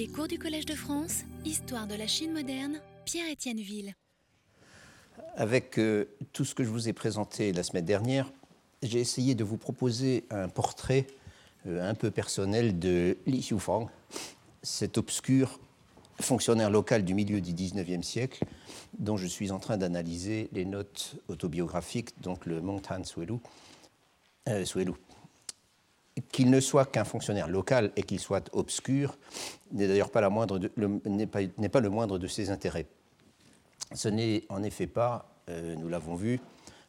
Les 0.00 0.08
cours 0.08 0.28
du 0.28 0.38
Collège 0.38 0.64
de 0.64 0.74
France, 0.74 1.24
Histoire 1.44 1.86
de 1.86 1.94
la 1.94 2.06
Chine 2.06 2.32
moderne, 2.32 2.80
Pierre-Étienne 3.04 3.60
Ville. 3.60 3.94
Avec 5.36 5.78
euh, 5.78 6.06
tout 6.32 6.46
ce 6.46 6.54
que 6.54 6.64
je 6.64 6.70
vous 6.70 6.88
ai 6.88 6.94
présenté 6.94 7.52
la 7.52 7.62
semaine 7.62 7.84
dernière, 7.84 8.32
j'ai 8.82 8.98
essayé 8.98 9.34
de 9.34 9.44
vous 9.44 9.58
proposer 9.58 10.24
un 10.30 10.48
portrait 10.48 11.06
euh, 11.66 11.86
un 11.86 11.92
peu 11.92 12.10
personnel 12.10 12.78
de 12.78 13.18
Li 13.26 13.40
Xiufang, 13.40 13.90
cet 14.62 14.96
obscur 14.96 15.60
fonctionnaire 16.18 16.70
local 16.70 17.04
du 17.04 17.12
milieu 17.12 17.42
du 17.42 17.52
19e 17.52 18.02
siècle, 18.02 18.44
dont 18.98 19.18
je 19.18 19.26
suis 19.26 19.50
en 19.50 19.58
train 19.58 19.76
d'analyser 19.76 20.48
les 20.54 20.64
notes 20.64 21.16
autobiographiques, 21.28 22.18
donc 22.22 22.46
le 22.46 22.62
Montan 22.62 23.04
Suelu. 23.04 23.34
Euh, 24.48 24.64
Suelu. 24.64 24.92
Qu'il 26.32 26.50
ne 26.50 26.60
soit 26.60 26.84
qu'un 26.86 27.04
fonctionnaire 27.04 27.48
local 27.48 27.92
et 27.96 28.02
qu'il 28.02 28.20
soit 28.20 28.50
obscur 28.52 29.16
n'est 29.72 29.88
d'ailleurs 29.88 30.10
pas, 30.10 30.20
le- 30.20 30.28
moindre 31.88 32.18
de 32.18 32.26
ses 32.26 32.50
intérêts. 32.50 32.86
Ce 33.94 34.08
n'est 34.08 34.44
en 34.48 34.62
effet 34.62 34.86
pas, 34.86 35.32
euh, 35.48 35.74
nous 35.76 35.88
l'avons 35.88 36.14
vu, 36.14 36.40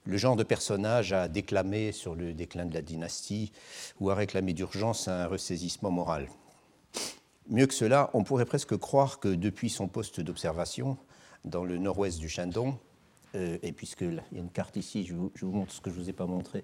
le 0.06 0.18
genre 0.18 0.36
de 0.36 0.44
personnage 0.44 1.14
à 1.14 1.28
déclamer 1.28 1.92
sur 1.92 2.16
le 2.16 2.34
déclin 2.34 2.66
de 2.66 2.74
la 2.74 2.82
dynastie 2.82 3.52
ou 4.00 4.10
à 4.10 4.16
réclamer 4.16 4.54
d'urgence 4.54 5.08
un 5.08 5.28
ressaisissement 5.28 5.92
moral. 5.92 6.28
Mieux 7.50 7.68
que 7.68 7.74
cela, 7.74 8.10
on 8.14 8.24
pourrait 8.24 8.46
presque 8.46 8.78
croire 8.78 9.20
que 9.20 9.30
depuis 9.30 9.70
son 9.70 9.88
poste 9.88 10.20
d'observation 10.22 10.98
dans 11.46 11.64
le 11.64 11.78
nord-ouest 11.78 12.20
du 12.20 12.30
Shandong, 12.30 12.76
euh, 13.36 13.58
et 13.62 13.72
puisque 13.72 14.02
là, 14.02 14.24
il 14.32 14.38
y 14.38 14.40
a 14.40 14.44
une 14.44 14.50
carte 14.50 14.76
ici, 14.78 15.06
je 15.06 15.14
vous 15.14 15.52
montre 15.52 15.72
ce 15.72 15.82
que 15.82 15.90
je 15.90 15.98
ne 15.98 16.04
vous 16.04 16.10
ai 16.10 16.14
pas 16.14 16.26
montré 16.26 16.64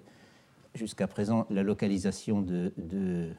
jusqu'à 0.78 1.06
présent, 1.06 1.46
la 1.50 1.62
localisation 1.62 2.40
de, 2.40 3.32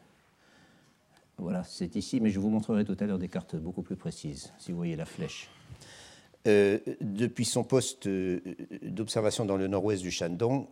Voilà, 1.37 1.63
c'est 1.63 1.95
ici, 1.95 2.19
mais 2.19 2.29
je 2.29 2.39
vous 2.39 2.49
montrerai 2.49 2.85
tout 2.85 2.97
à 2.99 3.05
l'heure 3.05 3.17
des 3.17 3.29
cartes 3.29 3.55
beaucoup 3.55 3.81
plus 3.81 3.95
précises, 3.95 4.53
si 4.59 4.71
vous 4.71 4.77
voyez 4.77 4.95
la 4.95 5.05
flèche. 5.05 5.49
Euh, 6.47 6.79
depuis 7.01 7.45
son 7.45 7.63
poste 7.63 8.07
euh, 8.07 8.39
d'observation 8.81 9.45
dans 9.45 9.57
le 9.57 9.67
nord-ouest 9.67 10.01
du 10.01 10.11
Shandong, 10.11 10.67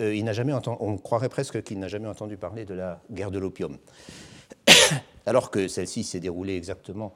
euh, 0.00 0.14
il 0.14 0.24
n'a 0.24 0.32
jamais 0.32 0.52
entendu, 0.52 0.78
on 0.80 0.96
croirait 0.96 1.28
presque 1.28 1.62
qu'il 1.62 1.78
n'a 1.78 1.88
jamais 1.88 2.08
entendu 2.08 2.36
parler 2.36 2.64
de 2.64 2.74
la 2.74 3.02
guerre 3.10 3.30
de 3.30 3.38
l'opium, 3.38 3.78
alors 5.26 5.50
que 5.50 5.68
celle-ci 5.68 6.04
s'est 6.04 6.20
déroulée 6.20 6.56
exactement 6.56 7.12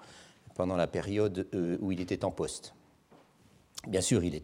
pendant 0.55 0.77
la 0.77 0.87
période 0.87 1.47
où 1.81 1.93
il 1.93 2.01
était 2.01 2.25
en 2.25 2.31
poste. 2.31 2.75
Bien 3.87 4.01
sûr, 4.01 4.25
il 4.25 4.35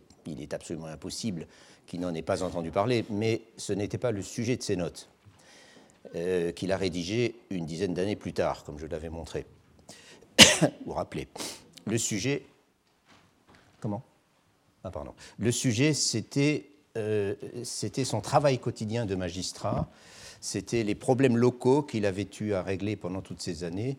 est 0.41 0.55
absolument 0.55 0.87
impossible 0.87 1.47
qu'il 1.87 2.01
n'en 2.01 2.15
ait 2.15 2.23
pas 2.23 2.43
entendu 2.43 2.71
parler, 2.71 3.05
mais 3.11 3.43
ce 3.57 3.73
n'était 3.73 3.99
pas 3.99 4.11
le 4.11 4.23
sujet 4.23 4.57
de 4.57 4.63
ses 4.63 4.77
notes, 4.77 5.09
euh, 6.15 6.53
qu'il 6.53 6.73
a 6.73 6.77
rédigées 6.77 7.35
une 7.51 7.67
dizaine 7.67 7.95
d'années 7.95 8.17
plus 8.17 8.33
tard, 8.33 8.65
comme 8.65 8.79
je 8.79 8.87
l'avais 8.87 9.11
montré. 9.11 9.47
vous 10.87 10.93
rappelez. 10.93 11.29
Le 11.87 11.99
sujet. 11.99 12.45
Comment? 13.81 14.03
Ah, 14.85 14.91
pardon. 14.91 15.15
Le 15.39 15.53
sujet, 15.53 15.95
c'était 15.95 16.67
euh, 16.97 17.35
son 17.65 18.21
travail 18.21 18.59
quotidien 18.59 19.07
de 19.07 19.15
magistrat, 19.15 19.89
c'était 20.41 20.83
les 20.83 20.95
problèmes 20.95 21.37
locaux 21.37 21.83
qu'il 21.83 22.05
avait 22.05 22.29
eu 22.41 22.53
à 22.53 22.63
régler 22.63 22.97
pendant 22.97 23.23
toutes 23.23 23.41
ces 23.41 23.65
années, 23.65 23.97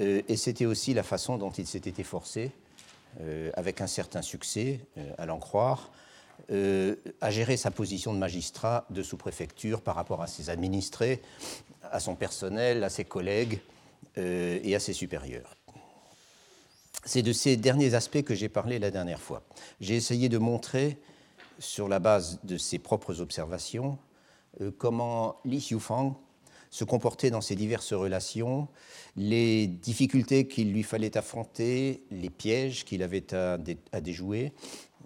euh, 0.00 0.20
et 0.28 0.36
c'était 0.36 0.66
aussi 0.66 0.92
la 0.94 1.02
façon 1.02 1.38
dont 1.38 1.50
il 1.50 1.66
s'était 1.66 2.00
efforcé, 2.00 2.50
euh, 3.20 3.50
avec 3.54 3.80
un 3.80 3.86
certain 3.86 4.20
succès, 4.20 4.80
à 5.16 5.26
l'en 5.26 5.38
croire, 5.38 5.90
euh, 6.50 6.96
à 7.20 7.30
gérer 7.30 7.56
sa 7.56 7.70
position 7.70 8.12
de 8.14 8.18
magistrat 8.18 8.86
de 8.90 9.02
sous-préfecture 9.02 9.80
par 9.80 9.94
rapport 9.96 10.22
à 10.22 10.26
ses 10.26 10.50
administrés, 10.50 11.20
à 11.82 12.00
son 12.00 12.14
personnel, 12.14 12.84
à 12.84 12.88
ses 12.88 13.04
collègues 13.04 13.60
euh, 14.18 14.58
et 14.62 14.74
à 14.74 14.80
ses 14.80 14.92
supérieurs. 14.92 15.56
C'est 17.04 17.22
de 17.22 17.32
ces 17.32 17.56
derniers 17.56 17.94
aspects 17.94 18.22
que 18.22 18.34
j'ai 18.34 18.48
parlé 18.48 18.78
la 18.78 18.90
dernière 18.90 19.20
fois. 19.20 19.42
J'ai 19.80 19.94
essayé 19.94 20.28
de 20.28 20.38
montrer, 20.38 20.98
sur 21.58 21.88
la 21.88 21.98
base 22.00 22.40
de 22.44 22.58
ses 22.58 22.78
propres 22.78 23.20
observations, 23.20 23.98
euh, 24.60 24.70
comment 24.76 25.36
Li 25.44 25.58
Xiufang 25.58 26.16
se 26.70 26.84
comportait 26.84 27.30
dans 27.30 27.40
ses 27.40 27.54
diverses 27.54 27.92
relations, 27.92 28.68
les 29.16 29.66
difficultés 29.66 30.48
qu'il 30.48 30.72
lui 30.72 30.82
fallait 30.82 31.16
affronter, 31.16 32.02
les 32.10 32.28
pièges 32.28 32.84
qu'il 32.84 33.02
avait 33.02 33.32
à, 33.32 33.56
dé- 33.56 33.78
à 33.92 34.00
déjouer, 34.00 34.52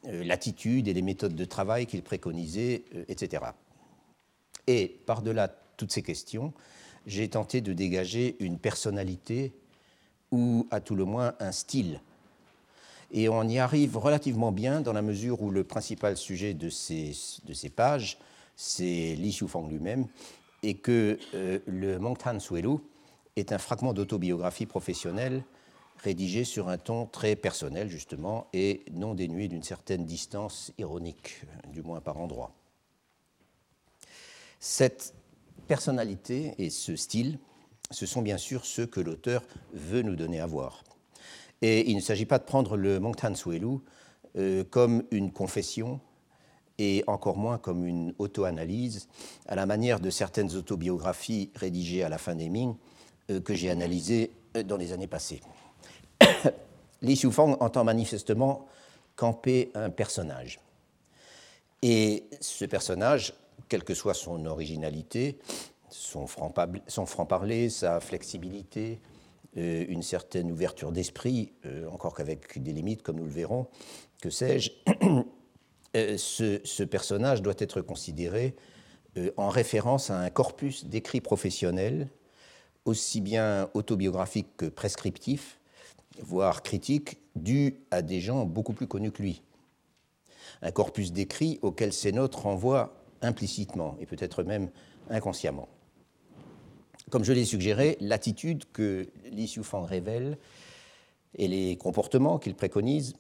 l'attitude 0.05 0.89
et 0.89 0.93
les 0.93 1.03
méthodes 1.03 1.35
de 1.35 1.45
travail 1.45 1.87
qu'il 1.87 2.03
préconisait, 2.03 2.85
euh, 2.95 3.05
etc. 3.09 3.45
Et 4.67 5.01
par-delà 5.07 5.49
toutes 5.77 5.93
ces 5.93 6.03
questions, 6.03 6.53
j'ai 7.07 7.29
tenté 7.29 7.61
de 7.61 7.73
dégager 7.73 8.37
une 8.41 8.59
personnalité 8.59 9.53
ou 10.31 10.67
à 10.71 10.81
tout 10.81 10.95
le 10.95 11.05
moins 11.05 11.35
un 11.41 11.53
style. 11.53 12.01
Et 13.13 13.29
on 13.29 13.43
y 13.49 13.59
arrive 13.59 13.97
relativement 13.97 14.53
bien 14.53 14.81
dans 14.81 14.93
la 14.93 15.03
mesure 15.03 15.43
où 15.43 15.51
le 15.51 15.65
principal 15.65 16.17
sujet 16.17 16.55
de 16.55 16.69
ces, 16.69 17.13
de 17.45 17.53
ces 17.53 17.71
pages, 17.71 18.19
c'est 18.55 19.17
Li 19.17 19.31
Xiufang 19.31 19.69
lui-même, 19.69 20.07
et 20.63 20.75
que 20.75 21.19
euh, 21.35 21.59
le 21.67 21.99
Mongtan 21.99 22.39
Suelu 22.39 22.77
est 23.37 23.53
un 23.53 23.59
fragment 23.59 23.93
d'autobiographie 23.93 24.67
professionnelle 24.67 25.43
rédigé 26.03 26.45
sur 26.45 26.69
un 26.69 26.79
ton 26.79 27.07
très 27.07 27.37
personnel, 27.37 27.89
justement, 27.89 28.47
et 28.53 28.83
non 28.93 29.15
dénué 29.15 29.49
d'une 29.49 29.63
certaine 29.63 30.05
distance 30.05 30.73
ironique, 30.79 31.43
du 31.69 31.83
moins 31.83 32.01
par 32.01 32.19
endroits. 32.19 32.53
Cette 34.59 35.15
personnalité 35.69 36.55
et 36.59 36.71
ce 36.71 36.97
style, 36.97 37.39
ce 37.91 38.07
sont 38.07 38.23
bien 38.23 38.39
sûr 38.39 38.65
ceux 38.65 38.87
que 38.87 39.01
l'auteur 39.01 39.43
veut 39.73 40.03
nous 40.03 40.17
donner 40.17 40.41
à 40.41 40.47
voir. 40.47 40.85
Et 41.63 41.91
il 41.91 41.97
ne 41.97 42.01
s'agit 42.01 42.27
pas 42.27 42.39
de 42.39 42.45
prendre 42.45 42.77
le 42.77 43.01
Mongtan 43.01 43.35
Suelu 43.35 43.79
euh, 44.37 44.65
comme 44.65 45.03
une 45.11 45.33
confession 45.33 46.01
et 46.79 47.05
encore 47.07 47.37
moins 47.37 47.59
comme 47.59 47.85
une 47.85 48.15
auto-analyse, 48.19 49.09
à 49.47 49.55
la 49.55 49.67
manière 49.67 50.01
de 50.01 50.09
certaines 50.09 50.57
autobiographies 50.57 51.51
rédigées 51.55 52.03
à 52.03 52.09
la 52.09 52.17
fin 52.17 52.35
des 52.35 52.49
Ming 52.49 52.75
euh, 53.31 53.41
que 53.41 53.55
j'ai 53.55 53.69
analysées 53.69 54.31
euh, 54.57 54.63
dans 54.63 54.79
les 54.79 54.93
années 54.93 55.07
passées. 55.07 55.41
Li 57.03 57.17
Xiufang 57.17 57.57
entend 57.61 57.85
manifestement 57.85 58.67
camper 59.17 59.71
un 59.75 59.91
personnage. 59.91 60.61
Et 61.83 62.25
ce 62.41 62.65
personnage, 62.65 63.33
quelle 63.69 63.85
que 63.85 63.95
soit 63.95 64.15
son 64.15 64.45
originalité, 64.47 65.39
son 65.89 66.27
franc-parler, 66.27 67.71
sa 67.71 68.01
flexibilité, 68.01 69.01
euh, 69.57 69.85
une 69.89 70.03
certaine 70.03 70.53
ouverture 70.53 70.93
d'esprit, 70.93 71.53
euh, 71.67 71.89
encore 71.89 72.15
qu'avec 72.15 72.63
des 72.63 72.73
limites, 72.73 73.03
comme 73.03 73.17
nous 73.17 73.25
le 73.25 73.33
verrons, 73.33 73.67
que 74.23 74.31
sais-je, 74.31 74.71
euh, 75.97 76.17
ce, 76.17 76.85
personnage 76.85 77.43
doit 77.43 77.55
être 77.59 77.81
considéré 77.81 78.55
en 79.37 79.49
référence 79.49 80.09
à 80.11 80.21
un 80.21 80.31
corpus 80.31 80.85
d'écrits 80.85 81.21
professionnels, 81.21 82.09
aussi 82.85 83.21
bien 83.21 83.69
autobiographiques 83.75 84.57
que 84.57 84.67
prescriptifs, 84.67 85.59
voire 86.23 86.63
critiques, 86.63 87.19
dus 87.37 87.77
à 87.91 88.03
des 88.03 88.21
gens 88.21 88.45
beaucoup 88.45 88.73
plus 88.73 88.87
connus 88.87 89.13
que 89.13 89.23
lui. 89.23 89.43
Un 90.63 90.73
corpus 90.73 91.13
d'écrits 91.13 91.59
auquel 91.63 91.93
ces 91.93 92.13
notes 92.13 92.35
renvoient 92.35 92.95
implicitement 93.23 93.97
et 94.01 94.07
peut-être 94.07 94.43
même 94.43 94.71
inconsciemment. 95.09 95.69
Comme 97.11 97.25
je 97.25 97.33
l'ai 97.33 97.45
suggéré, 97.45 97.97
l'attitude 98.01 98.65
que 98.73 99.09
Li 99.31 99.47
Xiufang 99.47 99.85
révèle 99.85 100.39
et 101.37 101.49
les 101.49 101.77
comportements 101.77 102.39
qu'il 102.39 102.55
préconise 102.55 103.15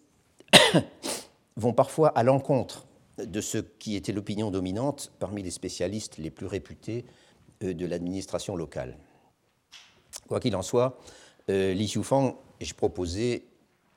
vont 1.56 1.72
parfois 1.72 2.08
à 2.08 2.22
l'encontre 2.22 2.86
de 3.18 3.40
ce 3.40 3.58
qui 3.58 3.96
était 3.96 4.12
l'opinion 4.12 4.50
dominante 4.50 5.12
parmi 5.18 5.42
les 5.42 5.50
spécialistes 5.50 6.18
les 6.18 6.30
plus 6.30 6.46
réputés 6.46 7.04
euh, 7.64 7.74
de 7.74 7.86
l'administration 7.86 8.56
locale. 8.56 8.96
Quoi 10.28 10.40
qu'il 10.40 10.56
en 10.56 10.62
soit, 10.62 10.98
euh, 11.50 11.72
Li 11.74 11.86
Xiufang, 11.86 12.36
j'ai 12.60 12.74
proposé, 12.74 13.44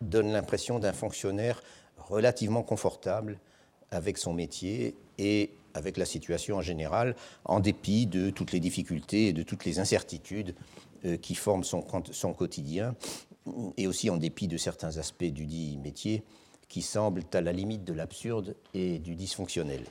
donne 0.02 0.32
l'impression 0.32 0.80
d'un 0.80 0.94
fonctionnaire 0.94 1.62
relativement 1.98 2.64
confortable 2.64 3.40
avec 3.92 4.18
son 4.18 4.34
métier 4.34 4.96
et 5.18 5.52
avec 5.74 5.98
la 5.98 6.06
situation 6.06 6.58
en 6.58 6.62
général, 6.62 7.16
en 7.46 7.60
dépit 7.60 8.06
de 8.06 8.30
toutes 8.30 8.52
les 8.52 8.60
difficultés 8.60 9.28
et 9.28 9.34
de 9.34 9.44
toutes 9.44 9.66
les 9.66 9.80
incertitudes 9.80 10.56
euh, 11.06 11.18
qui 11.18 11.36
forment 11.36 11.64
son, 11.64 11.84
son 12.12 12.34
quotidien, 12.34 12.96
et 13.78 13.88
aussi 13.88 14.10
en 14.10 14.18
dépit 14.18 14.48
de 14.48 14.58
certains 14.58 14.98
aspects 14.98 15.24
du 15.26 15.46
dit 15.46 15.78
métier 15.84 16.24
qui 16.70 16.82
semblent 16.82 17.24
à 17.34 17.42
la 17.42 17.52
limite 17.52 17.84
de 17.84 17.94
l'absurde 17.94 18.56
et 18.74 19.00
du 19.00 19.16
dysfonctionnel. 19.16 19.84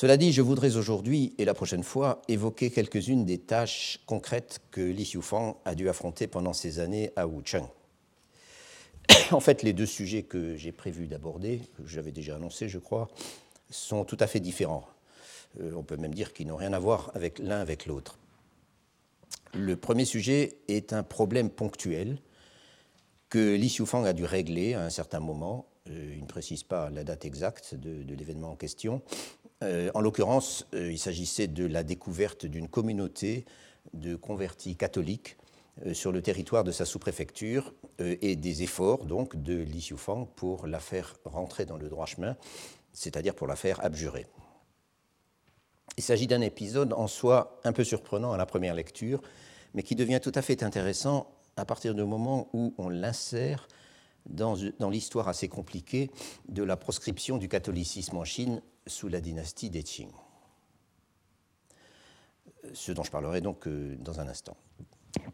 Cela 0.00 0.16
dit, 0.16 0.32
je 0.32 0.42
voudrais 0.42 0.76
aujourd'hui 0.76 1.34
et 1.38 1.44
la 1.44 1.54
prochaine 1.54 1.82
fois 1.82 2.22
évoquer 2.28 2.70
quelques-unes 2.70 3.24
des 3.24 3.38
tâches 3.38 3.98
concrètes 4.06 4.60
que 4.70 4.80
Li 4.80 5.02
Xiufang 5.02 5.56
a 5.64 5.74
dû 5.74 5.88
affronter 5.88 6.28
pendant 6.28 6.52
ces 6.52 6.78
années 6.78 7.10
à 7.16 7.26
Wuchang. 7.26 7.68
En 9.32 9.40
fait, 9.40 9.64
les 9.64 9.72
deux 9.72 9.86
sujets 9.86 10.22
que 10.22 10.54
j'ai 10.54 10.70
prévu 10.70 11.08
d'aborder, 11.08 11.62
que 11.76 11.84
j'avais 11.84 12.12
déjà 12.12 12.36
annoncé, 12.36 12.68
je 12.68 12.78
crois, 12.78 13.08
sont 13.70 14.04
tout 14.04 14.16
à 14.20 14.28
fait 14.28 14.38
différents. 14.38 14.86
Euh, 15.60 15.72
on 15.74 15.82
peut 15.82 15.96
même 15.96 16.14
dire 16.14 16.32
qu'ils 16.32 16.46
n'ont 16.46 16.54
rien 16.54 16.74
à 16.74 16.78
voir 16.78 17.12
l'un 17.40 17.58
avec 17.58 17.86
l'autre. 17.86 18.20
Le 19.52 19.76
premier 19.76 20.04
sujet 20.04 20.58
est 20.68 20.92
un 20.92 21.02
problème 21.02 21.50
ponctuel 21.50 22.18
que 23.30 23.56
Li 23.56 23.66
Xiufang 23.66 24.04
a 24.04 24.12
dû 24.12 24.24
régler 24.24 24.74
à 24.74 24.84
un 24.84 24.90
certain 24.90 25.18
moment. 25.18 25.66
Euh, 25.90 26.14
il 26.16 26.22
ne 26.22 26.26
précise 26.26 26.62
pas 26.62 26.90
la 26.90 27.04
date 27.04 27.24
exacte 27.24 27.74
de, 27.74 28.14
l'événement 28.14 28.52
en 28.52 28.56
question. 28.56 29.02
Euh, 29.62 29.90
en 29.94 30.00
l'occurrence, 30.00 30.66
euh, 30.74 30.92
il 30.92 30.98
s'agissait 30.98 31.48
de 31.48 31.66
la 31.66 31.82
découverte 31.82 32.46
d'une 32.46 32.68
communauté 32.68 33.44
de 33.92 34.16
convertis 34.16 34.76
catholiques 34.76 35.36
sur 35.92 36.10
le 36.10 36.20
territoire 36.20 36.64
de 36.64 36.72
sa 36.72 36.84
sous-préfecture 36.84 37.72
et 38.00 38.34
des 38.34 38.64
efforts 38.64 39.04
donc 39.04 39.40
de 39.40 39.54
Li 39.54 39.78
Xiufang 39.78 40.26
pour 40.26 40.66
la 40.66 40.80
faire 40.80 41.14
rentrer 41.24 41.66
dans 41.66 41.76
le 41.76 41.88
droit 41.88 42.04
chemin, 42.04 42.36
c'est-à-dire 42.92 43.32
pour 43.32 43.46
la 43.46 43.54
faire 43.54 43.82
abjurer. 43.84 44.26
Il 45.96 46.02
s'agit 46.02 46.26
d'un 46.26 46.40
épisode 46.40 46.92
en 46.92 47.06
soi 47.06 47.60
un 47.62 47.72
peu 47.72 47.84
surprenant 47.84 48.32
à 48.32 48.36
la 48.36 48.44
première 48.44 48.74
lecture, 48.74 49.22
mais 49.74 49.82
qui 49.82 49.94
devient 49.94 50.20
tout 50.22 50.32
à 50.34 50.42
fait 50.42 50.62
intéressant 50.62 51.30
à 51.56 51.64
partir 51.64 51.94
du 51.94 52.04
moment 52.04 52.48
où 52.52 52.74
on 52.78 52.88
l'insère 52.88 53.68
dans 54.26 54.54
l'histoire 54.90 55.28
assez 55.28 55.48
compliquée 55.48 56.10
de 56.48 56.62
la 56.62 56.76
proscription 56.76 57.38
du 57.38 57.48
catholicisme 57.48 58.16
en 58.16 58.24
Chine 58.24 58.62
sous 58.88 59.08
la 59.08 59.20
dynastie 59.20 59.70
des 59.70 59.82
Qing. 59.82 60.10
Ce 62.72 62.92
dont 62.92 63.02
je 63.02 63.10
parlerai 63.10 63.40
donc 63.40 63.66
euh, 63.66 63.96
dans 64.00 64.20
un 64.20 64.28
instant. 64.28 64.56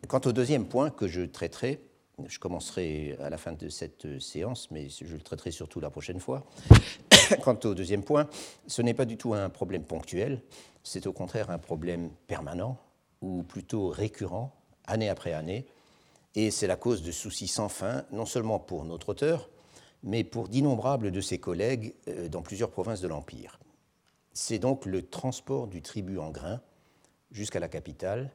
Quant 0.08 0.20
au 0.24 0.32
deuxième 0.32 0.66
point 0.66 0.90
que 0.90 1.08
je 1.08 1.22
traiterai, 1.22 1.80
je 2.26 2.38
commencerai 2.38 3.16
à 3.20 3.30
la 3.30 3.38
fin 3.38 3.52
de 3.52 3.68
cette 3.68 4.06
euh, 4.06 4.20
séance, 4.20 4.70
mais 4.70 4.88
je 4.88 5.14
le 5.14 5.20
traiterai 5.20 5.50
surtout 5.50 5.80
la 5.80 5.90
prochaine 5.90 6.20
fois. 6.20 6.44
Quant 7.42 7.58
au 7.64 7.74
deuxième 7.74 8.04
point, 8.04 8.28
ce 8.66 8.82
n'est 8.82 8.94
pas 8.94 9.04
du 9.04 9.16
tout 9.16 9.34
un 9.34 9.48
problème 9.48 9.84
ponctuel, 9.84 10.42
c'est 10.82 11.06
au 11.06 11.12
contraire 11.12 11.50
un 11.50 11.58
problème 11.58 12.10
permanent, 12.26 12.78
ou 13.20 13.42
plutôt 13.42 13.88
récurrent, 13.88 14.54
année 14.86 15.08
après 15.08 15.32
année, 15.32 15.66
et 16.34 16.50
c'est 16.50 16.66
la 16.66 16.76
cause 16.76 17.02
de 17.02 17.12
soucis 17.12 17.48
sans 17.48 17.68
fin, 17.68 18.04
non 18.10 18.26
seulement 18.26 18.58
pour 18.58 18.84
notre 18.84 19.10
auteur, 19.10 19.48
mais 20.04 20.22
pour 20.22 20.48
d'innombrables 20.48 21.10
de 21.10 21.20
ses 21.20 21.38
collègues 21.38 21.94
euh, 22.08 22.28
dans 22.28 22.42
plusieurs 22.42 22.70
provinces 22.70 23.00
de 23.00 23.08
l'Empire. 23.08 23.58
C'est 24.34 24.58
donc 24.58 24.86
le 24.86 25.02
transport 25.02 25.66
du 25.66 25.82
tribut 25.82 26.18
en 26.18 26.30
grains 26.30 26.60
jusqu'à 27.32 27.58
la 27.58 27.68
capitale, 27.68 28.30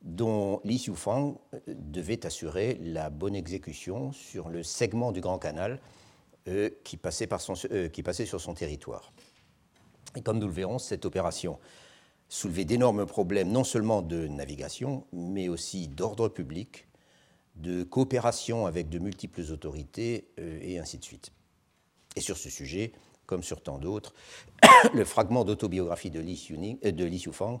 dont 0.00 0.60
Li 0.64 0.78
Xiufang 0.78 1.36
euh, 1.54 1.60
devait 1.68 2.26
assurer 2.26 2.78
la 2.82 3.10
bonne 3.10 3.36
exécution 3.36 4.10
sur 4.12 4.48
le 4.48 4.62
segment 4.62 5.12
du 5.12 5.20
Grand 5.20 5.38
Canal 5.38 5.80
euh, 6.48 6.70
qui, 6.82 6.96
passait 6.96 7.28
qui 7.92 8.02
passait 8.02 8.26
sur 8.26 8.40
son 8.40 8.54
territoire. 8.54 9.12
Et 10.16 10.22
comme 10.22 10.38
nous 10.38 10.48
le 10.48 10.52
verrons, 10.52 10.78
cette 10.78 11.04
opération 11.04 11.58
soulevait 12.28 12.64
d'énormes 12.64 13.04
problèmes 13.04 13.52
non 13.52 13.64
seulement 13.64 14.00
de 14.00 14.26
navigation, 14.26 15.04
mais 15.12 15.50
aussi 15.50 15.88
d'ordre 15.88 16.28
public, 16.28 16.86
de 17.56 17.82
coopération 17.82 18.66
avec 18.66 18.88
de 18.88 18.98
multiples 18.98 19.42
autorités, 19.52 20.28
euh, 20.38 20.58
et 20.62 20.78
ainsi 20.78 20.98
de 20.98 21.04
suite. 21.04 21.30
Et 22.16 22.20
sur 22.20 22.36
ce 22.36 22.50
sujet, 22.50 22.92
comme 23.26 23.42
sur 23.42 23.62
tant 23.62 23.78
d'autres, 23.78 24.14
le 24.94 25.04
fragment 25.04 25.44
d'autobiographie 25.44 26.10
de 26.10 26.20
Li, 26.20 26.78
euh, 26.84 26.90
Li 26.90 27.18
Xiufang 27.18 27.60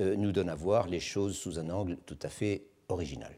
euh, 0.00 0.16
nous 0.16 0.32
donne 0.32 0.48
à 0.48 0.54
voir 0.54 0.88
les 0.88 1.00
choses 1.00 1.36
sous 1.36 1.58
un 1.58 1.70
angle 1.70 1.98
tout 2.06 2.18
à 2.22 2.28
fait 2.28 2.66
original. 2.88 3.36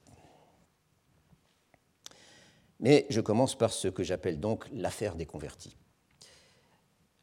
Mais 2.79 3.07
je 3.09 3.23
commence 3.23 3.57
par 3.57 3.73
ce 3.73 3.89
que 3.89 4.03
j'appelle 4.03 4.39
donc 4.39 4.67
l'affaire 4.73 5.15
des 5.15 5.25
convertis. 5.25 5.77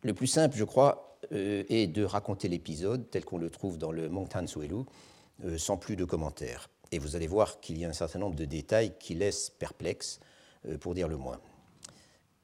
Le 0.02 0.14
plus 0.14 0.28
simple, 0.28 0.58
je 0.58 0.64
crois, 0.64 1.20
est 1.32 1.88
de 1.88 2.04
raconter 2.04 2.50
l'épisode 2.50 3.10
tel 3.10 3.24
qu'on 3.24 3.38
le 3.38 3.50
trouve 3.50 3.78
dans 3.78 3.92
le 3.92 4.10
Mongtan 4.10 4.48
Suelu, 4.48 4.84
sans 5.58 5.78
plus 5.78 5.96
de 5.96 6.04
commentaires. 6.04 6.70
Et 6.94 7.00
vous 7.00 7.16
allez 7.16 7.26
voir 7.26 7.60
qu'il 7.60 7.80
y 7.80 7.86
a 7.86 7.90
un 7.90 7.94
certain 7.94 8.20
nombre 8.20 8.36
de 8.36 8.46
détails 8.46 8.94
qui 9.00 9.16
laissent 9.16 9.50
perplexe, 9.50 10.20
euh, 10.68 10.78
pour 10.78 10.94
dire 10.94 11.08
le 11.08 11.18
moins. 11.18 11.42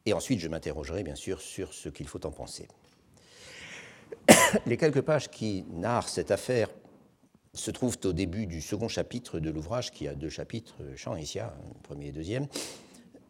Et 0.07 0.13
ensuite, 0.13 0.39
je 0.39 0.47
m'interrogerai 0.47 1.03
bien 1.03 1.13
sûr 1.13 1.39
sur 1.39 1.71
ce 1.71 1.87
qu'il 1.87 2.07
faut 2.07 2.25
en 2.25 2.31
penser. 2.31 2.67
Les 4.65 4.75
quelques 4.75 5.01
pages 5.01 5.29
qui 5.29 5.65
narrent 5.69 6.09
cette 6.09 6.31
affaire 6.31 6.67
se 7.53 7.69
trouvent 7.69 7.99
au 8.05 8.11
début 8.11 8.47
du 8.47 8.59
second 8.59 8.87
chapitre 8.87 9.39
de 9.39 9.51
l'ouvrage, 9.51 9.91
qui 9.91 10.07
a 10.07 10.15
deux 10.15 10.29
chapitres, 10.29 10.77
Chant 10.95 11.15
et 11.15 11.21
Xia, 11.21 11.55
premier 11.83 12.07
et 12.07 12.11
deuxième. 12.11 12.47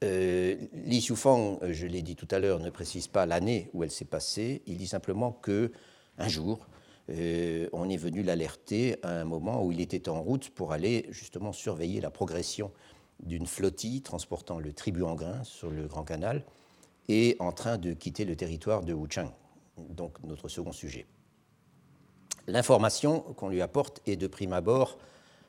Euh, 0.05 0.55
Li 0.71 0.99
Xiufang, 0.99 1.59
je 1.69 1.85
l'ai 1.85 2.01
dit 2.01 2.15
tout 2.15 2.29
à 2.31 2.39
l'heure, 2.39 2.61
ne 2.61 2.69
précise 2.69 3.09
pas 3.09 3.25
l'année 3.25 3.69
où 3.73 3.83
elle 3.83 3.91
s'est 3.91 4.05
passée. 4.05 4.61
Il 4.67 4.77
dit 4.77 4.87
simplement 4.87 5.33
que 5.33 5.73
un 6.17 6.29
jour, 6.29 6.65
euh, 7.09 7.67
on 7.73 7.89
est 7.89 7.97
venu 7.97 8.21
l'alerter 8.21 8.97
à 9.03 9.09
un 9.09 9.25
moment 9.25 9.63
où 9.63 9.71
il 9.71 9.81
était 9.81 10.09
en 10.09 10.21
route 10.21 10.49
pour 10.49 10.73
aller 10.73 11.07
justement 11.09 11.53
surveiller 11.53 12.01
la 12.01 12.11
progression 12.11 12.71
d'une 13.23 13.47
flottille 13.47 14.01
transportant 14.01 14.59
le 14.59 14.73
tribut 14.73 15.03
en 15.03 15.15
grains 15.15 15.43
sur 15.43 15.69
le 15.71 15.87
Grand 15.87 16.03
Canal 16.03 16.43
et 17.07 17.35
en 17.39 17.51
train 17.51 17.77
de 17.77 17.93
quitter 17.93 18.25
le 18.25 18.35
territoire 18.35 18.83
de 18.83 18.93
Wuchang, 18.93 19.31
donc 19.77 20.21
notre 20.23 20.47
second 20.47 20.71
sujet. 20.71 21.07
L'information 22.47 23.21
qu'on 23.21 23.49
lui 23.49 23.61
apporte 23.61 24.01
est 24.05 24.15
de 24.15 24.27
prime 24.27 24.53
abord 24.53 24.99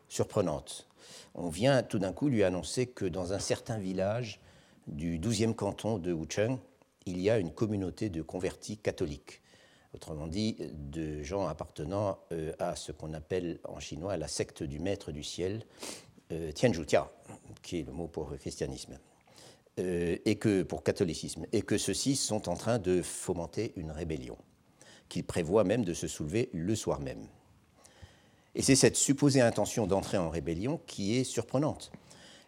surprenante. 0.08 0.88
On 1.34 1.48
vient 1.48 1.82
tout 1.82 1.98
d'un 1.98 2.12
coup 2.12 2.28
lui 2.28 2.42
annoncer 2.42 2.86
que 2.86 3.04
dans 3.04 3.32
un 3.32 3.38
certain 3.38 3.78
village 3.78 4.40
du 4.86 5.18
12e 5.18 5.54
canton 5.54 5.98
de 5.98 6.12
Wuchang, 6.12 6.58
il 7.06 7.20
y 7.20 7.30
a 7.30 7.38
une 7.38 7.52
communauté 7.52 8.08
de 8.08 8.22
convertis 8.22 8.78
catholiques 8.78 9.39
autrement 9.94 10.26
dit, 10.26 10.56
de 10.72 11.22
gens 11.22 11.46
appartenant 11.46 12.18
euh, 12.32 12.52
à 12.58 12.76
ce 12.76 12.92
qu'on 12.92 13.12
appelle 13.14 13.58
en 13.64 13.80
chinois 13.80 14.16
la 14.16 14.28
secte 14.28 14.62
du 14.62 14.78
maître 14.78 15.12
du 15.12 15.22
ciel, 15.22 15.64
euh, 16.32 16.52
Tianzhutia, 16.52 17.10
qui 17.62 17.80
est 17.80 17.82
le 17.82 17.92
mot 17.92 18.06
pour 18.06 18.34
christianisme, 18.36 18.98
euh, 19.78 20.16
et 20.24 20.36
que 20.36 20.62
pour 20.62 20.82
catholicisme, 20.82 21.46
et 21.52 21.62
que 21.62 21.78
ceux-ci 21.78 22.16
sont 22.16 22.48
en 22.48 22.54
train 22.54 22.78
de 22.78 23.02
fomenter 23.02 23.72
une 23.76 23.90
rébellion, 23.90 24.36
qu'ils 25.08 25.24
prévoient 25.24 25.64
même 25.64 25.84
de 25.84 25.94
se 25.94 26.06
soulever 26.06 26.50
le 26.52 26.74
soir 26.76 27.00
même. 27.00 27.26
Et 28.54 28.62
c'est 28.62 28.76
cette 28.76 28.96
supposée 28.96 29.40
intention 29.40 29.86
d'entrer 29.86 30.18
en 30.18 30.28
rébellion 30.28 30.80
qui 30.86 31.16
est 31.16 31.24
surprenante. 31.24 31.92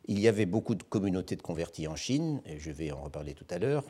Il 0.06 0.18
y 0.18 0.26
avait 0.26 0.46
beaucoup 0.46 0.74
de 0.74 0.82
communautés 0.82 1.36
de 1.36 1.42
convertis 1.42 1.86
en 1.86 1.94
Chine, 1.96 2.40
et 2.44 2.58
je 2.58 2.70
vais 2.70 2.90
en 2.90 3.02
reparler 3.02 3.34
tout 3.34 3.46
à 3.50 3.58
l'heure, 3.58 3.84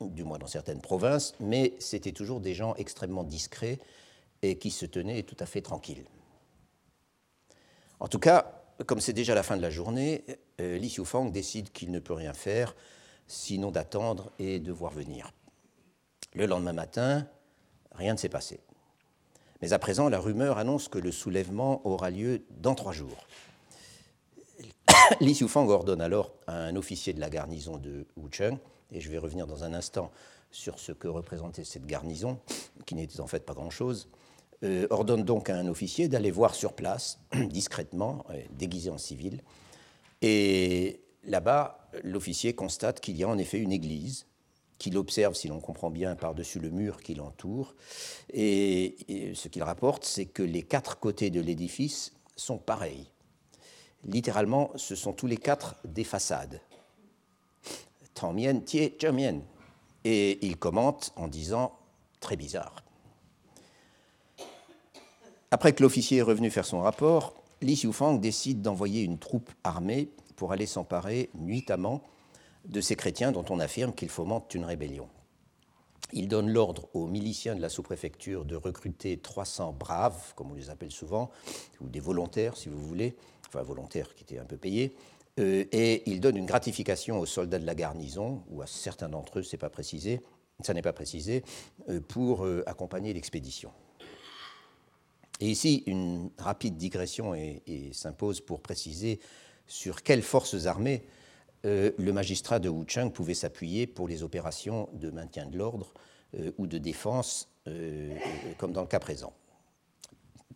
du 0.00 0.24
moins 0.24 0.38
dans 0.38 0.46
certaines 0.46 0.80
provinces, 0.80 1.34
mais 1.40 1.74
c'était 1.78 2.12
toujours 2.12 2.40
des 2.40 2.54
gens 2.54 2.74
extrêmement 2.76 3.24
discrets 3.24 3.78
et 4.42 4.58
qui 4.58 4.70
se 4.70 4.86
tenaient 4.86 5.22
tout 5.22 5.36
à 5.40 5.46
fait 5.46 5.62
tranquilles. 5.62 6.04
En 8.00 8.08
tout 8.08 8.18
cas, 8.18 8.62
comme 8.84 9.00
c'est 9.00 9.14
déjà 9.14 9.34
la 9.34 9.42
fin 9.42 9.56
de 9.56 9.62
la 9.62 9.70
journée, 9.70 10.24
euh, 10.60 10.76
Li 10.76 10.88
Xiufang 10.88 11.30
décide 11.30 11.72
qu'il 11.72 11.90
ne 11.90 11.98
peut 11.98 12.12
rien 12.12 12.34
faire 12.34 12.74
sinon 13.26 13.70
d'attendre 13.70 14.30
et 14.38 14.60
de 14.60 14.70
voir 14.70 14.92
venir. 14.92 15.32
Le 16.34 16.46
lendemain 16.46 16.74
matin, 16.74 17.26
rien 17.92 18.12
ne 18.12 18.18
s'est 18.18 18.28
passé. 18.28 18.60
Mais 19.62 19.72
à 19.72 19.78
présent, 19.78 20.10
la 20.10 20.18
rumeur 20.18 20.58
annonce 20.58 20.88
que 20.88 20.98
le 20.98 21.10
soulèvement 21.10 21.80
aura 21.86 22.10
lieu 22.10 22.42
dans 22.50 22.74
trois 22.74 22.92
jours. 22.92 23.26
Li 25.20 25.32
Xiufang 25.32 25.68
ordonne 25.68 26.02
alors 26.02 26.32
à 26.46 26.54
un 26.54 26.76
officier 26.76 27.14
de 27.14 27.20
la 27.20 27.30
garnison 27.30 27.78
de 27.78 28.06
Wucheng 28.16 28.58
et 28.92 29.00
je 29.00 29.10
vais 29.10 29.18
revenir 29.18 29.46
dans 29.46 29.64
un 29.64 29.72
instant 29.74 30.10
sur 30.50 30.78
ce 30.78 30.92
que 30.92 31.08
représentait 31.08 31.64
cette 31.64 31.86
garnison, 31.86 32.38
qui 32.86 32.94
n'était 32.94 33.20
en 33.20 33.26
fait 33.26 33.44
pas 33.44 33.54
grand-chose, 33.54 34.08
euh, 34.64 34.86
ordonne 34.90 35.22
donc 35.22 35.50
à 35.50 35.56
un 35.56 35.66
officier 35.66 36.08
d'aller 36.08 36.30
voir 36.30 36.54
sur 36.54 36.72
place, 36.72 37.18
discrètement, 37.50 38.24
euh, 38.30 38.40
déguisé 38.52 38.90
en 38.90 38.98
civil. 38.98 39.42
Et 40.22 41.02
là-bas, 41.24 41.90
l'officier 42.02 42.54
constate 42.54 43.00
qu'il 43.00 43.16
y 43.16 43.24
a 43.24 43.28
en 43.28 43.38
effet 43.38 43.58
une 43.58 43.72
église, 43.72 44.26
qu'il 44.78 44.96
observe, 44.96 45.34
si 45.34 45.48
l'on 45.48 45.60
comprend 45.60 45.90
bien, 45.90 46.16
par-dessus 46.16 46.58
le 46.58 46.70
mur 46.70 47.02
qui 47.02 47.14
l'entoure. 47.14 47.74
Et, 48.32 48.96
et 49.08 49.34
ce 49.34 49.48
qu'il 49.48 49.62
rapporte, 49.62 50.04
c'est 50.04 50.26
que 50.26 50.42
les 50.42 50.62
quatre 50.62 50.98
côtés 50.98 51.30
de 51.30 51.40
l'édifice 51.40 52.12
sont 52.36 52.58
pareils. 52.58 53.10
Littéralement, 54.04 54.70
ce 54.76 54.94
sont 54.94 55.12
tous 55.12 55.26
les 55.26 55.38
quatre 55.38 55.76
des 55.84 56.04
façades. 56.04 56.60
Et 60.04 60.46
il 60.46 60.56
commente 60.56 61.12
en 61.16 61.28
disant 61.28 61.72
très 62.20 62.36
bizarre. 62.36 62.82
Après 65.50 65.72
que 65.72 65.82
l'officier 65.82 66.18
est 66.18 66.22
revenu 66.22 66.50
faire 66.50 66.64
son 66.64 66.80
rapport, 66.80 67.34
Li 67.62 67.74
Xiufang 67.74 68.18
décide 68.18 68.62
d'envoyer 68.62 69.02
une 69.02 69.18
troupe 69.18 69.50
armée 69.64 70.10
pour 70.36 70.52
aller 70.52 70.66
s'emparer 70.66 71.30
nuitamment 71.34 72.02
de 72.66 72.80
ces 72.80 72.96
chrétiens 72.96 73.32
dont 73.32 73.44
on 73.48 73.60
affirme 73.60 73.92
qu'ils 73.94 74.08
fomentent 74.10 74.54
une 74.54 74.64
rébellion. 74.64 75.08
Il 76.12 76.28
donne 76.28 76.50
l'ordre 76.50 76.88
aux 76.94 77.06
miliciens 77.06 77.56
de 77.56 77.60
la 77.60 77.68
sous-préfecture 77.68 78.44
de 78.44 78.54
recruter 78.54 79.18
300 79.18 79.72
braves, 79.72 80.34
comme 80.34 80.52
on 80.52 80.54
les 80.54 80.70
appelle 80.70 80.92
souvent, 80.92 81.30
ou 81.80 81.88
des 81.88 82.00
volontaires 82.00 82.56
si 82.56 82.68
vous 82.68 82.80
voulez, 82.80 83.16
enfin 83.48 83.62
volontaires 83.62 84.14
qui 84.14 84.22
étaient 84.22 84.38
un 84.38 84.44
peu 84.44 84.56
payés, 84.56 84.94
euh, 85.38 85.64
et 85.72 86.08
il 86.10 86.20
donne 86.20 86.36
une 86.36 86.46
gratification 86.46 87.18
aux 87.18 87.26
soldats 87.26 87.58
de 87.58 87.66
la 87.66 87.74
garnison, 87.74 88.42
ou 88.48 88.62
à 88.62 88.66
certains 88.66 89.08
d'entre 89.08 89.40
eux, 89.40 89.42
c'est 89.42 89.58
pas 89.58 89.68
précisé, 89.68 90.22
ça 90.62 90.72
n'est 90.72 90.82
pas 90.82 90.94
précisé, 90.94 91.44
euh, 91.88 92.00
pour 92.00 92.44
euh, 92.44 92.62
accompagner 92.66 93.12
l'expédition. 93.12 93.70
Et 95.40 95.50
ici, 95.50 95.82
une 95.86 96.30
rapide 96.38 96.78
digression 96.78 97.34
s'impose 97.92 98.40
pour 98.40 98.62
préciser 98.62 99.20
sur 99.66 100.02
quelles 100.02 100.22
forces 100.22 100.64
armées 100.64 101.04
le 101.62 102.10
magistrat 102.10 102.58
de 102.58 102.70
Wuchang 102.70 103.10
pouvait 103.10 103.34
s'appuyer 103.34 103.86
pour 103.86 104.08
les 104.08 104.22
opérations 104.22 104.88
de 104.94 105.10
maintien 105.10 105.44
de 105.44 105.58
l'ordre 105.58 105.92
ou 106.56 106.66
de 106.66 106.78
défense, 106.78 107.50
comme 108.56 108.72
dans 108.72 108.80
le 108.80 108.86
cas 108.86 108.98
présent. 108.98 109.34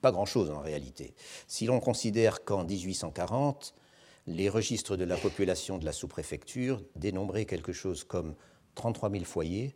Pas 0.00 0.12
grand-chose 0.12 0.48
en 0.48 0.60
réalité. 0.60 1.12
Si 1.46 1.66
l'on 1.66 1.80
considère 1.80 2.42
qu'en 2.42 2.64
1840, 2.64 3.74
les 4.30 4.48
registres 4.48 4.96
de 4.96 5.04
la 5.04 5.16
population 5.16 5.76
de 5.76 5.84
la 5.84 5.92
sous-préfecture 5.92 6.80
dénombraient 6.96 7.44
quelque 7.44 7.72
chose 7.72 8.04
comme 8.04 8.34
33 8.76 9.10
000 9.10 9.24
foyers 9.24 9.74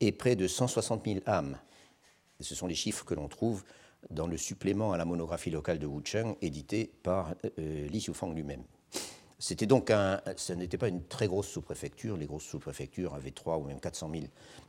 et 0.00 0.12
près 0.12 0.36
de 0.36 0.46
160 0.46 1.04
000 1.04 1.20
âmes. 1.26 1.58
ce 2.40 2.54
sont 2.54 2.66
les 2.66 2.74
chiffres 2.74 3.04
que 3.04 3.14
l'on 3.14 3.28
trouve 3.28 3.64
dans 4.08 4.26
le 4.26 4.36
supplément 4.36 4.92
à 4.92 4.96
la 4.96 5.04
monographie 5.04 5.50
locale 5.50 5.78
de 5.78 5.86
Wuchang, 5.86 6.36
édité 6.40 6.90
par 7.02 7.34
Li 7.58 7.98
Xiufang 7.98 8.32
lui-même. 8.32 8.62
C'était 9.38 9.66
donc 9.66 9.90
un, 9.90 10.20
ce 10.36 10.52
n'était 10.52 10.78
pas 10.78 10.88
une 10.88 11.04
très 11.04 11.26
grosse 11.26 11.48
sous-préfecture. 11.48 12.16
Les 12.16 12.26
grosses 12.26 12.44
sous-préfectures 12.44 13.14
avaient 13.14 13.30
3 13.30 13.58
ou 13.58 13.64
même 13.64 13.80
400 13.80 14.10
000 14.12 14.24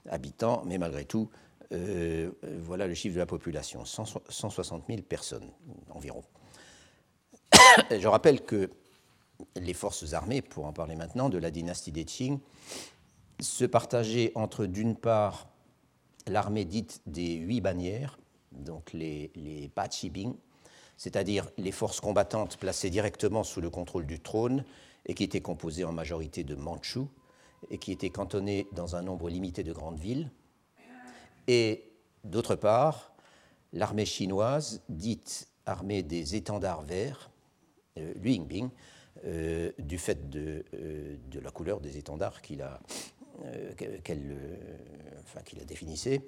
habitants, 0.09 0.63
mais 0.65 0.77
malgré 0.77 1.05
tout, 1.05 1.29
euh, 1.71 2.31
voilà 2.59 2.87
le 2.87 2.93
chiffre 2.93 3.15
de 3.15 3.19
la 3.19 3.25
population 3.25 3.85
160 3.85 4.85
000 4.87 5.01
personnes 5.01 5.49
environ. 5.89 6.23
Je 7.91 8.07
rappelle 8.07 8.41
que 8.41 8.69
les 9.55 9.73
forces 9.73 10.13
armées, 10.13 10.41
pour 10.41 10.65
en 10.65 10.73
parler 10.73 10.95
maintenant, 10.95 11.29
de 11.29 11.37
la 11.37 11.51
dynastie 11.51 11.91
des 11.91 12.05
Qing, 12.05 12.39
se 13.39 13.65
partageaient 13.65 14.31
entre 14.35 14.65
d'une 14.65 14.95
part 14.95 15.47
l'armée 16.27 16.65
dite 16.65 17.01
des 17.05 17.35
huit 17.35 17.61
bannières, 17.61 18.19
donc 18.51 18.93
les, 18.93 19.31
les 19.35 19.71
Bing, 20.09 20.35
c'est-à-dire 20.97 21.49
les 21.57 21.71
forces 21.71 21.99
combattantes 21.99 22.57
placées 22.57 22.89
directement 22.89 23.43
sous 23.43 23.61
le 23.61 23.69
contrôle 23.69 24.05
du 24.05 24.19
trône 24.19 24.63
et 25.05 25.13
qui 25.13 25.23
étaient 25.23 25.41
composées 25.41 25.83
en 25.83 25.91
majorité 25.91 26.43
de 26.43 26.55
Mandchous 26.55 27.09
et 27.69 27.77
qui 27.77 27.91
étaient 27.91 28.09
cantonnées 28.09 28.67
dans 28.71 28.95
un 28.95 29.01
nombre 29.01 29.29
limité 29.29 29.63
de 29.63 29.73
grandes 29.73 29.99
villes. 29.99 30.29
Et 31.47 31.91
d'autre 32.23 32.55
part, 32.55 33.13
l'armée 33.73 34.05
chinoise, 34.05 34.83
dite 34.89 35.47
armée 35.65 36.03
des 36.03 36.35
étendards 36.35 36.83
verts, 36.83 37.31
euh, 37.97 38.13
Luingbing, 38.21 38.69
euh, 39.25 39.71
du 39.79 39.97
fait 39.97 40.29
de, 40.29 40.63
euh, 40.73 41.15
de, 41.29 41.39
la 41.39 41.51
couleur 41.51 41.79
des 41.79 41.97
étendards 41.97 42.41
qu'il 42.41 42.61
a, 42.61 42.79
euh, 43.45 43.71
qu'il 44.03 45.59
a 45.59 45.65
définissait, 45.65 46.21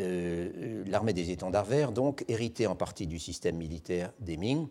euh, 0.00 0.82
l'armée 0.86 1.12
des 1.12 1.30
étendards 1.30 1.64
verts, 1.64 1.92
donc 1.92 2.24
héritée 2.28 2.66
en 2.66 2.74
partie 2.74 3.06
du 3.06 3.18
système 3.18 3.56
militaire 3.56 4.12
des 4.18 4.36
Ming, 4.36 4.66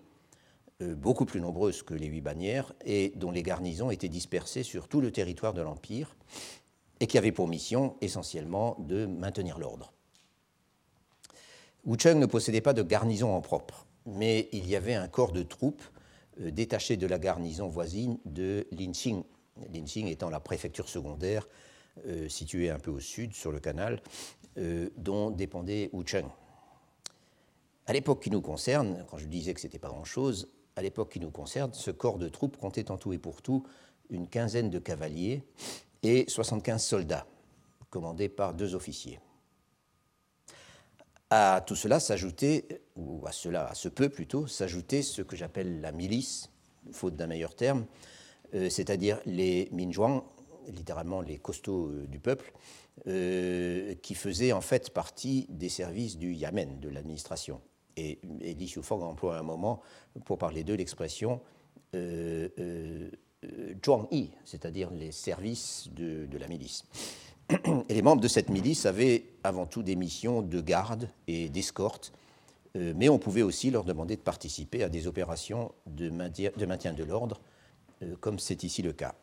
euh, 0.81 0.95
beaucoup 0.95 1.25
plus 1.25 1.39
nombreuse 1.39 1.81
que 1.81 1.93
les 1.93 2.07
huit 2.07 2.21
bannières, 2.21 2.73
et 2.85 3.13
dont 3.15 3.31
les 3.31 3.43
garnisons 3.43 3.89
étaient 3.89 4.09
dispersées 4.09 4.63
sur 4.63 4.87
tout 4.87 4.99
le 4.99 5.11
territoire 5.11 5.53
de 5.53 5.61
l'Empire, 5.61 6.17
et 6.99 7.07
qui 7.07 7.17
avait 7.17 7.31
pour 7.31 7.47
mission 7.47 7.95
essentiellement 8.01 8.75
de 8.79 9.05
maintenir 9.05 9.59
l'ordre. 9.59 9.93
Wucheng 11.85 12.19
ne 12.19 12.25
possédait 12.25 12.61
pas 12.61 12.73
de 12.73 12.83
garnison 12.83 13.33
en 13.33 13.41
propre, 13.41 13.85
mais 14.05 14.49
il 14.51 14.67
y 14.67 14.75
avait 14.75 14.93
un 14.93 15.07
corps 15.07 15.31
de 15.31 15.43
troupes 15.43 15.83
euh, 15.83 15.92
détaché 16.39 16.97
de 16.97 17.07
la 17.07 17.19
garnison 17.19 17.67
voisine 17.67 18.17
de 18.25 18.67
Linxing, 18.71 19.23
Linxing 19.73 20.07
étant 20.07 20.29
la 20.29 20.39
préfecture 20.39 20.89
secondaire 20.89 21.47
située 22.27 22.71
un 22.71 22.79
peu 22.79 22.89
au 22.89 22.99
sud 22.99 23.33
sur 23.33 23.51
le 23.51 23.59
canal, 23.59 24.01
euh, 24.59 24.89
dont 24.97 25.31
dépendait 25.31 25.89
Wucheng. 25.93 26.27
À 27.87 27.93
l'époque 27.93 28.21
qui 28.21 28.29
nous 28.29 28.41
concerne, 28.41 29.03
quand 29.09 29.17
je 29.17 29.25
disais 29.25 29.51
que 29.55 29.59
ce 29.59 29.65
n'était 29.65 29.79
pas 29.79 29.87
grand-chose, 29.87 30.47
à 30.75 30.83
l'époque 30.83 31.11
qui 31.11 31.19
nous 31.19 31.31
concerne, 31.31 31.73
ce 31.73 31.89
corps 31.89 32.19
de 32.19 32.29
troupes 32.29 32.57
comptait 32.57 32.91
en 32.91 32.97
tout 32.97 33.13
et 33.13 33.17
pour 33.17 33.41
tout 33.41 33.65
une 34.11 34.27
quinzaine 34.27 34.69
de 34.69 34.77
cavaliers 34.77 35.41
et 36.03 36.25
75 36.27 36.83
soldats, 36.83 37.25
commandés 37.89 38.29
par 38.29 38.53
deux 38.53 38.75
officiers. 38.75 39.19
À 41.35 41.61
tout 41.61 41.75
cela 41.75 41.99
s'ajoutait, 41.99 42.67
ou 42.95 43.25
à 43.25 43.31
cela, 43.31 43.67
à 43.67 43.73
ce 43.73 43.89
peu 43.89 44.07
plutôt, 44.07 44.45
s'ajoutait 44.45 45.01
ce 45.01 45.23
que 45.23 45.35
j'appelle 45.35 45.81
la 45.81 45.91
milice, 45.91 46.51
faute 46.91 47.15
d'un 47.15 47.25
meilleur 47.25 47.55
terme, 47.55 47.87
euh, 48.53 48.69
c'est-à-dire 48.69 49.19
les 49.25 49.67
Minjuang, 49.71 50.23
littéralement 50.67 51.21
les 51.21 51.39
costauds 51.39 51.87
euh, 51.87 52.05
du 52.05 52.19
peuple, 52.19 52.53
euh, 53.07 53.95
qui 54.03 54.13
faisait 54.13 54.51
en 54.51 54.61
fait 54.61 54.91
partie 54.91 55.47
des 55.49 55.69
services 55.69 56.17
du 56.19 56.35
Yamen, 56.35 56.79
de 56.79 56.89
l'administration. 56.89 57.61
Et, 57.97 58.19
et 58.41 58.53
Li 58.53 58.67
Xiufang 58.67 59.01
emploie 59.01 59.39
un 59.39 59.43
moment 59.43 59.81
pour 60.25 60.37
parler 60.37 60.63
d'eux 60.63 60.75
l'expression 60.75 61.41
euh, 61.95 63.09
Zhuang-Yi, 63.83 64.31
c'est-à-dire 64.45 64.91
les 64.91 65.11
services 65.11 65.89
de, 65.91 66.27
la 66.37 66.47
milice. 66.47 66.85
Et 67.89 67.93
les 67.93 68.01
membres 68.01 68.21
de 68.21 68.27
cette 68.27 68.49
milice 68.49 68.85
avaient 68.85 69.25
avant 69.43 69.65
tout 69.65 69.83
des 69.83 69.95
missions 69.95 70.41
de 70.41 70.61
garde 70.61 71.09
et 71.27 71.49
d'escorte, 71.49 72.13
euh, 72.75 72.93
mais 72.95 73.09
on 73.09 73.19
pouvait 73.19 73.41
aussi 73.41 73.69
leur 73.69 73.83
demander 73.83 74.15
de 74.15 74.21
participer 74.21 74.83
à 74.83 74.89
des 74.89 75.07
opérations 75.07 75.71
de 75.85 76.09
maintien 76.09 76.93
de, 76.93 77.03
l'ordre, 77.03 77.39
euh, 78.01 78.15
comme 78.19 78.39
c'est 78.39 78.63
ici 78.63 78.81
le 78.81 78.93
cas. 78.93 79.15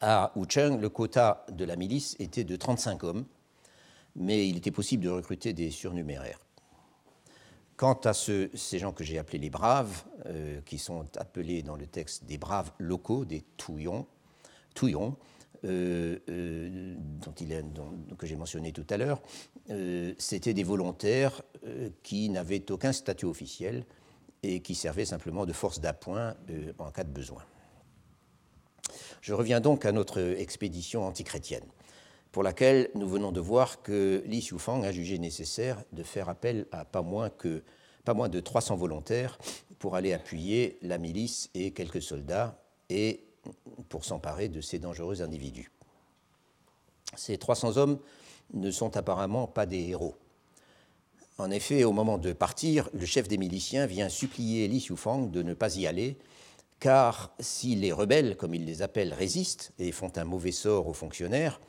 À 0.00 0.32
Wucheng, 0.36 0.80
le 0.80 0.88
quota 0.88 1.44
de 1.50 1.64
la 1.64 1.76
milice 1.76 2.16
était 2.20 2.44
de 2.44 2.56
35 2.56 3.04
hommes, 3.04 3.24
mais 4.16 4.48
il 4.48 4.56
était 4.56 4.70
possible 4.70 5.04
de 5.04 5.10
recruter 5.10 5.52
des 5.52 5.70
surnuméraires. 5.70 6.38
Quant 7.76 7.98
à 8.04 8.12
ces 8.12 8.78
gens 8.78 8.92
que 8.92 9.04
j'ai 9.04 9.18
appelés 9.18 9.38
les 9.38 9.50
braves, 9.50 10.04
euh, 10.26 10.60
qui 10.66 10.78
sont 10.78 11.06
appelés 11.16 11.62
dans 11.62 11.76
le 11.76 11.86
texte 11.86 12.24
des 12.24 12.36
braves 12.36 12.70
locaux, 12.78 13.24
des 13.24 13.42
touillons, 13.56 14.06
touillons 14.74 15.16
euh, 15.64 16.18
euh, 16.30 16.94
dont 16.96 17.34
que 18.16 18.26
j'ai 18.26 18.36
mentionné 18.36 18.72
tout 18.72 18.86
à 18.88 18.96
l'heure, 18.96 19.20
euh, 19.68 20.14
c'était 20.18 20.54
des 20.54 20.62
volontaires 20.64 21.42
qui 22.02 22.30
n'avaient 22.30 22.70
aucun 22.70 22.92
statut 22.92 23.26
officiel 23.26 23.84
et 24.42 24.60
qui 24.60 24.74
servaient 24.74 25.04
simplement 25.04 25.44
de 25.44 25.52
force 25.52 25.80
d'appoint 25.80 26.34
en 26.78 26.90
cas 26.90 27.04
de 27.04 27.10
besoin. 27.10 27.42
Je 29.20 29.34
reviens 29.34 29.60
donc 29.60 29.84
à 29.84 29.92
notre 29.92 30.18
expédition 30.38 31.04
antichrétienne, 31.04 31.66
pour 32.32 32.42
laquelle 32.42 32.88
nous 32.94 33.08
venons 33.08 33.32
de 33.32 33.40
voir 33.40 33.82
que 33.82 34.22
Li 34.26 34.40
Xiufang 34.40 34.82
a 34.84 34.92
jugé 34.92 35.18
nécessaire 35.18 35.84
de 35.92 36.02
faire 36.02 36.30
appel 36.30 36.66
à 36.72 36.86
pas 36.86 37.02
moins, 37.02 37.28
que, 37.28 37.62
pas 38.06 38.14
moins 38.14 38.30
de 38.30 38.40
300 38.40 38.76
volontaires 38.76 39.36
pour 39.78 39.96
aller 39.96 40.14
appuyer 40.14 40.78
la 40.80 40.96
milice 40.96 41.50
et 41.52 41.72
quelques 41.72 42.02
soldats 42.02 42.62
et 42.88 43.29
pour 43.88 44.04
s'emparer 44.04 44.48
de 44.48 44.60
ces 44.60 44.78
dangereux 44.78 45.22
individus. 45.22 45.70
Ces 47.16 47.38
300 47.38 47.76
hommes 47.76 47.98
ne 48.54 48.70
sont 48.70 48.96
apparemment 48.96 49.46
pas 49.46 49.66
des 49.66 49.88
héros. 49.88 50.16
En 51.38 51.50
effet, 51.50 51.84
au 51.84 51.92
moment 51.92 52.18
de 52.18 52.32
partir, 52.32 52.88
le 52.92 53.06
chef 53.06 53.26
des 53.26 53.38
miliciens 53.38 53.86
vient 53.86 54.08
supplier 54.08 54.68
Li 54.68 54.78
Xiufang 54.78 55.30
de 55.30 55.42
ne 55.42 55.54
pas 55.54 55.76
y 55.76 55.86
aller 55.86 56.18
car 56.80 57.30
si 57.38 57.76
les 57.76 57.92
rebelles, 57.92 58.36
comme 58.36 58.54
ils 58.54 58.64
les 58.64 58.82
appellent, 58.82 59.12
résistent 59.12 59.72
et 59.78 59.92
font 59.92 60.10
un 60.16 60.24
mauvais 60.24 60.50
sort 60.50 60.88
aux 60.88 60.94
fonctionnaires, 60.94 61.60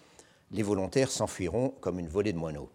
les 0.52 0.64
volontaires 0.64 1.12
s'enfuiront 1.12 1.70
comme 1.82 2.00
une 2.00 2.08
volée 2.08 2.34
de 2.34 2.38
moineaux. 2.38 2.72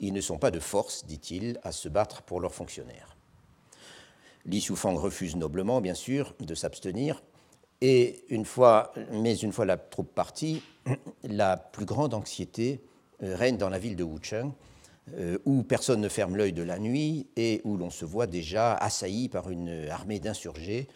Ils 0.00 0.12
ne 0.12 0.20
sont 0.20 0.38
pas 0.38 0.50
de 0.50 0.58
force, 0.58 1.06
dit-il, 1.06 1.60
à 1.62 1.72
se 1.72 1.88
battre 1.88 2.22
pour 2.22 2.40
leurs 2.40 2.54
fonctionnaires. 2.54 3.16
Li 4.44 4.58
Xiufang 4.58 4.96
refuse 4.96 5.36
noblement, 5.36 5.80
bien 5.80 5.94
sûr, 5.94 6.34
de 6.40 6.54
s'abstenir, 6.54 7.22
et 7.80 8.24
une 8.28 8.44
fois, 8.44 8.92
mais 9.12 9.36
une 9.36 9.52
fois 9.52 9.64
la 9.64 9.76
troupe 9.76 10.14
partie, 10.14 10.62
la 11.24 11.56
plus 11.56 11.86
grande 11.86 12.14
anxiété 12.14 12.80
euh, 13.22 13.34
règne 13.36 13.56
dans 13.56 13.70
la 13.70 13.78
ville 13.78 13.96
de 13.96 14.04
Wucheng, 14.04 14.52
euh, 15.14 15.38
où 15.44 15.62
personne 15.62 16.00
ne 16.00 16.08
ferme 16.08 16.36
l'œil 16.36 16.52
de 16.52 16.62
la 16.62 16.78
nuit 16.78 17.26
et 17.36 17.60
où 17.64 17.76
l'on 17.76 17.90
se 17.90 18.04
voit 18.04 18.26
déjà 18.26 18.74
assailli 18.74 19.28
par 19.28 19.50
une 19.50 19.88
armée 19.88 20.20
d'insurgés 20.20 20.88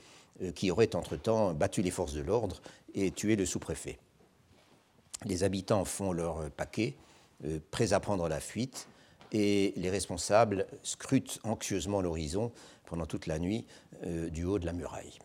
euh, 0.42 0.52
qui 0.52 0.70
aurait 0.70 0.94
entre-temps 0.94 1.54
battu 1.54 1.80
les 1.80 1.90
forces 1.90 2.12
de 2.12 2.22
l'ordre 2.22 2.60
et 2.94 3.10
tué 3.10 3.36
le 3.36 3.46
sous-préfet. 3.46 3.98
Les 5.24 5.42
habitants 5.42 5.84
font 5.84 6.12
leur 6.12 6.50
paquet, 6.50 6.96
prêts 7.70 7.92
à 7.92 8.00
prendre 8.00 8.28
la 8.28 8.40
fuite, 8.40 8.88
et 9.32 9.72
les 9.76 9.88
responsables 9.88 10.66
scrutent 10.82 11.40
anxieusement 11.44 12.02
l'horizon 12.02 12.52
pendant 12.84 13.06
toute 13.06 13.26
la 13.26 13.38
nuit 13.38 13.64
du 14.04 14.44
haut 14.44 14.58
de 14.58 14.66
la 14.66 14.72
muraille. 14.72 15.18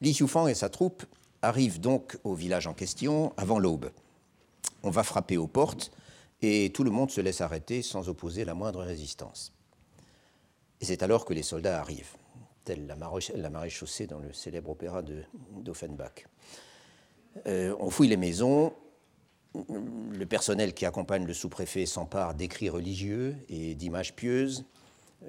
Li 0.00 0.12
Xiufang 0.12 0.48
et 0.48 0.54
sa 0.54 0.68
troupe 0.68 1.04
arrivent 1.42 1.80
donc 1.80 2.18
au 2.24 2.34
village 2.34 2.66
en 2.66 2.74
question 2.74 3.32
avant 3.36 3.58
l'aube. 3.58 3.90
On 4.82 4.90
va 4.90 5.02
frapper 5.02 5.36
aux 5.36 5.46
portes 5.46 5.90
et 6.40 6.70
tout 6.72 6.84
le 6.84 6.90
monde 6.90 7.10
se 7.10 7.20
laisse 7.20 7.40
arrêter 7.40 7.82
sans 7.82 8.08
opposer 8.08 8.44
la 8.44 8.54
moindre 8.54 8.82
résistance. 8.82 9.52
Et 10.80 10.84
c'est 10.84 11.02
alors 11.02 11.24
que 11.24 11.34
les 11.34 11.42
soldats 11.42 11.80
arrivent, 11.80 12.14
telle 12.64 12.86
la, 12.86 12.96
la 13.34 13.50
marée 13.50 13.70
chaussée 13.70 14.06
dans 14.06 14.20
le 14.20 14.32
célèbre 14.32 14.70
opéra 14.70 15.02
d'Offenbach. 15.02 16.26
Euh, 17.46 17.74
on 17.80 17.90
fouille 17.90 18.08
les 18.08 18.16
maisons, 18.16 18.72
le 19.68 20.24
personnel 20.26 20.74
qui 20.74 20.86
accompagne 20.86 21.26
le 21.26 21.34
sous-préfet 21.34 21.86
s'empare 21.86 22.34
d'écrits 22.34 22.68
religieux 22.68 23.36
et 23.48 23.74
d'images 23.74 24.14
pieuses, 24.14 24.64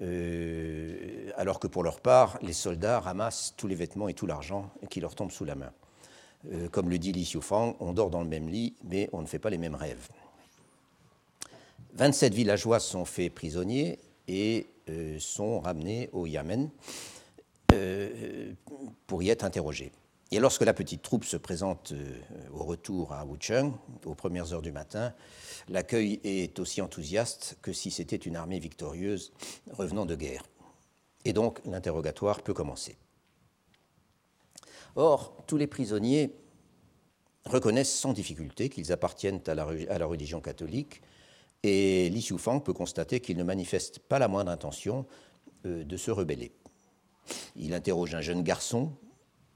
euh, 0.01 1.31
alors 1.35 1.59
que 1.59 1.67
pour 1.67 1.83
leur 1.83 1.99
part, 1.99 2.37
les 2.41 2.53
soldats 2.53 2.99
ramassent 2.99 3.53
tous 3.57 3.67
les 3.67 3.75
vêtements 3.75 4.07
et 4.07 4.13
tout 4.13 4.27
l'argent 4.27 4.71
qui 4.89 4.99
leur 4.99 5.15
tombent 5.15 5.31
sous 5.31 5.45
la 5.45 5.55
main. 5.55 5.71
Euh, 6.51 6.69
comme 6.69 6.89
le 6.89 6.97
dit 6.97 7.11
Li 7.11 7.23
Xiufang, 7.23 7.75
on 7.79 7.93
dort 7.93 8.09
dans 8.09 8.21
le 8.21 8.29
même 8.29 8.47
lit, 8.47 8.75
mais 8.83 9.09
on 9.11 9.21
ne 9.21 9.27
fait 9.27 9.39
pas 9.39 9.49
les 9.49 9.57
mêmes 9.57 9.75
rêves. 9.75 10.07
27 11.95 12.33
villageois 12.33 12.79
sont 12.79 13.03
faits 13.03 13.33
prisonniers 13.33 13.99
et 14.27 14.67
euh, 14.89 15.17
sont 15.19 15.59
ramenés 15.59 16.09
au 16.13 16.25
Yamen 16.25 16.69
pour 19.05 19.21
y 19.21 19.29
être 19.29 19.43
interrogés. 19.43 19.91
Et 20.31 20.39
lorsque 20.39 20.61
la 20.61 20.73
petite 20.73 21.01
troupe 21.01 21.23
se 21.23 21.37
présente 21.37 21.93
au 22.53 22.63
retour 22.63 23.13
à 23.13 23.25
Wucheng, 23.25 23.73
aux 24.05 24.13
premières 24.13 24.53
heures 24.53 24.61
du 24.61 24.71
matin, 24.71 25.13
l'accueil 25.67 26.19
est 26.23 26.59
aussi 26.59 26.81
enthousiaste 26.81 27.57
que 27.63 27.73
si 27.73 27.89
c'était 27.89 28.15
une 28.15 28.35
armée 28.35 28.59
victorieuse 28.59 29.31
revenant 29.71 30.05
de 30.05 30.15
guerre. 30.15 30.43
Et 31.25 31.33
donc 31.33 31.59
l'interrogatoire 31.65 32.41
peut 32.43 32.53
commencer. 32.53 32.97
Or, 34.95 35.33
tous 35.47 35.57
les 35.57 35.67
prisonniers 35.67 36.35
reconnaissent 37.45 37.93
sans 37.93 38.13
difficulté 38.13 38.69
qu'ils 38.69 38.91
appartiennent 38.91 39.41
à 39.47 39.55
la, 39.55 40.05
religion 40.05 40.41
catholique 40.41 41.01
et 41.63 42.09
Li 42.09 42.21
Xiufang 42.21 42.59
peut 42.59 42.73
constater 42.73 43.19
qu'ils 43.19 43.37
ne 43.37 43.43
manifestent 43.43 43.99
pas 43.99 44.19
la 44.19 44.27
moindre 44.27 44.51
intention 44.51 45.05
euh, 45.65 45.83
de 45.83 45.97
se 45.97 46.11
rebeller. 46.11 46.51
Il 47.55 47.73
interroge 47.73 48.15
un 48.15 48.21
jeune 48.21 48.43
garçon, 48.43 48.93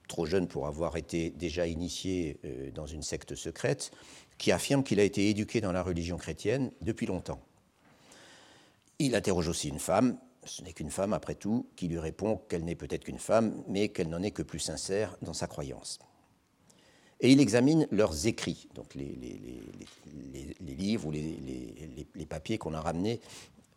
trop 0.08 0.26
jeune 0.26 0.48
pour 0.48 0.66
avoir 0.66 0.96
été 0.96 1.30
déjà 1.30 1.66
initié 1.66 2.38
euh, 2.44 2.70
dans 2.70 2.86
une 2.86 3.02
secte 3.02 3.34
secrète, 3.34 3.90
qui 4.38 4.52
affirme 4.52 4.82
qu'il 4.82 5.00
a 5.00 5.04
été 5.04 5.28
éduqué 5.28 5.60
dans 5.60 5.72
la 5.72 5.82
religion 5.82 6.16
chrétienne 6.16 6.72
depuis 6.80 7.06
longtemps. 7.06 7.40
Il 8.98 9.14
interroge 9.14 9.48
aussi 9.48 9.68
une 9.68 9.78
femme, 9.78 10.18
ce 10.44 10.62
n'est 10.62 10.72
qu'une 10.72 10.90
femme 10.90 11.12
après 11.12 11.34
tout, 11.34 11.66
qui 11.76 11.88
lui 11.88 11.98
répond 11.98 12.36
qu'elle 12.48 12.64
n'est 12.64 12.74
peut-être 12.74 13.04
qu'une 13.04 13.18
femme, 13.18 13.62
mais 13.68 13.88
qu'elle 13.88 14.08
n'en 14.08 14.22
est 14.22 14.30
que 14.30 14.42
plus 14.42 14.58
sincère 14.58 15.16
dans 15.22 15.32
sa 15.32 15.46
croyance. 15.46 15.98
Et 17.20 17.30
il 17.30 17.40
examine 17.40 17.86
leurs 17.90 18.26
écrits, 18.26 18.68
donc 18.74 18.94
les, 18.94 19.16
livres 20.60 21.06
ou 21.06 21.10
les, 21.10 22.26
papiers 22.28 22.58
qu'on 22.58 22.74
a 22.74 22.80
ramenés 22.80 23.20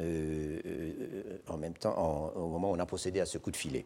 euh, 0.01 0.59
euh, 0.65 1.39
en 1.47 1.57
même 1.57 1.73
temps, 1.73 2.33
au 2.35 2.49
moment 2.49 2.71
où 2.71 2.75
on 2.75 2.79
a 2.79 2.85
procédé 2.85 3.19
à 3.19 3.25
ce 3.25 3.37
coup 3.37 3.51
de 3.51 3.57
filet. 3.57 3.85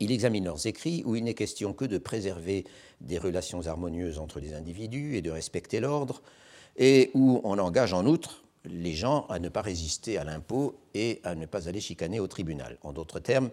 Il 0.00 0.12
examine 0.12 0.44
leurs 0.44 0.66
écrits 0.66 1.02
où 1.04 1.14
il 1.14 1.24
n'est 1.24 1.34
question 1.34 1.74
que 1.74 1.84
de 1.84 1.98
préserver 1.98 2.64
des 3.02 3.18
relations 3.18 3.66
harmonieuses 3.66 4.18
entre 4.18 4.40
les 4.40 4.54
individus 4.54 5.16
et 5.16 5.22
de 5.22 5.30
respecter 5.30 5.78
l'ordre, 5.78 6.22
et 6.76 7.10
où 7.12 7.40
on 7.44 7.58
engage 7.58 7.92
en 7.92 8.06
outre 8.06 8.42
les 8.64 8.94
gens 8.94 9.26
à 9.28 9.38
ne 9.38 9.50
pas 9.50 9.60
résister 9.60 10.16
à 10.16 10.24
l'impôt 10.24 10.80
et 10.94 11.20
à 11.22 11.34
ne 11.34 11.44
pas 11.44 11.68
aller 11.68 11.80
chicaner 11.80 12.18
au 12.18 12.26
tribunal. 12.26 12.78
En 12.82 12.92
d'autres 12.92 13.20
termes, 13.20 13.50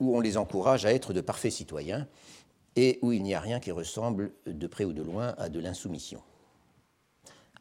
où 0.00 0.16
on 0.16 0.20
les 0.20 0.36
encourage 0.36 0.84
à 0.84 0.92
être 0.92 1.12
de 1.12 1.20
parfaits 1.20 1.52
citoyens 1.52 2.08
et 2.74 2.98
où 3.02 3.12
il 3.12 3.22
n'y 3.22 3.34
a 3.34 3.40
rien 3.40 3.60
qui 3.60 3.70
ressemble 3.70 4.32
de 4.46 4.66
près 4.66 4.84
ou 4.84 4.92
de 4.92 5.02
loin 5.02 5.34
à 5.38 5.48
de 5.48 5.60
l'insoumission. 5.60 6.20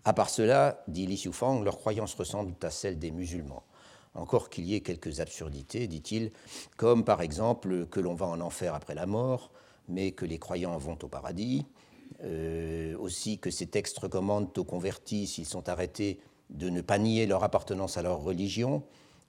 À 0.06 0.14
part 0.14 0.32
cela, 0.32 0.84
dit 0.88 1.06
Li 1.06 1.16
Xiufang, 1.16 1.62
leurs 1.64 1.78
croyances 1.78 2.16
ressemblent 2.16 2.56
à 2.64 2.72
celles 2.72 2.98
des 2.98 3.12
musulmans 3.12 3.64
encore 4.14 4.50
qu'il 4.50 4.66
y 4.66 4.76
ait 4.76 4.82
quelques 4.82 5.20
absurdités, 5.20 5.88
dit-il, 5.88 6.32
comme 6.78 7.04
par 7.04 7.22
exemple 7.22 7.86
que 7.88 8.00
l'on 8.00 8.14
va 8.14 8.26
en 8.26 8.42
enfer 8.42 8.76
après 8.76 8.96
la 8.96 9.06
mort, 9.06 9.52
mais 9.88 10.12
que 10.12 10.26
les 10.26 10.38
croyants 10.38 10.78
vont 10.78 10.98
au 11.02 11.08
paradis, 11.08 11.66
euh, 12.24 12.98
aussi 12.98 13.40
que 13.40 13.50
ces 13.50 13.68
textes 13.68 13.98
recommandent 14.00 14.56
aux 14.58 14.64
convertis, 14.64 15.28
s'ils 15.28 15.46
sont 15.46 15.70
arrêtés, 15.70 16.20
de 16.50 16.70
ne 16.70 16.82
pas 16.82 16.98
nier 16.98 17.26
leur 17.26 17.44
appartenance 17.44 17.98
à 17.98 18.02
leur 18.02 18.22
religion, 18.22 18.84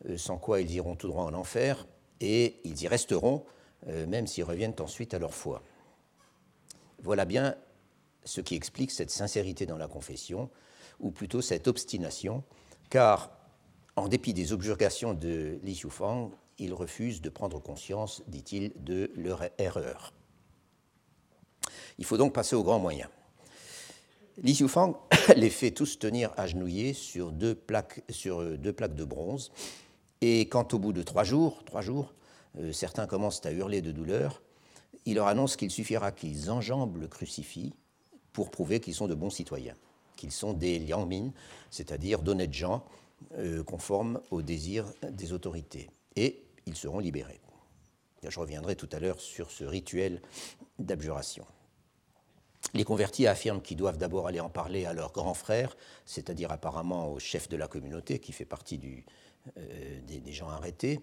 euh, 0.09 0.17
sans 0.17 0.37
quoi 0.37 0.61
ils 0.61 0.71
iront 0.73 0.97
tout 0.97 1.09
droit 1.09 1.25
en 1.25 1.35
enfer, 1.35 1.87
et 2.21 2.61
ils 2.65 2.83
y 2.83 2.89
resteront, 2.89 3.45
euh, 3.89 4.07
même 4.07 4.27
s'ils 4.27 4.45
reviennent 4.45 4.75
ensuite 4.81 5.15
à 5.15 5.19
leur 5.19 5.35
foi. 5.35 5.63
Voilà 7.03 7.25
bien 7.25 7.57
ce 8.25 8.41
qui 8.41 8.55
explique 8.55 8.91
cette 8.91 9.11
sincérité 9.11 9.67
dans 9.67 9.79
la 9.79 9.89
confession, 9.89 10.51
ou 11.01 11.11
plutôt 11.11 11.41
cette 11.41 11.69
obstination, 11.69 12.45
car 12.91 13.31
en 13.97 14.09
dépit 14.09 14.35
des 14.35 14.53
objurgations 14.53 15.15
de 15.15 15.59
Li 15.63 15.75
Xiufang, 15.75 16.31
ils 16.59 16.73
refusent 16.73 17.21
de 17.21 17.29
prendre 17.29 17.61
conscience, 17.61 18.23
dit-il, 18.27 18.73
de 18.77 19.11
leur 19.17 19.43
erreur. 19.59 20.13
Il 21.99 22.05
faut 22.05 22.17
donc 22.17 22.33
passer 22.33 22.57
aux 22.57 22.63
grands 22.63 22.79
moyens. 22.79 23.11
Li 24.39 24.53
Xiufang 24.53 24.95
les 25.37 25.51
fait 25.51 25.73
tous 25.73 25.99
tenir 25.99 26.33
agenouillés 26.37 26.95
sur 26.95 27.33
deux 27.33 27.55
plaques, 27.55 28.03
sur 28.09 28.59
deux 28.59 28.73
plaques 28.73 28.95
de 28.95 29.05
bronze, 29.05 29.53
et 30.21 30.43
quand 30.43 30.73
au 30.73 30.79
bout 30.79 30.93
de 30.93 31.03
trois 31.03 31.25
jours, 31.25 31.65
trois 31.65 31.83
jours, 31.83 32.15
euh, 32.59 32.73
certains 32.73 33.07
commencent 33.07 33.45
à 33.45 33.53
hurler 33.53 33.83
de 33.83 33.93
douleur, 33.93 34.43
il 35.05 35.17
leur 35.17 35.27
annonce 35.27 35.57
qu'il 35.57 35.71
suffira 35.71 36.13
qu'ils 36.13 36.51
enjambent 36.51 36.99
le 36.99 37.09
crucifix 37.09 37.73
pour 38.33 38.51
prouver 38.51 38.81
qu'ils 38.81 38.95
sont 38.95 39.09
de 39.09 39.15
bons 39.15 39.31
citoyens, 39.31 39.77
qu'ils 40.17 40.33
sont 40.33 40.53
des 40.53 40.79
liangmin, 40.79 41.33
c'est-à-dire 41.71 42.23
d'honnêtes 42.23 42.55
gens 42.55 42.85
euh, 43.35 43.63
conformes 43.63 44.21
aux 44.31 44.43
désirs 44.43 44.93
des 45.11 45.33
autorités. 45.33 45.91
Et 46.17 46.45
ils 46.67 46.77
seront 46.77 46.99
libérés. 46.99 47.41
Je 48.29 48.39
reviendrai 48.39 48.77
tout 48.77 48.89
à 48.93 49.01
l'heure 49.01 49.21
sur 49.21 49.51
ce 49.51 49.65
rituel 49.65 50.23
d'abjuration. 50.79 51.45
Les 52.75 52.85
convertis 52.85 53.27
affirment 53.27 53.61
qu'ils 53.61 53.77
doivent 53.77 53.99
d'abord 53.99 54.29
aller 54.29 54.41
en 54.41 54.49
parler 54.49 54.87
à 54.87 54.93
leur 54.93 55.13
grand 55.13 55.35
frère, 55.35 55.77
c'est-à-dire 56.07 56.53
apparemment 56.53 57.13
au 57.13 57.19
chef 57.19 57.49
de 57.49 57.57
la 57.57 57.67
communauté 57.67 58.19
qui 58.19 58.33
fait 58.33 58.45
partie 58.45 58.81
euh, 59.59 60.01
des, 60.07 60.33
gens 60.33 60.49
arrêtés, 60.49 61.01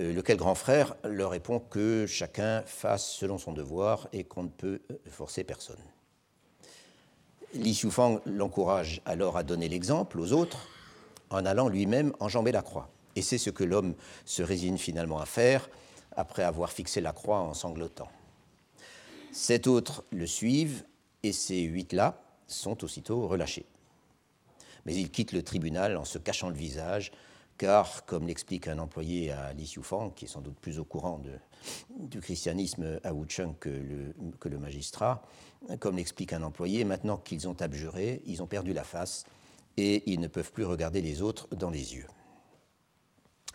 euh, 0.00 0.12
lequel 0.12 0.38
grand 0.38 0.54
frère 0.54 0.96
leur 1.04 1.30
répond 1.30 1.60
que 1.60 2.06
chacun 2.06 2.62
fasse 2.62 3.06
selon 3.06 3.38
son 3.38 3.52
devoir 3.52 4.08
et 4.12 4.24
qu'on 4.24 4.44
ne 4.44 4.48
peut 4.48 4.80
forcer 5.08 5.44
personne. 5.44 5.76
Li 7.52 7.72
Xiufang 7.72 8.20
l'encourage 8.26 9.00
alors 9.04 9.36
à 9.36 9.44
donner 9.44 9.68
l'exemple 9.68 10.18
aux 10.18 10.32
autres 10.32 10.66
en 11.34 11.44
allant 11.44 11.68
lui-même 11.68 12.12
enjamber 12.20 12.52
la 12.52 12.62
croix. 12.62 12.88
Et 13.16 13.22
c'est 13.22 13.38
ce 13.38 13.50
que 13.50 13.64
l'homme 13.64 13.94
se 14.24 14.42
résigne 14.42 14.78
finalement 14.78 15.18
à 15.18 15.26
faire 15.26 15.68
après 16.16 16.42
avoir 16.42 16.70
fixé 16.70 17.00
la 17.00 17.12
croix 17.12 17.40
en 17.40 17.54
sanglotant. 17.54 18.08
Sept 19.32 19.66
autres 19.66 20.04
le 20.10 20.26
suivent 20.26 20.84
et 21.22 21.32
ces 21.32 21.60
huit-là 21.62 22.20
sont 22.46 22.84
aussitôt 22.84 23.26
relâchés. 23.26 23.66
Mais 24.84 24.94
ils 24.94 25.10
quittent 25.10 25.32
le 25.32 25.42
tribunal 25.42 25.96
en 25.96 26.04
se 26.04 26.18
cachant 26.18 26.50
le 26.50 26.56
visage, 26.56 27.10
car, 27.56 28.04
comme 28.04 28.26
l'explique 28.26 28.68
un 28.68 28.78
employé 28.78 29.30
à 29.32 29.52
Li 29.52 29.64
Xiufang, 29.64 30.10
qui 30.10 30.24
est 30.26 30.28
sans 30.28 30.40
doute 30.40 30.58
plus 30.60 30.78
au 30.78 30.84
courant 30.84 31.20
du 31.98 32.20
christianisme 32.20 33.00
à 33.02 33.14
Wucheng 33.14 33.54
que 33.58 34.48
le 34.48 34.58
magistrat, 34.58 35.22
comme 35.78 35.96
l'explique 35.96 36.32
un 36.32 36.42
employé, 36.42 36.84
maintenant 36.84 37.16
qu'ils 37.16 37.48
ont 37.48 37.56
abjuré, 37.60 38.22
ils 38.26 38.42
ont 38.42 38.46
perdu 38.46 38.72
la 38.72 38.84
face 38.84 39.24
et 39.76 40.02
ils 40.10 40.20
ne 40.20 40.28
peuvent 40.28 40.52
plus 40.52 40.64
regarder 40.64 41.00
les 41.00 41.22
autres 41.22 41.48
dans 41.54 41.70
les 41.70 41.94
yeux. 41.94 42.06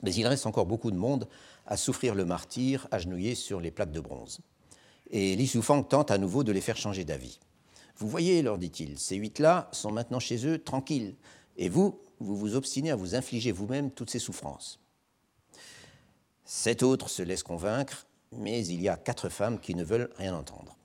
Mais 0.04 0.14
il 0.14 0.28
reste 0.28 0.46
encore 0.46 0.66
beaucoup 0.66 0.92
de 0.92 0.98
monde 0.98 1.28
à 1.66 1.78
souffrir 1.78 2.16
le 2.16 2.26
martyr 2.26 2.88
agenouillé 2.92 3.36
sur 3.36 3.60
les 3.60 3.72
plaques 3.72 3.92
de 3.92 4.00
bronze. 4.00 4.40
Et 5.12 5.36
Li 5.36 5.48
Soufang 5.48 5.84
tente 5.84 6.12
à 6.12 6.18
nouveau 6.18 6.44
de 6.44 6.52
les 6.52 6.62
faire 6.62 6.78
changer 6.78 7.04
d'avis. 7.04 7.40
Vous 7.98 8.08
voyez, 8.08 8.42
leur 8.42 8.58
dit-il, 8.58 8.98
ces 8.98 9.18
huit-là 9.18 9.68
sont 9.72 9.92
maintenant 9.92 10.20
chez 10.20 10.46
eux 10.48 10.58
tranquilles, 10.58 11.16
et 11.58 11.68
vous, 11.68 12.00
vous 12.20 12.38
vous 12.38 12.56
obstinez 12.56 12.92
à 12.92 12.96
vous 12.96 13.16
infliger 13.16 13.52
vous-même 13.52 13.92
toutes 13.92 14.10
ces 14.10 14.20
souffrances. 14.20 14.80
Sept 16.46 16.82
autres 16.82 17.10
se 17.10 17.22
laissent 17.22 17.44
convaincre, 17.44 18.08
mais 18.32 18.66
il 18.66 18.82
y 18.82 18.88
a 18.88 18.96
quatre 18.96 19.30
femmes 19.30 19.60
qui 19.60 19.76
ne 19.76 19.84
veulent 19.84 20.10
rien 20.18 20.36
entendre. 20.36 20.78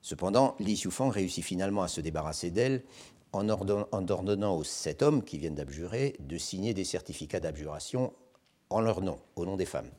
Cependant, 0.00 0.56
Li 0.58 0.74
Xiufang 0.74 1.10
réussit 1.10 1.44
finalement 1.44 1.82
à 1.82 1.88
se 1.88 2.00
débarrasser 2.00 2.50
d'elles 2.50 2.82
en 3.32 3.48
ordonnant 3.48 4.56
aux 4.56 4.64
sept 4.64 5.02
hommes 5.02 5.24
qui 5.24 5.38
viennent 5.38 5.54
d'abjurer 5.54 6.16
de 6.20 6.36
signer 6.38 6.74
des 6.74 6.84
certificats 6.84 7.40
d'abjuration 7.40 8.12
en 8.70 8.80
leur 8.80 9.00
nom, 9.00 9.18
au 9.36 9.44
nom 9.44 9.56
des 9.56 9.66
femmes. 9.66 9.90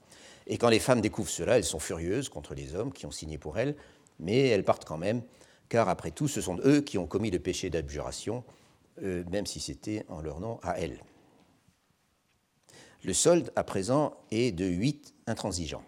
Et 0.47 0.57
quand 0.57 0.69
les 0.69 0.79
femmes 0.79 1.01
découvrent 1.01 1.29
cela, 1.29 1.57
elles 1.57 1.63
sont 1.63 1.79
furieuses 1.79 2.29
contre 2.29 2.53
les 2.53 2.75
hommes 2.75 2.91
qui 2.91 3.05
ont 3.05 3.11
signé 3.11 3.37
pour 3.37 3.57
elles, 3.57 3.75
mais 4.19 4.47
elles 4.47 4.63
partent 4.63 4.85
quand 4.85 4.97
même, 4.97 5.21
car 5.69 5.89
après 5.89 6.11
tout, 6.11 6.27
ce 6.27 6.41
sont 6.41 6.59
eux 6.65 6.81
qui 6.81 6.97
ont 6.97 7.07
commis 7.07 7.31
le 7.31 7.39
péché 7.39 7.69
d'abjuration, 7.69 8.43
euh, 9.01 9.23
même 9.31 9.45
si 9.45 9.59
c'était 9.59 10.05
en 10.09 10.21
leur 10.21 10.39
nom 10.39 10.59
à 10.61 10.79
elles. 10.79 10.99
Le 13.03 13.13
solde, 13.13 13.51
à 13.55 13.63
présent, 13.63 14.15
est 14.31 14.51
de 14.51 14.65
huit 14.65 15.13
intransigeants. 15.27 15.83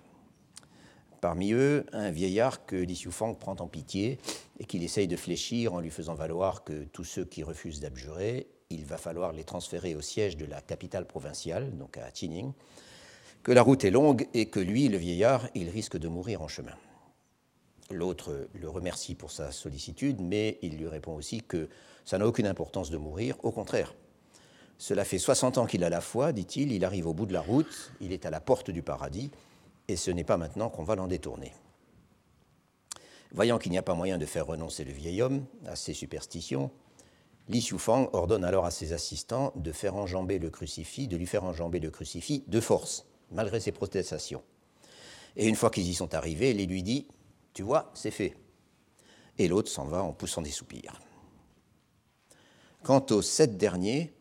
Parmi 1.26 1.54
eux, 1.54 1.88
un 1.92 2.12
vieillard 2.12 2.68
que 2.68 2.76
Li 2.76 2.94
Xiufang 2.94 3.34
prend 3.34 3.56
en 3.56 3.68
pitié 3.68 4.20
et 4.60 4.66
qu'il 4.66 4.84
essaye 4.84 5.08
de 5.08 5.16
fléchir 5.16 5.74
en 5.74 5.80
lui 5.80 5.90
faisant 5.90 6.14
valoir 6.14 6.64
que 6.64 6.84
tous 6.84 7.04
ceux 7.04 7.26
qui 7.26 7.42
refusent 7.42 7.80
d'abjurer, 7.80 8.46
il 8.70 8.86
va 8.86 8.98
falloir 8.98 9.32
les 9.34 9.44
transférer 9.44 9.96
au 9.96 10.02
siège 10.02 10.38
de 10.38 10.46
la 10.46 10.62
capitale 10.62 11.08
provinciale, 11.08 11.76
donc 11.80 11.98
à 11.98 12.12
Tining, 12.12 12.54
que 13.42 13.52
la 13.52 13.64
route 13.64 13.84
est 13.86 13.90
longue 13.90 14.28
et 14.36 14.52
que 14.52 14.60
lui, 14.60 14.88
le 14.88 15.00
vieillard, 15.00 15.50
il 15.56 15.68
risque 15.70 15.98
de 15.98 16.08
mourir 16.08 16.44
en 16.44 16.48
chemin. 16.48 16.76
L'autre 17.90 18.48
le 18.54 18.70
remercie 18.70 19.16
pour 19.16 19.32
sa 19.32 19.52
sollicitude, 19.52 20.22
mais 20.22 20.60
il 20.62 20.78
lui 20.78 20.88
répond 20.88 21.16
aussi 21.16 21.42
que 21.42 21.70
ça 22.06 22.20
n'a 22.20 22.28
aucune 22.28 22.46
importance 22.46 22.92
de 22.92 22.98
mourir, 22.98 23.36
au 23.42 23.52
contraire. 23.52 23.96
Cela 24.78 25.04
fait 25.04 25.18
60 25.18 25.58
ans 25.58 25.66
qu'il 25.66 25.84
a 25.84 25.90
la 25.90 26.02
foi, 26.02 26.34
dit-il, 26.34 26.72
il 26.72 26.86
arrive 26.86 27.08
au 27.08 27.16
bout 27.16 27.26
de 27.26 27.34
la 27.34 27.42
route, 27.42 27.94
il 28.00 28.12
est 28.12 28.28
à 28.28 28.30
la 28.30 28.42
porte 28.42 28.70
du 28.70 28.84
paradis, 28.84 29.32
et 29.88 29.96
ce 29.96 30.12
n'est 30.12 30.24
pas 30.24 30.38
maintenant 30.38 30.70
qu'on 30.70 30.84
va 30.84 30.96
l'en 30.96 31.08
détourner. 31.08 31.54
Voyant 33.32 33.58
qu'il 33.58 33.72
n'y 33.72 33.78
a 33.78 33.84
pas 33.84 33.96
moyen 33.96 34.18
de 34.18 34.26
faire 34.26 34.48
renoncer 34.48 34.84
le 34.84 34.92
vieil 34.92 35.22
homme 35.22 35.46
à 35.66 35.76
ses 35.76 35.94
superstitions, 35.94 36.72
Li 37.48 37.60
Xiufang 37.60 38.10
ordonne 38.14 38.44
alors 38.44 38.66
à 38.66 38.72
ses 38.72 38.94
assistants 38.94 39.54
de 39.56 39.72
faire 39.72 39.96
enjamber 39.96 40.40
le 40.40 40.50
crucifix, 40.50 41.08
de 41.08 41.18
lui 41.18 41.28
faire 41.28 41.44
enjamber 41.44 41.80
le 41.80 41.92
crucifix 41.92 42.44
de 42.48 42.60
force, 42.60 43.06
malgré 43.32 43.60
ses 43.60 43.72
protestations. 43.72 44.42
Et 45.36 45.48
une 45.48 45.56
fois 45.56 45.70
qu'ils 45.70 45.88
y 45.88 45.94
sont 45.94 46.16
arrivés, 46.16 46.54
Li 46.54 46.66
lui 46.66 46.82
dit 46.82 47.08
Tu 47.54 47.62
vois, 47.62 47.92
c'est 47.94 48.12
fait. 48.12 48.36
Et 49.38 49.48
l'autre 49.48 49.70
s'en 49.70 49.86
va 49.86 50.02
en 50.02 50.14
poussant 50.14 50.42
des 50.42 50.50
soupirs. 50.50 51.00
Quant 52.84 53.06
aux 53.12 53.22
sept 53.22 53.58
derniers, 53.58 54.14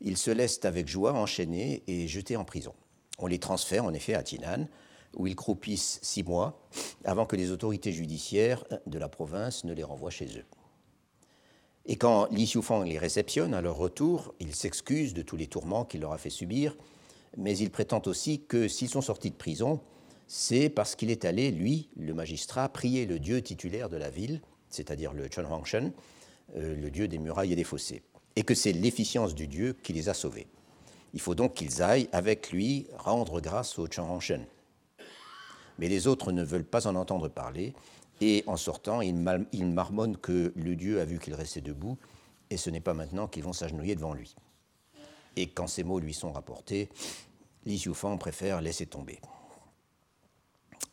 ils 0.00 0.16
se 0.16 0.30
laissent 0.30 0.64
avec 0.64 0.88
joie 0.88 1.12
enchaîner 1.12 1.82
et 1.86 2.08
jeter 2.08 2.36
en 2.36 2.44
prison. 2.44 2.74
On 3.18 3.26
les 3.26 3.38
transfère 3.38 3.84
en 3.84 3.94
effet 3.94 4.14
à 4.14 4.22
Tinan, 4.22 4.66
où 5.16 5.26
ils 5.26 5.36
croupissent 5.36 5.98
six 6.02 6.22
mois 6.22 6.60
avant 7.04 7.26
que 7.26 7.36
les 7.36 7.50
autorités 7.50 7.92
judiciaires 7.92 8.64
de 8.86 8.98
la 8.98 9.08
province 9.08 9.64
ne 9.64 9.72
les 9.72 9.82
renvoient 9.82 10.10
chez 10.10 10.26
eux. 10.38 10.44
Et 11.86 11.96
quand 11.96 12.26
Li 12.30 12.44
Xiufang 12.44 12.84
les 12.84 12.98
réceptionne 12.98 13.54
à 13.54 13.60
leur 13.60 13.76
retour, 13.76 14.34
il 14.40 14.54
s'excuse 14.54 15.14
de 15.14 15.22
tous 15.22 15.36
les 15.36 15.46
tourments 15.46 15.84
qu'il 15.84 16.00
leur 16.00 16.12
a 16.12 16.18
fait 16.18 16.30
subir, 16.30 16.76
mais 17.36 17.56
il 17.56 17.70
prétend 17.70 18.02
aussi 18.06 18.42
que 18.42 18.68
s'ils 18.68 18.88
sont 18.88 19.02
sortis 19.02 19.30
de 19.30 19.36
prison, 19.36 19.80
c'est 20.26 20.68
parce 20.68 20.96
qu'il 20.96 21.10
est 21.10 21.24
allé, 21.24 21.50
lui, 21.52 21.88
le 21.96 22.12
magistrat, 22.12 22.68
prier 22.68 23.06
le 23.06 23.20
dieu 23.20 23.40
titulaire 23.40 23.88
de 23.88 23.96
la 23.96 24.10
ville, 24.10 24.40
c'est-à-dire 24.68 25.12
le 25.12 25.28
Chun 25.28 25.44
Hongshen, 25.44 25.92
euh, 26.56 26.74
le 26.74 26.90
dieu 26.90 27.06
des 27.06 27.18
murailles 27.18 27.52
et 27.52 27.56
des 27.56 27.64
fossés, 27.64 28.02
et 28.34 28.42
que 28.42 28.54
c'est 28.54 28.72
l'efficience 28.72 29.34
du 29.34 29.46
dieu 29.46 29.76
qui 29.84 29.92
les 29.92 30.08
a 30.08 30.14
sauvés. 30.14 30.48
Il 31.14 31.20
faut 31.20 31.36
donc 31.36 31.54
qu'ils 31.54 31.82
aillent 31.82 32.08
avec 32.10 32.50
lui 32.50 32.88
rendre 32.98 33.40
grâce 33.40 33.78
au 33.78 33.86
Chun 33.86 34.02
Hongshen. 34.02 34.44
Mais 35.78 35.88
les 35.88 36.06
autres 36.06 36.32
ne 36.32 36.42
veulent 36.42 36.64
pas 36.64 36.86
en 36.86 36.94
entendre 36.94 37.28
parler, 37.28 37.74
et 38.20 38.44
en 38.46 38.56
sortant, 38.56 39.00
ils, 39.02 39.14
marmonnent 39.14 40.16
que 40.16 40.52
le 40.56 40.76
Dieu 40.76 41.00
a 41.00 41.04
vu 41.04 41.18
qu'il 41.18 41.34
restait 41.34 41.60
debout, 41.60 41.98
et 42.50 42.56
ce 42.56 42.70
n'est 42.70 42.80
pas 42.80 42.94
maintenant 42.94 43.26
qu'ils 43.26 43.42
vont 43.42 43.52
s'agenouiller 43.52 43.94
devant 43.94 44.14
lui. 44.14 44.34
Et 45.36 45.48
quand 45.48 45.66
ces 45.66 45.84
mots 45.84 46.00
lui 46.00 46.14
sont 46.14 46.32
rapportés, 46.32 46.88
Li 47.66 47.76
Xiufang 47.76 48.16
préfère 48.16 48.60
laisser 48.60 48.86
tomber. 48.86 49.20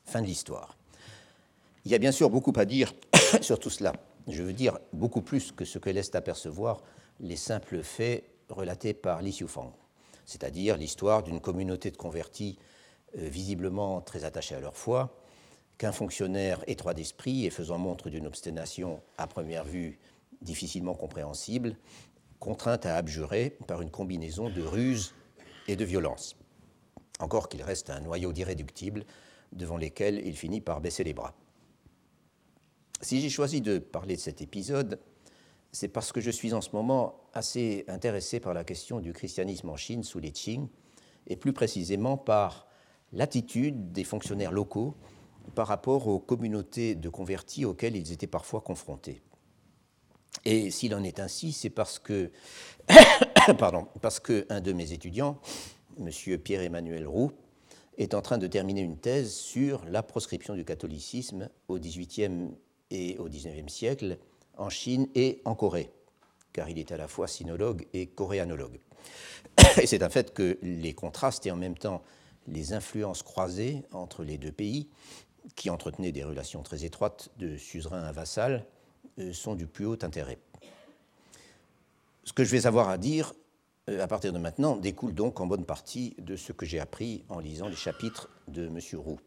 Fin 0.06 0.22
de 0.22 0.28
l'histoire. 0.28 0.76
Il 1.86 1.91
y 1.91 1.96
a 1.96 2.00
bien 2.00 2.12
sûr 2.12 2.30
beaucoup 2.30 2.54
à 2.56 2.65
dire 2.65 2.93
sur 3.41 3.60
tout 3.60 3.69
cela. 3.69 3.93
Je 4.28 4.43
veux 4.43 4.54
dire 4.54 4.80
beaucoup 4.91 5.22
plus 5.22 5.52
que 5.52 5.65
ce 5.65 5.80
que 5.80 5.89
laissent 5.89 6.15
apercevoir 6.15 6.82
les 7.19 7.36
simples 7.36 7.84
faits 7.84 8.24
relatés 8.50 8.93
par 8.93 9.22
Li 9.22 9.32
Xiufang, 9.32 9.72
c'est-à-dire 10.26 10.78
l'histoire 10.78 11.24
d'une 11.24 11.39
communauté 11.39 11.91
de 11.91 11.98
convertis 11.98 12.58
visiblement 13.15 14.02
très 14.02 14.23
attachés 14.23 14.56
à 14.56 14.60
leur 14.60 14.76
foi, 14.76 15.15
qu'un 15.78 15.91
fonctionnaire 15.91 16.63
étroit 16.67 16.93
d'esprit 16.93 17.45
et 17.45 17.49
faisant 17.49 17.78
montre 17.78 18.10
d'une 18.10 18.28
obstination 18.28 19.02
à 19.17 19.28
première 19.28 19.63
vue 19.63 19.99
difficilement 20.41 20.93
compréhensible, 20.93 21.76
contraint 22.39 22.80
à 22.84 22.95
abjurer 22.95 23.58
par 23.67 23.82
une 23.82 23.89
combinaison 23.89 24.49
de 24.49 24.62
ruse 24.62 25.13
et 25.67 25.76
de 25.76 25.86
violence. 25.86 26.36
Encore 27.19 27.47
qu'il 27.47 27.63
reste 27.63 27.89
un 27.89 28.02
noyau 28.02 28.34
d'irréductibles 28.34 29.06
devant 29.52 29.78
lesquels 29.78 30.26
il 30.26 30.36
finit 30.36 30.62
par 30.62 30.82
baisser 30.82 31.04
les 31.04 31.13
bras. 31.13 31.36
Si 33.02 33.21
j'ai 33.21 33.30
choisi 33.30 33.62
de 33.62 33.80
parler 33.80 34.15
de 34.15 34.21
cet 34.21 34.41
épisode, 34.41 34.99
c'est 35.71 35.88
parce 35.88 36.12
que 36.12 36.21
je 36.21 36.32
suis 36.32 36.54
en 36.54 36.62
ce 36.62 36.69
moment 36.73 37.21
assez 37.34 37.86
intéressé 37.88 38.39
par 38.39 38.54
la 38.54 38.63
question 38.63 38.99
du 38.99 39.13
christianisme 39.13 39.69
en 39.69 39.78
Chine 39.78 40.04
sous 40.04 40.19
les 40.19 40.32
Qing, 40.32 40.67
et 41.28 41.36
plus 41.36 41.54
précisément 41.54 42.17
par 42.17 42.67
l'attitude 43.13 43.91
des 43.91 44.04
fonctionnaires 44.04 44.52
locaux 44.52 44.95
par 45.56 45.67
rapport 45.67 46.08
aux 46.08 46.19
communautés 46.19 46.95
de 46.95 47.10
convertis 47.10 47.65
auxquelles 47.65 47.95
ils 47.95 48.12
étaient 48.12 48.28
parfois 48.28 48.62
confrontés. 48.62 49.21
Et 50.45 50.71
s'il 50.71 50.95
en 50.95 51.04
est 51.04 51.19
ainsi, 51.19 51.52
c'est 51.52 51.69
parce 51.69 51.99
que, 51.99 52.32
pardon, 53.58 53.88
parce 54.02 54.19
qu'un 54.19 54.62
de 54.62 54.73
mes 54.73 54.91
étudiants, 54.91 55.39
M. 55.99 56.10
Pierre-Emmanuel 56.39 57.08
Roux, 57.08 57.32
est 57.97 58.15
en 58.15 58.21
train 58.21 58.39
de 58.39 58.47
terminer 58.47 58.82
une 58.82 58.97
thèse 58.97 59.34
sur 59.34 59.86
la 59.86 60.02
proscription 60.02 60.56
du 60.56 60.65
catholicisme 60.65 61.49
au 61.67 61.78
XVIIIe 61.78 62.52
et 62.89 63.17
au 63.19 63.26
XIXe 63.26 63.71
siècle 63.71 64.17
en 64.58 64.69
Chine 64.69 65.08
et 65.13 65.41
en 65.45 65.54
Corée, 65.54 65.91
car 66.52 66.69
il 66.69 66.80
est 66.80 66.91
à 66.91 66.97
la 66.97 67.08
fois 67.08 67.28
sinologue 67.28 67.86
et 67.93 68.08
coréanologue. 68.08 68.80
Et 69.82 69.86
c'est 69.86 70.02
un 70.02 70.10
fait 70.10 70.34
que 70.34 70.58
les 70.63 70.93
contrastes 70.93 71.45
et 71.45 71.52
en 71.52 71.56
même 71.56 71.78
temps 71.78 72.02
les 72.48 72.74
influences 72.74 73.24
croisées 73.24 73.84
entre 73.92 74.24
les 74.24 74.38
deux 74.38 74.52
pays 74.52 74.90
qui 75.56 75.70
entretenaient 75.70 76.12
des 76.12 76.24
relations 76.24 76.64
très 76.64 76.86
étroites 76.86 77.30
de 77.38 77.58
suzerain 77.58 78.04
à 78.04 78.12
vassal, 78.12 78.66
euh, 79.20 79.34
sont 79.34 79.56
du 79.56 79.68
plus 79.68 79.86
haut 79.86 79.98
intérêt. 80.02 80.40
Ce 82.24 82.34
que 82.34 82.44
je 82.44 82.52
vais 82.52 82.66
avoir 82.66 82.90
à 82.90 82.98
dire 82.98 83.34
euh, 83.90 84.02
à 84.02 84.08
partir 84.08 84.32
de 84.32 84.40
maintenant 84.40 84.78
découle 84.78 85.14
donc 85.14 85.40
en 85.42 85.48
bonne 85.48 85.66
partie 85.66 86.16
de 86.18 86.36
ce 86.36 86.54
que 86.54 86.66
j'ai 86.66 86.80
appris 86.80 87.24
en 87.30 87.40
lisant 87.40 87.68
les 87.68 87.76
chapitres 87.76 88.30
de 88.48 88.68
M. 88.68 88.80
Roux. 88.94 89.20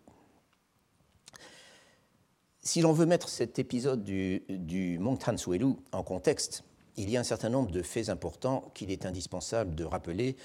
Si 2.62 2.80
l'on 2.80 2.92
veut 2.92 3.06
mettre 3.06 3.28
cet 3.28 3.58
épisode 3.58 4.02
du, 4.02 4.42
du 4.48 4.98
Mont 4.98 5.18
Suelu 5.36 5.74
en 5.92 6.02
contexte, 6.02 6.64
il 6.96 7.10
y 7.10 7.16
a 7.16 7.20
un 7.20 7.24
certain 7.24 7.50
nombre 7.50 7.70
de 7.70 7.82
faits 7.82 8.08
importants 8.08 8.72
qu'il 8.74 8.90
est 8.90 9.06
indispensable 9.06 9.74
de 9.74 9.84
rappeler, 9.84 10.36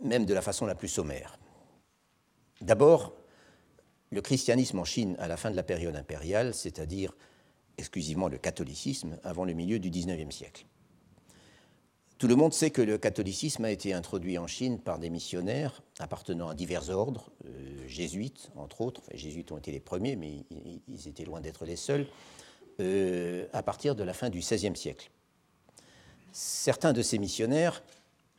même 0.00 0.24
de 0.24 0.32
la 0.32 0.40
façon 0.40 0.64
la 0.64 0.74
plus 0.74 0.88
sommaire. 0.88 1.38
D'abord, 2.60 3.14
le 4.10 4.20
christianisme 4.20 4.78
en 4.78 4.84
Chine 4.84 5.16
à 5.18 5.28
la 5.28 5.36
fin 5.36 5.50
de 5.50 5.56
la 5.56 5.62
période 5.62 5.96
impériale, 5.96 6.54
c'est-à-dire 6.54 7.14
exclusivement 7.76 8.28
le 8.28 8.38
catholicisme, 8.38 9.18
avant 9.22 9.44
le 9.44 9.52
milieu 9.52 9.78
du 9.78 9.90
XIXe 9.90 10.34
siècle. 10.34 10.66
Tout 12.18 12.26
le 12.26 12.34
monde 12.34 12.52
sait 12.52 12.70
que 12.70 12.82
le 12.82 12.98
catholicisme 12.98 13.64
a 13.64 13.70
été 13.70 13.92
introduit 13.92 14.38
en 14.38 14.48
Chine 14.48 14.80
par 14.80 14.98
des 14.98 15.08
missionnaires 15.08 15.82
appartenant 16.00 16.48
à 16.48 16.54
divers 16.56 16.90
ordres, 16.90 17.30
euh, 17.46 17.86
jésuites 17.86 18.50
entre 18.56 18.80
autres, 18.80 19.02
les 19.12 19.18
jésuites 19.18 19.52
ont 19.52 19.58
été 19.58 19.70
les 19.70 19.78
premiers, 19.78 20.16
mais 20.16 20.44
ils 20.88 21.06
étaient 21.06 21.24
loin 21.24 21.40
d'être 21.40 21.64
les 21.64 21.76
seuls, 21.76 22.08
euh, 22.80 23.46
à 23.52 23.62
partir 23.62 23.94
de 23.94 24.02
la 24.02 24.12
fin 24.12 24.30
du 24.30 24.40
XVIe 24.40 24.74
siècle. 24.74 25.10
Certains 26.32 26.92
de 26.92 27.02
ces 27.02 27.18
missionnaires 27.18 27.84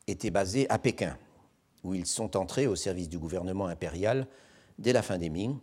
étaient 0.07 0.29
basés 0.29 0.69
à 0.69 0.77
Pékin, 0.77 1.17
où 1.83 1.93
ils 1.93 2.05
sont 2.05 2.35
entrés 2.37 2.67
au 2.67 2.75
service 2.75 3.09
du 3.09 3.17
gouvernement 3.17 3.67
impérial 3.67 4.27
dès 4.77 4.93
la 4.93 5.01
fin 5.01 5.17
des 5.17 5.29
Ming, 5.29 5.57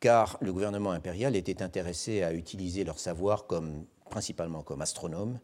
car 0.00 0.38
le 0.40 0.52
gouvernement 0.52 0.92
impérial 0.92 1.36
était 1.36 1.62
intéressé 1.62 2.22
à 2.22 2.32
utiliser 2.32 2.84
leur 2.84 2.98
savoir 2.98 3.46
principalement 4.08 4.62
comme 4.62 4.82
astronome 4.82 5.38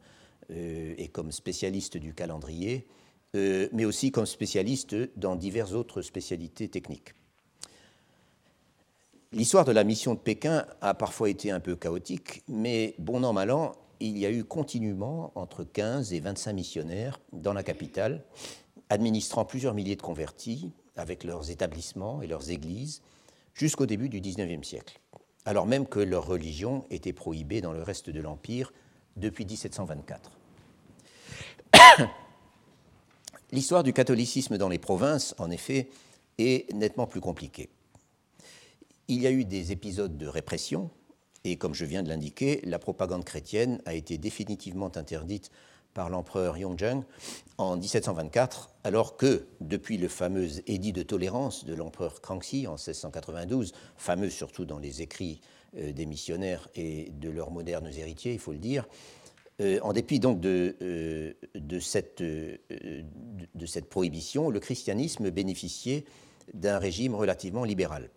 euh, 0.51 0.95
et 0.97 1.09
comme 1.09 1.33
spécialiste 1.33 1.97
du 1.97 2.15
calendrier, 2.15 2.87
euh, 3.35 3.69
mais 3.73 3.85
aussi 3.85 4.11
comme 4.11 4.27
spécialiste 4.27 4.97
dans 5.17 5.37
diverses 5.37 5.73
autres 5.73 6.03
spécialités 6.03 6.69
techniques. 6.69 7.15
L'histoire 9.33 9.65
de 9.65 9.73
la 9.73 9.85
mission 9.85 10.15
de 10.15 10.19
Pékin 10.19 10.65
a 10.81 10.95
parfois 10.95 11.29
été 11.29 11.51
un 11.51 11.61
peu 11.61 11.77
chaotique, 11.77 12.43
mais 12.49 12.95
bon 12.99 13.23
an, 13.25 13.33
mal 13.33 13.51
an, 13.51 13.73
il 14.01 14.19
y 14.19 14.27
a 14.27 14.31
eu 14.31 14.45
continuellement 14.45 15.33
entre 15.35 15.65
15 15.65 16.13
et 16.13 16.21
25 16.21 16.53
missionnaires 16.53 17.21
dans 17.33 17.53
la 17.53 17.63
capitale, 17.63 18.25
administrant 18.91 19.45
plusieurs 19.45 19.75
milliers 19.75 19.97
de 19.97 20.03
convertis, 20.03 20.73
avec 20.97 21.25
leurs 21.25 21.51
établissements 21.51 22.23
et 22.23 22.27
leurs 22.27 22.51
églises 22.51 23.03
jusqu'au 23.55 23.87
début 23.87 24.09
du 24.09 24.21
XIXe 24.21 24.67
siècle, 24.67 25.01
alors 25.45 25.67
même 25.67 25.87
que 25.87 26.01
leur 26.01 26.27
religion 26.27 26.85
était 26.91 27.13
prohibée 27.13 27.61
dans 27.61 27.73
le 27.73 27.83
reste 27.83 28.11
de 28.11 28.21
l'Empire 28.21 28.73
depuis 29.17 29.45
1724. 29.45 30.31
L'histoire 33.53 33.83
du 33.83 33.93
catholicisme 33.93 34.59
dans 34.59 34.69
les 34.69 34.79
provinces, 34.79 35.35
en 35.39 35.51
effet, 35.51 35.89
est 36.39 36.73
nettement 36.75 37.07
plus 37.07 37.21
compliquée. 37.21 37.71
Il 39.09 39.23
y 39.23 39.27
a 39.27 39.31
eu 39.31 39.45
des 39.45 39.73
épisodes 39.73 40.17
de 40.17 40.27
répression, 40.27 40.91
et 41.45 41.57
comme 41.57 41.75
je 41.75 41.85
viens 41.85 42.03
de 42.03 42.09
l'indiquer, 42.09 42.61
la 42.65 42.79
propagande 42.79 43.25
chrétienne 43.25 43.81
a 43.87 43.95
été 43.95 44.19
définitivement 44.19 44.91
interdite 44.97 45.51
par 45.97 46.11
l'empereur 46.11 46.59
Yongjang 46.59 47.05
en 47.57 47.79
1724, 47.79 48.71
alors 48.85 49.17
que, 49.17 49.47
depuis 49.63 49.97
le 49.97 50.09
fameux 50.09 50.47
édit 50.67 50.93
de 50.93 51.03
tolérance 51.03 51.65
de 51.65 51.73
l'empereur 51.73 52.21
Kangxi 52.21 52.67
en 52.67 52.75
1692, 52.75 53.73
fameux 53.97 54.29
surtout 54.29 54.67
dans 54.67 54.79
les 54.79 55.01
écrits 55.01 55.41
euh, 55.79 55.93
des 55.93 56.05
missionnaires 56.05 56.69
et 56.75 57.11
de 57.19 57.31
leurs 57.31 57.51
modernes 57.51 57.89
héritiers, 57.97 58.35
il 58.35 58.39
faut 58.39 58.53
le 58.53 58.59
dire, 58.59 58.87
euh, 59.63 59.79
en 59.81 59.95
dépit 59.95 60.21
donc 60.21 60.45
euh, 60.45 61.33
de, 61.55 61.81
cette, 61.81 62.23
prohibition, 63.89 64.51
le 64.51 64.61
christianisme 64.61 65.31
bénéficiait 65.31 66.05
d'un 66.53 66.79
régime 66.79 67.15
relativement 67.15 67.65
libéral. 67.65 68.11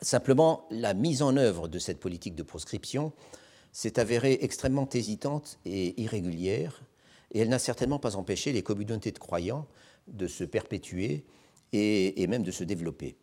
Simplement, 0.00 0.64
la 0.70 0.94
mise 0.94 1.20
en 1.20 1.36
œuvre 1.36 1.68
de 1.68 1.78
cette 1.78 2.00
politique 2.00 2.34
de 2.34 2.42
proscription 2.42 3.12
s'est 3.74 3.98
avérée 3.98 4.38
extrêmement 4.40 4.88
hésitante 4.88 5.58
et 5.64 6.00
irrégulière, 6.00 6.80
et 7.32 7.40
elle 7.40 7.48
n'a 7.48 7.58
certainement 7.58 7.98
pas 7.98 8.14
empêché 8.14 8.52
les 8.52 8.62
communautés 8.62 9.10
de 9.10 9.18
croyants 9.18 9.66
de 10.06 10.28
se 10.28 10.44
perpétuer 10.44 11.24
et, 11.72 12.24
même 12.28 12.44
de 12.44 12.52
se 12.52 12.62
développer, 12.62 13.16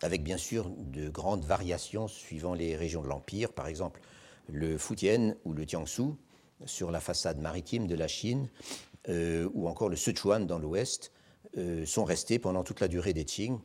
avec 0.00 0.24
bien 0.24 0.38
sûr 0.38 0.70
de 0.70 1.10
grandes 1.10 1.44
variations 1.44 2.08
suivant 2.08 2.54
les 2.54 2.74
régions 2.74 3.02
de 3.02 3.06
l'Empire, 3.06 3.52
par 3.52 3.66
exemple 3.66 4.00
le 4.48 4.78
Fujian 4.78 5.34
ou 5.44 5.52
le 5.52 5.64
Jiangsu 5.68 6.14
sur 6.64 6.90
la 6.90 7.00
façade 7.00 7.38
maritime 7.38 7.86
de 7.86 7.94
la 7.94 8.08
Chine, 8.08 8.48
euh, 9.10 9.46
ou 9.52 9.68
encore 9.68 9.90
le 9.90 9.96
Sichuan 9.96 10.46
dans 10.46 10.58
l'ouest, 10.58 11.12
euh, 11.58 11.84
sont 11.84 12.04
restés 12.04 12.38
pendant 12.38 12.64
toute 12.64 12.80
la 12.80 12.88
durée 12.88 13.12
des 13.12 13.26
Qing 13.26 13.58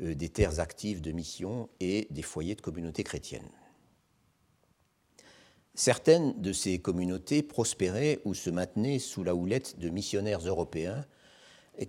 euh, 0.00 0.14
des 0.14 0.30
terres 0.30 0.58
actives 0.58 1.02
de 1.02 1.12
mission 1.12 1.68
et 1.80 2.08
des 2.08 2.22
foyers 2.22 2.54
de 2.54 2.62
communautés 2.62 3.04
chrétiennes. 3.04 3.50
Certaines 5.74 6.40
de 6.40 6.52
ces 6.52 6.78
communautés 6.78 7.42
prospéraient 7.42 8.20
ou 8.24 8.34
se 8.34 8.50
maintenaient 8.50 8.98
sous 8.98 9.24
la 9.24 9.34
houlette 9.34 9.78
de 9.78 9.88
missionnaires 9.88 10.46
européens 10.46 11.04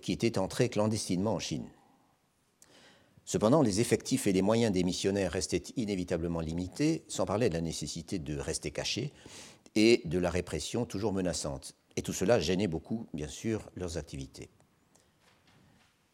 qui 0.00 0.12
étaient 0.12 0.38
entrés 0.38 0.70
clandestinement 0.70 1.34
en 1.34 1.38
Chine. 1.38 1.68
Cependant, 3.26 3.62
les 3.62 3.80
effectifs 3.80 4.26
et 4.26 4.32
les 4.32 4.42
moyens 4.42 4.72
des 4.72 4.84
missionnaires 4.84 5.32
restaient 5.32 5.62
inévitablement 5.76 6.40
limités, 6.40 7.04
sans 7.08 7.24
parler 7.26 7.48
de 7.48 7.54
la 7.54 7.60
nécessité 7.60 8.18
de 8.18 8.38
rester 8.38 8.70
cachés 8.70 9.12
et 9.74 10.02
de 10.04 10.18
la 10.18 10.30
répression 10.30 10.84
toujours 10.84 11.12
menaçante. 11.12 11.74
Et 11.96 12.02
tout 12.02 12.12
cela 12.12 12.40
gênait 12.40 12.66
beaucoup, 12.66 13.06
bien 13.14 13.28
sûr, 13.28 13.70
leurs 13.76 13.98
activités. 13.98 14.50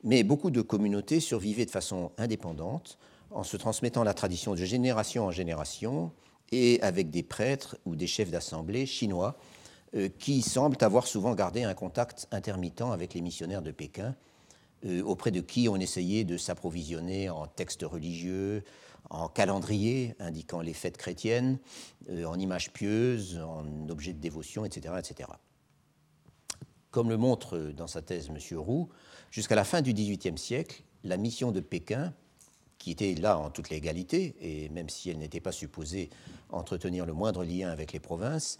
Mais 0.03 0.23
beaucoup 0.23 0.51
de 0.51 0.61
communautés 0.61 1.21
survivaient 1.21 1.67
de 1.67 1.71
façon 1.71 2.13
indépendante, 2.17 2.99
en 3.31 3.45
se 3.45 3.57
transmettant 3.57 4.03
la 4.03 4.15
tradition 4.15 4.55
de 4.55 4.65
génération 4.65 5.27
en 5.27 5.31
génération, 5.31 6.13
et 6.53 6.81
avec 6.83 7.11
des 7.11 7.23
prêtres 7.23 7.77
ou 7.85 7.97
des 7.97 8.07
chefs 8.07 8.31
d'assemblée 8.31 8.87
chinois 8.87 9.37
euh, 9.95 10.09
qui 10.19 10.43
semblent 10.43 10.77
avoir 10.81 11.07
souvent 11.07 11.35
gardé 11.35 11.63
un 11.63 11.75
contact 11.75 12.29
intermittent 12.31 12.83
avec 12.83 13.15
les 13.15 13.21
missionnaires 13.21 13.63
de 13.63 13.71
Pékin, 13.71 14.15
euh, 14.85 15.03
auprès 15.03 15.31
de 15.31 15.41
qui 15.41 15.69
on 15.69 15.77
essayait 15.77 16.25
de 16.25 16.37
s'approvisionner 16.37 17.29
en 17.29 17.47
textes 17.47 17.83
religieux, 17.83 18.65
en 19.11 19.29
calendrier 19.29 20.15
indiquant 20.19 20.61
les 20.61 20.75
fêtes 20.75 20.97
chrétiennes, 20.97 21.59
euh, 22.09 22.25
en 22.25 22.39
images 22.39 22.73
pieuses, 22.73 23.39
en 23.39 23.89
objets 23.89 24.13
de 24.13 24.21
dévotion, 24.21 24.65
etc. 24.65 24.95
etc. 24.99 25.31
Comme 26.91 27.09
le 27.09 27.17
montre 27.17 27.59
dans 27.77 27.87
sa 27.87 28.03
thèse 28.03 28.29
M. 28.29 28.59
Roux, 28.59 28.89
jusqu'à 29.31 29.55
la 29.55 29.65
fin 29.65 29.81
du 29.83 29.93
XVIIIe 29.93 30.39
siècle, 30.39 30.83
la 31.05 31.17
mission 31.17 31.53
de 31.53 31.61
Pékin, 31.61 32.13
qui 32.81 32.91
était 32.91 33.15
là 33.15 33.39
en 33.39 33.51
toute 33.51 33.69
légalité, 33.69 34.35
et 34.41 34.71
même 34.71 34.89
si 34.89 35.11
elle 35.11 35.19
n'était 35.19 35.39
pas 35.39 35.53
supposée 35.53 36.09
entretenir 36.49 37.05
le 37.07 37.13
moindre 37.13 37.45
lien 37.45 37.69
avec 37.69 37.93
les 37.93 38.01
provinces, 38.01 38.59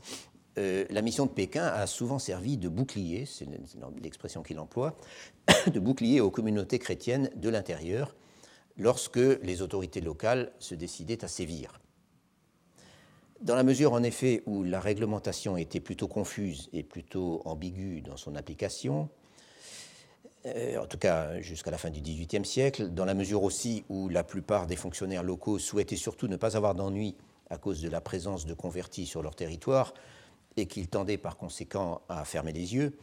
euh, 0.59 0.85
la 0.91 1.01
mission 1.01 1.25
de 1.25 1.31
Pékin 1.31 1.65
a 1.65 1.87
souvent 1.87 2.19
servi 2.19 2.59
de 2.59 2.69
bouclier, 2.69 3.25
c'est 3.25 3.49
l'expression 4.03 4.43
qu'il 4.43 4.59
emploie, 4.59 4.95
de 5.73 5.81
bouclier 5.81 6.21
aux 6.21 6.31
communautés 6.31 6.79
chrétiennes 6.79 7.31
de 7.35 7.49
l'intérieur 7.49 8.15
lorsque 8.77 9.17
les 9.17 9.63
autorités 9.63 10.03
locales 10.03 10.53
se 10.59 10.75
décidaient 10.75 11.25
à 11.25 11.29
sévir. 11.29 11.81
Dans 13.41 13.57
la 13.57 13.63
mesure, 13.63 13.95
en 13.95 14.03
effet, 14.03 14.43
où 14.45 14.63
la 14.65 14.81
réglementation 14.81 15.57
était 15.57 15.81
plutôt 15.81 16.09
confuse 16.09 16.69
et 16.75 16.83
plutôt 16.83 17.41
ambiguë 17.47 18.03
dans 18.03 18.19
son 18.19 18.37
application, 18.37 19.09
euh, 20.47 20.79
en 20.79 20.87
tout 20.87 20.99
cas 20.99 21.41
jusqu'à 21.41 21.71
la 21.71 21.79
fin 21.79 21.91
du 21.91 22.01
XVIIIe 22.01 22.45
siècle, 22.45 22.89
dans 22.89 23.05
la 23.05 23.15
mesure 23.15 23.43
aussi 23.43 23.85
où 23.89 24.09
la 24.09 24.25
plupart 24.25 24.67
des 24.67 24.77
fonctionnaires 24.77 25.23
locaux 25.23 25.59
souhaitaient 25.59 25.97
surtout 25.97 26.29
ne 26.29 26.37
pas 26.37 26.57
avoir 26.57 26.75
d'ennui 26.75 27.17
à 27.51 27.59
cause 27.59 27.83
de 27.83 27.89
la 27.89 28.01
présence 28.01 28.47
de 28.47 28.55
convertis 28.55 29.07
sur 29.07 29.23
leur 29.23 29.35
territoire, 29.35 29.93
et 30.57 30.67
qu'ils 30.67 30.89
tendaient 30.89 31.19
par 31.19 31.37
conséquent 31.37 32.01
à 32.09 32.25
fermer 32.25 32.53
les 32.53 32.75
yeux, 32.75 32.97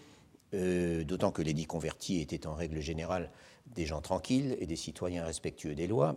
euh, 0.54 1.04
d'autant 1.04 1.32
que 1.32 1.42
les 1.42 1.54
dits 1.54 1.66
convertis 1.66 2.22
étaient 2.22 2.48
en 2.48 2.56
règle 2.56 2.80
générale 2.80 3.30
des 3.76 3.86
gens 3.86 4.02
tranquilles 4.02 4.56
et 4.60 4.66
des 4.66 4.76
citoyens 4.76 5.26
respectueux 5.26 5.76
des 5.76 5.88
lois. 5.88 6.16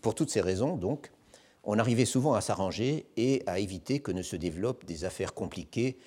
Pour 0.00 0.14
toutes 0.14 0.30
ces 0.30 0.40
raisons, 0.40 0.76
donc, 0.76 1.10
on 1.64 1.78
arrivait 1.78 2.04
souvent 2.04 2.34
à 2.34 2.40
s'arranger 2.40 3.06
et 3.16 3.42
à 3.46 3.58
éviter 3.58 4.00
que 4.00 4.12
ne 4.12 4.22
se 4.22 4.36
développent 4.36 4.84
des 4.84 5.04
affaires 5.04 5.34
compliquées 5.34 5.98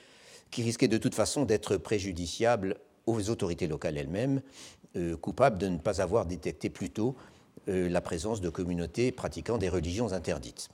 qui 0.50 0.64
risquaient 0.64 0.88
de 0.88 0.98
toute 0.98 1.16
façon 1.16 1.44
d'être 1.44 1.78
préjudiciables 1.78 2.78
aux 3.12 3.30
autorités 3.30 3.68
locales 3.68 3.98
elles-mêmes, 3.98 4.42
euh, 4.96 5.16
coupables 5.16 5.58
de 5.58 5.68
ne 5.68 5.78
pas 5.78 6.02
avoir 6.02 6.26
détecté 6.26 6.70
plus 6.70 6.90
tôt 6.90 7.16
euh, 7.70 7.90
la 7.90 8.02
présence 8.02 8.42
de 8.42 8.50
communautés 8.50 9.12
pratiquant 9.12 9.60
des 9.60 9.70
religions 9.70 10.14
interdites. 10.14 10.70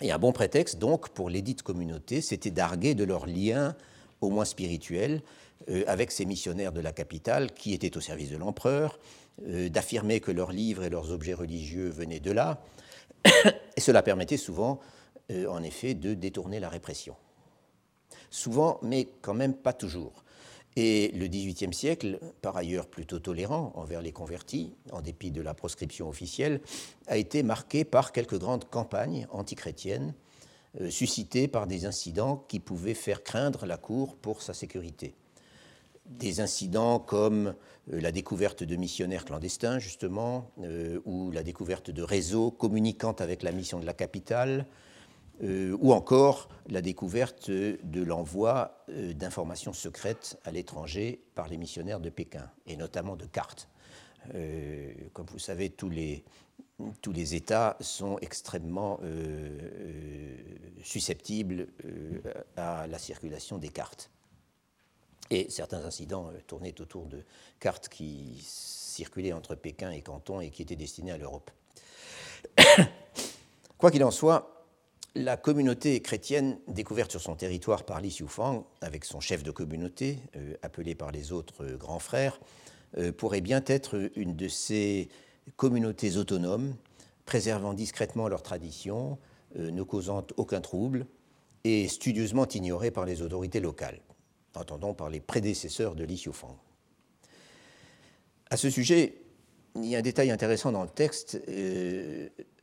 Et 0.00 0.12
un 0.12 0.18
bon 0.18 0.32
prétexte, 0.32 0.78
donc, 0.78 1.08
pour 1.08 1.28
les 1.28 1.42
dites 1.42 1.62
communautés, 1.62 2.20
c'était 2.20 2.52
d'arguer 2.52 2.94
de 2.94 3.02
leurs 3.02 3.26
liens, 3.26 3.74
au 4.20 4.30
moins 4.30 4.44
spirituels, 4.44 5.22
euh, 5.68 5.82
avec 5.88 6.12
ces 6.12 6.24
missionnaires 6.24 6.70
de 6.70 6.80
la 6.80 6.92
capitale 6.92 7.52
qui 7.52 7.74
étaient 7.74 7.96
au 7.96 8.00
service 8.00 8.30
de 8.30 8.36
l'empereur, 8.36 9.00
euh, 9.48 9.68
d'affirmer 9.68 10.20
que 10.20 10.30
leurs 10.30 10.52
livres 10.52 10.84
et 10.84 10.90
leurs 10.90 11.10
objets 11.10 11.34
religieux 11.34 11.88
venaient 11.88 12.20
de 12.20 12.30
là. 12.30 12.62
Et 13.76 13.80
cela 13.80 14.02
permettait 14.02 14.36
souvent, 14.36 14.78
en 15.48 15.62
effet, 15.62 15.94
de 15.94 16.14
détourner 16.14 16.60
la 16.60 16.68
répression. 16.68 17.16
Souvent, 18.30 18.78
mais 18.82 19.08
quand 19.22 19.34
même 19.34 19.54
pas 19.54 19.72
toujours. 19.72 20.21
Et 20.76 21.10
le 21.14 21.26
XVIIIe 21.26 21.74
siècle, 21.74 22.18
par 22.40 22.56
ailleurs 22.56 22.86
plutôt 22.86 23.18
tolérant 23.18 23.72
envers 23.74 24.00
les 24.00 24.12
convertis, 24.12 24.72
en 24.90 25.02
dépit 25.02 25.30
de 25.30 25.42
la 25.42 25.52
proscription 25.52 26.08
officielle, 26.08 26.60
a 27.08 27.18
été 27.18 27.42
marqué 27.42 27.84
par 27.84 28.12
quelques 28.12 28.38
grandes 28.38 28.68
campagnes 28.70 29.26
antichrétiennes, 29.30 30.14
euh, 30.80 30.88
suscitées 30.88 31.48
par 31.48 31.66
des 31.66 31.84
incidents 31.84 32.46
qui 32.48 32.58
pouvaient 32.58 32.94
faire 32.94 33.22
craindre 33.22 33.66
la 33.66 33.76
cour 33.76 34.16
pour 34.16 34.40
sa 34.40 34.54
sécurité. 34.54 35.14
Des 36.06 36.40
incidents 36.40 36.98
comme 36.98 37.54
euh, 37.92 38.00
la 38.00 38.10
découverte 38.10 38.62
de 38.62 38.76
missionnaires 38.76 39.26
clandestins, 39.26 39.78
justement, 39.78 40.50
euh, 40.62 41.00
ou 41.04 41.30
la 41.30 41.42
découverte 41.42 41.90
de 41.90 42.02
réseaux 42.02 42.50
communiquant 42.50 43.12
avec 43.12 43.42
la 43.42 43.52
mission 43.52 43.78
de 43.80 43.84
la 43.84 43.92
capitale, 43.92 44.66
ou 45.40 45.92
encore 45.92 46.48
la 46.68 46.82
découverte 46.82 47.50
de 47.50 48.02
l'envoi 48.02 48.84
euh, 48.88 49.12
d'informations 49.14 49.72
secrètes 49.72 50.38
à 50.44 50.50
l'étranger 50.50 51.20
par 51.34 51.48
les 51.48 51.56
missionnaires 51.56 52.00
de 52.00 52.10
Pékin, 52.10 52.50
et 52.66 52.76
notamment 52.76 53.16
de 53.16 53.26
cartes. 53.26 53.68
Euh, 54.34 54.92
comme 55.12 55.26
vous 55.26 55.38
savez, 55.38 55.70
tous 55.70 55.88
les, 55.88 56.24
tous 57.00 57.12
les 57.12 57.34
États 57.34 57.76
sont 57.80 58.18
extrêmement 58.20 59.00
susceptibles 60.82 61.68
à 62.56 62.86
la 62.86 62.98
circulation 62.98 63.58
des 63.58 63.68
cartes. 63.68 64.10
Et 65.30 65.48
certains 65.48 65.84
incidents 65.84 66.30
tournaient 66.46 66.78
autour 66.80 67.06
de 67.06 67.24
cartes 67.58 67.88
qui 67.88 68.44
circulaient 68.44 69.32
entre 69.32 69.54
Pékin 69.54 69.90
et 69.90 70.02
Canton 70.02 70.40
et 70.40 70.50
qui 70.50 70.62
étaient 70.62 70.76
destinées 70.76 71.12
à 71.12 71.18
l'Europe. 71.18 71.50
Quoi 73.78 73.90
qu'il 73.90 74.04
en 74.04 74.10
soit, 74.10 74.51
la 75.14 75.36
communauté 75.36 76.00
chrétienne 76.00 76.58
découverte 76.68 77.10
sur 77.10 77.20
son 77.20 77.34
territoire 77.34 77.84
par 77.84 78.00
Li 78.00 78.08
Xiufang, 78.08 78.64
avec 78.80 79.04
son 79.04 79.20
chef 79.20 79.42
de 79.42 79.50
communauté, 79.50 80.18
euh, 80.36 80.54
appelé 80.62 80.94
par 80.94 81.10
les 81.10 81.32
autres 81.32 81.64
euh, 81.64 81.76
grands 81.76 81.98
frères, 81.98 82.40
euh, 82.96 83.12
pourrait 83.12 83.40
bien 83.40 83.62
être 83.66 84.10
une 84.16 84.36
de 84.36 84.48
ces 84.48 85.08
communautés 85.56 86.16
autonomes, 86.16 86.74
préservant 87.26 87.74
discrètement 87.74 88.28
leurs 88.28 88.42
traditions, 88.42 89.18
ne 89.54 89.82
causant 89.82 90.26
aucun 90.38 90.62
trouble, 90.62 91.06
et 91.64 91.86
studieusement 91.88 92.48
ignorées 92.48 92.90
par 92.90 93.04
les 93.04 93.20
autorités 93.20 93.60
locales, 93.60 94.00
entendons 94.54 94.94
par 94.94 95.10
les 95.10 95.20
prédécesseurs 95.20 95.94
de 95.94 96.04
Li 96.04 96.16
Xiufang. 96.16 96.56
À 98.50 98.56
ce 98.56 98.70
sujet, 98.70 99.18
il 99.76 99.84
y 99.84 99.94
a 99.94 99.98
un 99.98 100.02
détail 100.02 100.30
intéressant 100.30 100.72
dans 100.72 100.82
le 100.82 100.88
texte, 100.88 101.38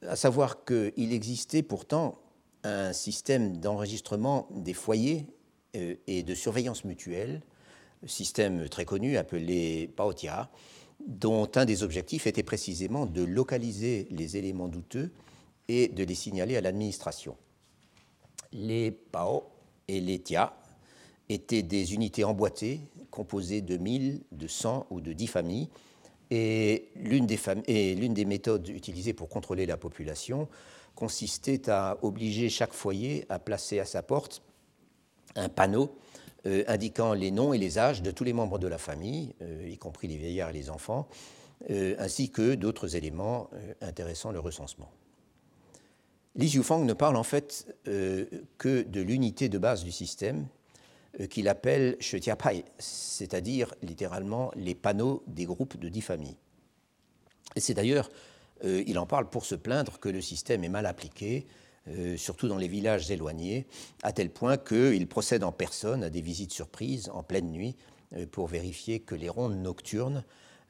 à 0.01 0.15
savoir 0.15 0.65
qu'il 0.65 1.13
existait 1.13 1.63
pourtant 1.63 2.17
un 2.63 2.93
système 2.93 3.57
d'enregistrement 3.57 4.47
des 4.51 4.73
foyers 4.73 5.27
euh, 5.75 5.95
et 6.07 6.23
de 6.23 6.35
surveillance 6.35 6.83
mutuelle, 6.83 7.41
système 8.05 8.69
très 8.69 8.85
connu 8.85 9.17
appelé 9.17 9.89
PAOTIA, 9.95 10.49
dont 11.07 11.49
un 11.55 11.65
des 11.65 11.83
objectifs 11.83 12.27
était 12.27 12.43
précisément 12.43 13.05
de 13.05 13.23
localiser 13.23 14.07
les 14.11 14.37
éléments 14.37 14.67
douteux 14.67 15.11
et 15.67 15.87
de 15.87 16.03
les 16.03 16.15
signaler 16.15 16.57
à 16.57 16.61
l'administration. 16.61 17.35
Les 18.51 18.91
PAO 18.91 19.49
et 19.87 20.01
les 20.01 20.19
TIA 20.19 20.53
étaient 21.29 21.61
des 21.61 21.93
unités 21.93 22.23
emboîtées 22.23 22.81
composées 23.11 23.61
de 23.61 23.77
1000, 23.77 24.21
de 24.31 24.47
100 24.47 24.87
ou 24.89 25.01
de 25.01 25.13
10 25.13 25.27
familles, 25.27 25.69
et 26.31 26.89
l'une 26.95 27.25
des, 27.25 27.39
des, 27.67 28.25
méthodes 28.25 28.67
utilisées 28.69 29.13
pour 29.13 29.29
contrôler 29.29 29.65
la 29.65 29.77
population 29.77 30.47
consistait 30.99 31.69
à 31.69 31.97
obliger 32.01 32.49
chaque 32.49 32.73
foyer 32.73 33.25
à 33.29 33.39
placer 33.39 33.79
à 33.79 33.85
sa 33.85 34.03
porte 34.03 34.41
un 35.37 35.47
panneau 35.47 35.95
euh, 36.45 36.65
indiquant 36.67 37.13
les 37.13 37.31
noms 37.31 37.53
et 37.53 37.57
les 37.57 37.77
âges 37.77 38.01
de 38.01 38.11
tous 38.11 38.25
les 38.25 38.33
membres 38.33 38.59
de 38.59 38.67
la 38.67 38.77
famille, 38.77 39.33
euh, 39.41 39.69
y 39.69 39.77
compris 39.77 40.09
les 40.09 40.17
vieillards 40.17 40.49
et 40.49 40.53
les 40.53 40.69
enfants, 40.69 41.07
ainsi 41.99 42.29
que 42.29 42.55
d'autres 42.55 42.95
éléments 42.95 43.49
intéressant 43.81 44.31
le 44.31 44.39
recensement. 44.39 44.89
Li 46.35 46.57
ne 46.57 46.93
parle 46.93 47.17
en 47.17 47.23
fait 47.23 47.75
que 47.83 48.81
de 48.83 49.01
l'unité 49.01 49.49
de 49.49 49.57
base 49.57 49.83
du 49.83 49.91
système 49.91 50.47
qu'il 51.29 51.49
appelle 51.49 51.97
Shetiapai, 51.99 52.63
c'est-à-dire 52.77 53.75
littéralement 53.81 54.51
les 54.55 54.73
panneaux 54.73 55.21
des 55.27 55.43
groupes 55.43 55.77
de 55.77 55.89
dix 55.89 55.99
familles. 55.99 56.37
C'est 57.57 57.73
d'ailleurs, 57.73 58.09
il 58.63 58.99
en 58.99 59.05
parle 59.05 59.29
pour 59.29 59.45
se 59.45 59.55
plaindre 59.55 59.99
que 59.99 60.09
le 60.09 60.21
système 60.21 60.63
est 60.63 60.69
mal 60.69 60.85
appliqué, 60.85 61.47
euh, 61.87 62.17
surtout 62.17 62.47
dans 62.47 62.57
les 62.57 62.67
villages 62.67 63.09
éloignés, 63.09 63.65
à 64.03 64.11
tel 64.11 64.29
point 64.29 64.57
qu'il 64.57 65.07
procède 65.07 65.43
en 65.43 65.51
personne 65.51 66.03
à 66.03 66.09
des 66.09 66.21
visites 66.21 66.51
surprises 66.51 67.09
en 67.11 67.23
pleine 67.23 67.51
nuit 67.51 67.75
euh, 68.15 68.25
pour 68.29 68.47
vérifier 68.47 68.99
que 68.99 69.15
les 69.15 69.29
rondes 69.29 69.57
nocturnes 69.57 70.23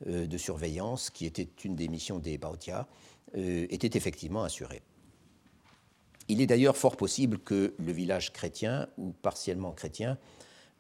euh, 0.08 0.28
de 0.28 0.38
surveillance, 0.38 1.10
qui 1.10 1.26
étaient 1.26 1.50
une 1.66 1.76
des 1.76 1.88
missions 1.90 2.20
des 2.20 2.38
Baotia, 2.38 2.88
étaient 3.36 3.96
effectivement 3.96 4.42
assurées. 4.42 4.82
Il 6.30 6.42
est 6.42 6.48
d'ailleurs 6.48 6.76
fort 6.76 6.98
possible 6.98 7.38
que 7.38 7.76
le 7.78 7.92
village 7.92 8.34
chrétien, 8.34 8.88
ou 8.98 9.12
partiellement 9.12 9.72
chrétien, 9.72 10.18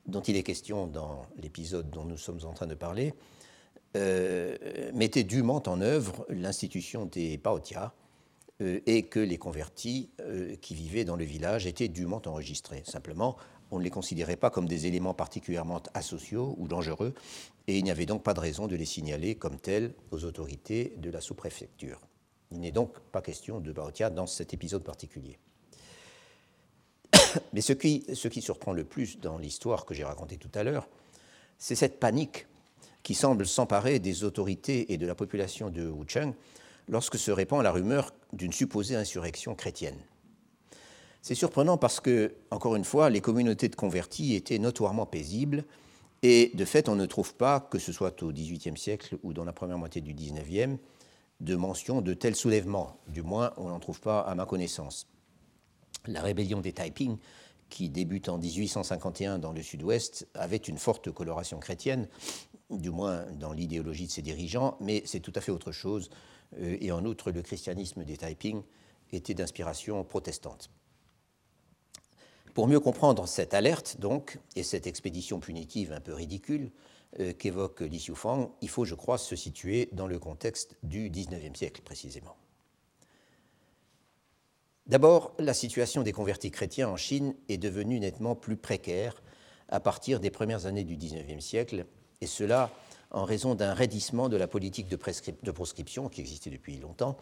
dont 0.07 0.21
il 0.21 0.35
est 0.35 0.41
question 0.41 0.87
dans 0.87 1.27
l'épisode 1.37 1.91
dont 1.91 2.05
nous 2.05 2.17
sommes 2.17 2.39
en 2.45 2.53
train 2.53 2.65
de 2.65 2.73
parler, 2.73 3.13
mettait 3.95 5.23
dûment 5.23 5.63
en 5.65 5.81
œuvre 5.81 6.25
l'institution 6.29 7.05
des 7.05 7.37
Baotia, 7.37 7.93
euh, 8.61 8.81
et 8.85 9.03
que 9.03 9.21
les 9.21 9.37
convertis 9.37 10.09
euh, 10.19 10.57
qui 10.57 10.75
vivaient 10.75 11.05
dans 11.05 11.15
le 11.15 11.23
village 11.23 11.65
étaient 11.65 11.87
dûment 11.87 12.21
enregistrés. 12.25 12.83
Simplement, 12.85 13.37
on 13.71 13.79
ne 13.79 13.83
les 13.83 13.89
considérait 13.89 14.35
pas 14.35 14.49
comme 14.49 14.67
des 14.67 14.85
éléments 14.85 15.13
particulièrement 15.13 15.81
asociaux 15.93 16.55
ou 16.57 16.67
dangereux, 16.67 17.13
et 17.67 17.77
il 17.77 17.85
n'y 17.85 17.91
avait 17.91 18.05
donc 18.05 18.21
pas 18.21 18.33
de 18.33 18.41
raison 18.41 18.67
de 18.67 18.75
les 18.75 18.83
signaler 18.83 19.35
comme 19.35 19.57
tels 19.57 19.93
aux 20.11 20.25
autorités 20.25 20.93
de 20.97 21.09
la 21.09 21.21
sous-préfecture. 21.21 22.01
Il 22.51 22.59
n'est 22.59 22.73
donc 22.73 22.99
pas 22.99 23.21
question 23.21 23.61
de 23.61 23.71
Baotia 23.71 24.09
dans 24.09 24.27
cet 24.27 24.53
épisode 24.53 24.83
particulier. 24.83 25.39
Mais 27.53 27.61
ce 27.61 27.71
qui, 27.71 28.03
ce 28.13 28.27
qui 28.27 28.41
surprend 28.41 28.73
le 28.73 28.83
plus 28.83 29.19
dans 29.19 29.37
l'histoire 29.37 29.85
que 29.85 29.93
j'ai 29.93 30.03
racontée 30.03 30.37
tout 30.37 30.51
à 30.53 30.63
l'heure, 30.63 30.89
c'est 31.57 31.75
cette 31.75 31.97
panique 31.97 32.45
qui 33.03 33.13
semble 33.13 33.45
s'emparer 33.45 33.99
des 33.99 34.23
autorités 34.23 34.91
et 34.93 34.97
de 34.97 35.07
la 35.07 35.15
population 35.15 35.69
de 35.69 35.87
Wucheng 35.87 36.33
lorsque 36.87 37.17
se 37.17 37.31
répand 37.31 37.63
la 37.63 37.71
rumeur 37.71 38.13
d'une 38.33 38.53
supposée 38.53 38.95
insurrection 38.95 39.55
chrétienne. 39.55 39.97
C'est 41.21 41.35
surprenant 41.35 41.77
parce 41.77 41.99
que, 41.99 42.33
encore 42.49 42.75
une 42.75 42.85
fois, 42.85 43.09
les 43.09 43.21
communautés 43.21 43.67
de 43.67 43.75
convertis 43.75 44.35
étaient 44.35 44.59
notoirement 44.59 45.05
paisibles 45.05 45.65
et 46.21 46.51
de 46.53 46.65
fait, 46.65 46.89
on 46.89 46.95
ne 46.95 47.05
trouve 47.05 47.35
pas, 47.35 47.59
que 47.59 47.79
ce 47.79 47.91
soit 47.91 48.21
au 48.23 48.31
XVIIIe 48.31 48.77
siècle 48.77 49.17
ou 49.23 49.33
dans 49.33 49.45
la 49.45 49.53
première 49.53 49.77
moitié 49.77 50.01
du 50.01 50.13
XIXe, 50.13 50.77
de 51.39 51.55
mention 51.55 52.01
de 52.01 52.13
tels 52.13 52.35
soulèvements. 52.35 52.99
Du 53.07 53.21
moins, 53.21 53.53
on 53.57 53.69
n'en 53.69 53.79
trouve 53.79 54.01
pas 54.01 54.21
à 54.21 54.35
ma 54.35 54.45
connaissance. 54.45 55.07
La 56.07 56.21
rébellion 56.21 56.59
des 56.59 56.73
Taiping, 56.73 57.17
qui 57.69 57.89
débute 57.89 58.29
en 58.29 58.37
1851 58.37 59.39
dans 59.39 59.53
le 59.53 59.61
sud-ouest, 59.61 60.27
avait 60.33 60.57
une 60.57 60.77
forte 60.77 61.11
coloration 61.11 61.59
chrétienne, 61.59 62.07
du 62.69 62.89
moins 62.89 63.25
dans 63.33 63.51
l'idéologie 63.51 64.07
de 64.07 64.11
ses 64.11 64.21
dirigeants, 64.21 64.77
mais 64.79 65.03
c'est 65.05 65.19
tout 65.19 65.33
à 65.35 65.41
fait 65.41 65.51
autre 65.51 65.71
chose 65.71 66.09
euh, 66.59 66.77
et 66.79 66.91
en 66.91 67.05
outre 67.05 67.31
le 67.31 67.41
christianisme 67.41 68.03
des 68.03 68.17
Taiping 68.17 68.61
était 69.11 69.33
d'inspiration 69.33 70.03
protestante. 70.03 70.69
Pour 72.53 72.67
mieux 72.67 72.79
comprendre 72.79 73.27
cette 73.27 73.53
alerte, 73.53 73.97
donc, 73.99 74.39
et 74.55 74.63
cette 74.63 74.87
expédition 74.87 75.39
punitive 75.39 75.93
un 75.93 76.01
peu 76.01 76.13
ridicule 76.13 76.71
euh, 77.19 77.33
qu'évoque 77.33 77.81
Li 77.81 77.97
Xiufang, 77.97 78.51
il 78.61 78.69
faut, 78.69 78.85
je 78.85 78.95
crois, 78.95 79.17
se 79.17 79.35
situer 79.35 79.89
dans 79.93 80.07
le 80.07 80.19
contexte 80.19 80.75
du 80.83 81.09
XIXe 81.09 81.57
siècle 81.57 81.81
précisément. 81.83 82.35
D'abord, 84.87 85.33
la 85.37 85.53
situation 85.53 86.01
des 86.01 86.11
convertis 86.11 86.49
chrétiens 86.49 86.89
en 86.89 86.97
Chine 86.97 87.35
est 87.47 87.59
devenue 87.59 87.99
nettement 87.99 88.35
plus 88.35 88.57
précaire 88.57 89.21
à 89.67 89.79
partir 89.79 90.19
des 90.19 90.31
premières 90.31 90.65
années 90.65 90.83
du 90.83 90.97
XIXe 90.97 91.43
siècle, 91.43 91.85
et 92.21 92.27
cela 92.27 92.71
en 93.11 93.23
raison 93.23 93.55
d'un 93.55 93.73
raidissement 93.73 94.29
de 94.29 94.37
la 94.37 94.47
politique 94.47 94.87
de, 94.87 95.51
proscription 95.51 96.09
qui 96.09 96.21
existait 96.21 96.49
depuis 96.49 96.77
longtemps 96.77 97.17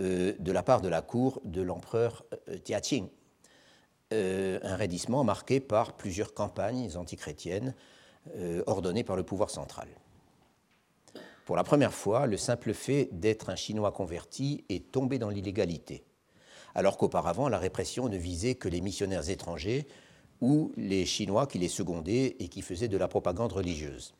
euh, 0.00 0.34
de 0.38 0.52
la 0.52 0.62
part 0.62 0.80
de 0.80 0.88
la 0.88 1.00
cour 1.00 1.40
de 1.44 1.62
l'empereur 1.62 2.24
euh, 2.48 2.58
Tiaqing. 2.58 3.08
Euh, 4.12 4.58
un 4.62 4.76
raidissement 4.76 5.24
marqué 5.24 5.60
par 5.60 5.96
plusieurs 5.96 6.34
campagnes 6.34 6.96
antichrétiennes 6.96 7.74
ordonnées 8.66 9.02
par 9.02 9.16
le 9.16 9.24
pouvoir 9.24 9.50
central. 9.50 9.88
Pour 11.44 11.56
la 11.56 11.64
première 11.64 11.92
fois, 11.92 12.28
le 12.28 12.36
simple 12.36 12.72
fait 12.72 13.08
d'être 13.10 13.50
un 13.50 13.56
Chinois 13.56 13.90
converti 13.90 14.64
est 14.68 14.92
tombé 14.92 15.18
dans 15.18 15.28
l'illégalité, 15.28 16.04
alors 16.76 16.98
qu'auparavant, 16.98 17.48
la 17.48 17.58
répression 17.58 18.08
ne 18.08 18.16
visait 18.16 18.54
que 18.54 18.68
les 18.68 18.80
missionnaires 18.80 19.28
étrangers 19.28 19.88
ou 20.40 20.70
les 20.76 21.04
Chinois 21.04 21.48
qui 21.48 21.58
les 21.58 21.66
secondaient 21.66 22.36
et 22.38 22.46
qui 22.46 22.62
faisaient 22.62 22.86
de 22.86 22.96
la 22.96 23.08
propagande 23.08 23.52
religieuse 23.52 24.14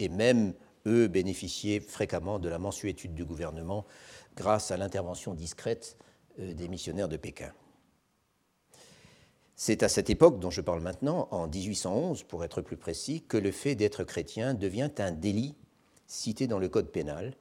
et 0.00 0.08
même 0.08 0.54
eux 0.86 1.08
bénéficiaient 1.08 1.80
fréquemment 1.80 2.38
de 2.38 2.48
la 2.48 2.58
mensuétude 2.58 3.14
du 3.14 3.24
gouvernement 3.24 3.84
grâce 4.36 4.70
à 4.70 4.76
l'intervention 4.76 5.34
discrète 5.34 5.96
euh, 6.38 6.54
des 6.54 6.68
missionnaires 6.68 7.08
de 7.08 7.16
Pékin. 7.16 7.52
C'est 9.56 9.82
à 9.82 9.88
cette 9.90 10.08
époque 10.08 10.40
dont 10.40 10.50
je 10.50 10.62
parle 10.62 10.80
maintenant, 10.80 11.28
en 11.30 11.46
1811 11.46 12.22
pour 12.22 12.44
être 12.44 12.62
plus 12.62 12.78
précis, 12.78 13.22
que 13.28 13.36
le 13.36 13.50
fait 13.50 13.74
d'être 13.74 14.04
chrétien 14.04 14.54
devient 14.54 14.90
un 14.98 15.12
délit 15.12 15.54
cité 16.06 16.46
dans 16.46 16.58
le 16.58 16.68
Code 16.68 16.90
pénal, 16.90 17.34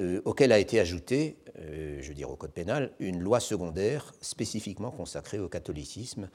euh, 0.00 0.20
auquel 0.24 0.52
a 0.52 0.58
été 0.58 0.80
ajoutée, 0.80 1.36
euh, 1.58 1.98
je 2.00 2.08
veux 2.08 2.14
dire 2.14 2.30
au 2.30 2.36
Code 2.36 2.50
pénal, 2.50 2.92
une 2.98 3.20
loi 3.20 3.38
secondaire 3.40 4.12
spécifiquement 4.20 4.90
consacrée 4.90 5.38
au 5.38 5.48
catholicisme, 5.48 6.28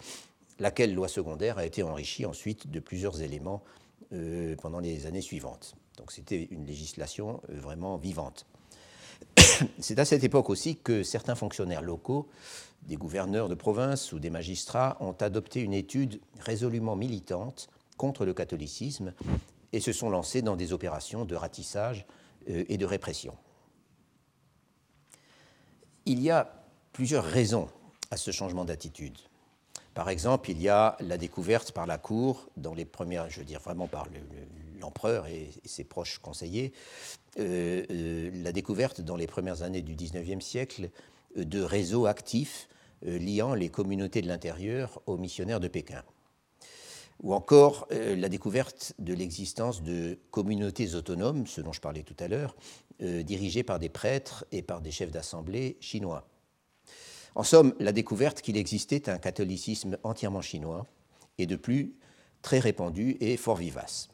laquelle 0.59 0.93
loi 0.93 1.07
secondaire 1.07 1.57
a 1.57 1.65
été 1.65 1.83
enrichie 1.83 2.25
ensuite 2.25 2.71
de 2.71 2.79
plusieurs 2.79 3.21
éléments 3.21 3.63
euh, 4.13 4.55
pendant 4.55 4.79
les 4.79 5.05
années 5.05 5.21
suivantes. 5.21 5.75
Donc 5.97 6.11
c'était 6.11 6.47
une 6.51 6.65
législation 6.65 7.41
euh, 7.49 7.59
vraiment 7.59 7.97
vivante. 7.97 8.45
C'est 9.79 9.99
à 9.99 10.05
cette 10.05 10.23
époque 10.23 10.49
aussi 10.49 10.77
que 10.77 11.03
certains 11.03 11.35
fonctionnaires 11.35 11.81
locaux, 11.81 12.29
des 12.83 12.95
gouverneurs 12.95 13.49
de 13.49 13.55
province 13.55 14.13
ou 14.13 14.19
des 14.19 14.29
magistrats, 14.29 14.97
ont 14.99 15.13
adopté 15.13 15.61
une 15.61 15.73
étude 15.73 16.21
résolument 16.39 16.95
militante 16.95 17.69
contre 17.97 18.25
le 18.25 18.33
catholicisme 18.33 19.13
et 19.73 19.79
se 19.79 19.91
sont 19.91 20.09
lancés 20.09 20.41
dans 20.41 20.55
des 20.55 20.71
opérations 20.71 21.25
de 21.25 21.35
ratissage 21.35 22.05
euh, 22.49 22.63
et 22.69 22.77
de 22.77 22.85
répression. 22.85 23.35
Il 26.05 26.21
y 26.21 26.31
a 26.31 26.63
plusieurs 26.93 27.25
raisons 27.25 27.67
à 28.09 28.17
ce 28.17 28.31
changement 28.31 28.63
d'attitude. 28.63 29.17
Par 29.97 30.11
exemple, 30.11 30.51
il 30.51 30.61
y 30.61 30.69
a 30.69 30.95
la 30.99 31.17
découverte 31.17 31.71
par 31.71 31.87
la 31.87 31.97
Cour, 31.97 32.51
dans 32.55 32.75
les 32.75 32.85
premières, 32.85 33.31
je 33.31 33.39
veux 33.39 33.45
dire 33.45 33.59
vraiment 33.59 33.87
par 33.87 34.05
l'empereur 34.79 35.25
et, 35.25 35.49
ses 35.65 35.85
proches 35.85 36.19
conseillers, 36.19 36.71
euh, 37.39 37.83
euh, 37.89 38.29
la 38.43 38.51
découverte 38.51 39.01
dans 39.01 39.15
les 39.15 39.25
premières 39.25 39.63
années 39.63 39.81
du 39.81 39.95
XIXe 39.95 40.45
siècle 40.45 40.91
euh, 41.35 41.45
de 41.45 41.63
réseaux 41.63 42.05
actifs 42.05 42.69
liant 43.01 43.55
les 43.55 43.69
communautés 43.69 44.21
de 44.21 44.27
l'intérieur 44.27 45.01
aux 45.07 45.17
missionnaires 45.17 45.59
de 45.59 45.67
Pékin. 45.67 46.03
Ou 47.23 47.33
encore 47.33 47.87
la 47.91 48.29
découverte 48.29 48.93
de 48.99 49.15
l'existence 49.15 49.81
de 49.81 50.19
communautés 50.29 50.93
autonomes, 50.93 51.47
ce 51.47 51.61
dont 51.61 51.73
je 51.73 51.81
parlais 51.81 52.03
tout 52.03 52.15
à 52.19 52.27
l'heure, 52.27 52.55
dirigées 52.99 53.63
par 53.63 53.77
des 53.77 53.89
prêtres 53.89 54.45
et 54.51 54.63
par 54.63 54.81
des 54.81 54.91
chefs 54.91 55.11
d'assemblée 55.11 55.77
chinois. 55.79 56.27
En 57.35 57.43
somme, 57.43 57.73
la 57.79 57.91
découverte 57.91 58.41
qu'il 58.41 58.57
existait 58.57 59.09
un 59.09 59.17
catholicisme 59.17 59.97
entièrement 60.03 60.41
chinois 60.41 60.87
et 61.37 61.45
de 61.45 61.55
plus 61.55 61.93
très 62.41 62.59
répandu 62.59 63.17
et 63.19 63.37
fort 63.37 63.57
vivace. 63.57 64.09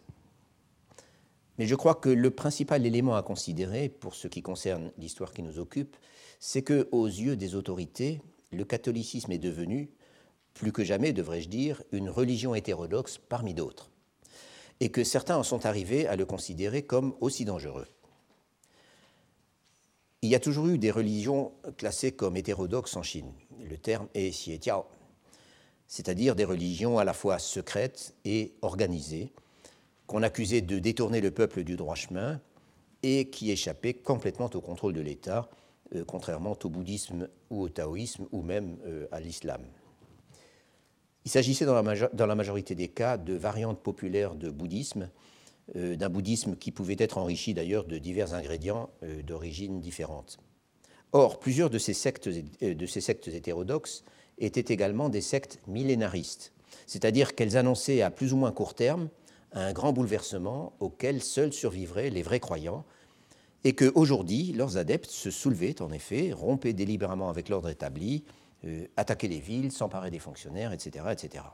Mais 1.58 1.68
je 1.68 1.76
crois 1.76 1.96
que 1.96 2.10
le 2.10 2.32
principal 2.32 2.86
élément 2.86 3.16
à 3.16 3.22
considérer 3.22 3.90
pour 3.90 4.16
ce 4.16 4.28
qui 4.28 4.42
concerne 4.42 4.92
l'histoire 4.98 5.32
qui 5.34 5.44
nous 5.44 5.60
occupe, 5.60 5.96
c'est 6.40 6.64
que, 6.64 6.90
aux 6.92 7.06
yeux 7.06 7.36
des 7.36 7.56
autorités, 7.56 8.22
le 8.52 8.66
catholicisme 8.66 9.32
est 9.32 9.38
devenu, 9.38 9.90
plus 10.54 10.72
que 10.72 10.84
jamais, 10.84 11.14
devrais-je 11.14 11.50
dire, 11.50 11.84
une 11.92 12.10
religion 12.10 12.56
hétérodoxe 12.56 13.20
parmi 13.30 13.54
d'autres, 13.54 13.92
et 14.80 14.90
que 14.90 15.04
certains 15.04 15.38
en 15.38 15.44
sont 15.44 15.66
arrivés 15.66 16.08
à 16.08 16.16
le 16.16 16.26
considérer 16.26 16.84
comme 16.84 17.16
aussi 17.22 17.46
dangereux. 17.46 17.88
Il 20.24 20.30
y 20.30 20.36
a 20.36 20.40
toujours 20.40 20.68
eu 20.70 20.78
des 20.78 20.90
religions 20.90 21.52
classées 21.76 22.14
comme 22.14 22.38
hétérodoxes 22.38 22.96
en 22.96 23.04
Chine. 23.04 23.34
Le 23.62 23.76
terme 23.76 24.08
est 24.14 24.30
xietiao, 24.30 24.86
c'est-à-dire 25.86 26.34
des 26.34 26.46
religions 26.46 26.98
à 26.98 27.04
la 27.04 27.12
fois 27.12 27.40
secrètes 27.40 28.16
et 28.24 28.54
organisées, 28.62 29.34
qu'on 30.08 30.24
accusait 30.24 30.62
de 30.62 30.80
détourner 30.80 31.20
le 31.20 31.32
peuple 31.32 31.66
du 31.66 31.76
droit 31.76 31.96
chemin 31.96 32.40
et 33.04 33.30
qui 33.32 33.52
échappaient 33.52 33.96
complètement 33.96 34.50
au 34.54 34.62
contrôle 34.62 34.94
de 34.94 35.02
l'État, 35.02 35.50
euh, 35.94 36.06
contrairement 36.08 36.58
au 36.64 36.70
bouddhisme 36.70 37.28
ou 37.50 37.64
au 37.64 37.68
taoïsme 37.68 38.26
ou 38.32 38.44
même 38.44 38.78
euh, 38.86 39.08
à 39.12 39.20
l'islam. 39.20 39.62
Il 41.26 41.32
s'agissait 41.32 41.66
dans, 41.66 41.74
la 41.74 42.36
majorité 42.36 42.76
des 42.76 42.88
cas 42.88 43.18
de 43.18 43.34
variantes 43.34 43.82
populaires 43.82 44.36
de 44.36 44.50
bouddhisme 44.50 45.10
d'un 45.74 46.10
bouddhisme 46.10 46.56
qui 46.56 46.72
pouvait 46.72 46.98
être 47.00 47.18
enrichi 47.18 47.54
d'ailleurs 47.54 47.86
de 47.86 47.98
divers 47.98 48.34
ingrédients 48.34 48.90
euh, 49.04 49.22
d'origine 49.22 49.80
différente. 49.80 50.38
Or, 51.14 51.40
plusieurs 51.40 51.70
de 51.70 51.78
ces, 51.78 51.94
sectes, 51.94 52.28
de 52.28 52.86
ces 52.86 53.36
hétérodoxes 53.36 54.04
étaient 54.40 54.74
également 54.74 55.10
des 55.10 55.22
sectes 55.22 55.60
millénaristes, 55.68 56.54
c'est-à-dire 56.88 57.36
qu'elles 57.36 57.56
annonçaient 57.56 58.02
à 58.02 58.10
plus 58.10 58.34
ou 58.34 58.38
moins 58.38 58.52
court 58.52 58.74
terme 58.74 59.10
un 59.54 59.72
grand 59.74 59.94
bouleversement 59.94 60.74
auquel 60.80 61.22
seuls 61.22 61.54
survivraient 61.54 62.10
les 62.10 62.24
vrais 62.24 62.40
croyants, 62.40 62.84
et 63.64 63.74
qu'aujourd'hui, 63.74 64.52
leurs 64.52 64.78
adeptes 64.78 65.10
se 65.10 65.32
soulevaient 65.32 65.82
en 65.82 65.92
effet, 65.92 66.34
rompaient 66.34 66.74
délibérément 66.74 67.30
avec 67.30 67.48
l'ordre 67.48 67.70
établi, 67.70 68.26
euh, 68.66 68.88
attaquaient 68.98 69.28
les 69.28 69.40
villes, 69.40 69.72
s'emparaient 69.72 70.12
des 70.12 70.20
fonctionnaires, 70.20 70.74
etc., 70.74 71.06
etc. 71.12 71.46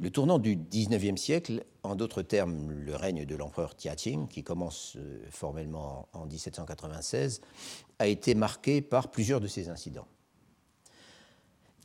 Le 0.00 0.10
tournant 0.10 0.38
du 0.38 0.54
XIXe 0.54 1.20
siècle, 1.20 1.64
en 1.82 1.96
d'autres 1.96 2.22
termes 2.22 2.70
le 2.70 2.94
règne 2.94 3.24
de 3.24 3.34
l'empereur 3.34 3.74
Tianqing, 3.74 4.28
qui 4.28 4.44
commence 4.44 4.94
euh, 4.96 5.26
formellement 5.30 6.06
en 6.12 6.24
1796, 6.26 7.40
a 7.98 8.06
été 8.06 8.36
marqué 8.36 8.80
par 8.80 9.10
plusieurs 9.10 9.40
de 9.40 9.48
ces 9.48 9.68
incidents. 9.68 10.06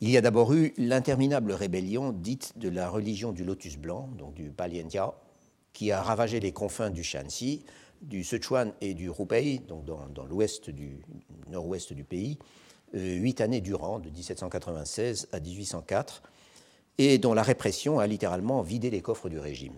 Il 0.00 0.10
y 0.10 0.16
a 0.16 0.20
d'abord 0.20 0.52
eu 0.52 0.74
l'interminable 0.76 1.50
rébellion 1.52 2.12
dite 2.12 2.56
de 2.56 2.68
la 2.68 2.88
religion 2.88 3.32
du 3.32 3.44
lotus 3.44 3.78
blanc, 3.78 4.08
donc 4.16 4.34
du 4.34 4.50
Baliantia, 4.50 5.14
qui 5.72 5.90
a 5.90 6.00
ravagé 6.00 6.38
les 6.38 6.52
confins 6.52 6.90
du 6.90 7.02
Shanxi, 7.02 7.64
du 8.00 8.22
Sichuan 8.22 8.74
et 8.80 8.94
du 8.94 9.10
Hubei, 9.10 9.58
donc 9.58 9.84
dans, 9.84 10.24
l'ouest 10.24 10.70
du 10.70 11.00
nord-ouest 11.48 11.92
du 11.92 12.04
pays, 12.04 12.38
euh, 12.94 13.14
huit 13.16 13.40
années 13.40 13.60
durant, 13.60 13.98
de 13.98 14.08
1796 14.10 15.28
à 15.32 15.40
1804, 15.40 16.22
et 16.98 17.18
dont 17.18 17.34
la 17.34 17.42
répression 17.42 17.98
a 17.98 18.06
littéralement 18.06 18.62
vidé 18.62 18.90
les 18.90 19.00
coffres 19.00 19.28
du 19.28 19.38
régime. 19.38 19.74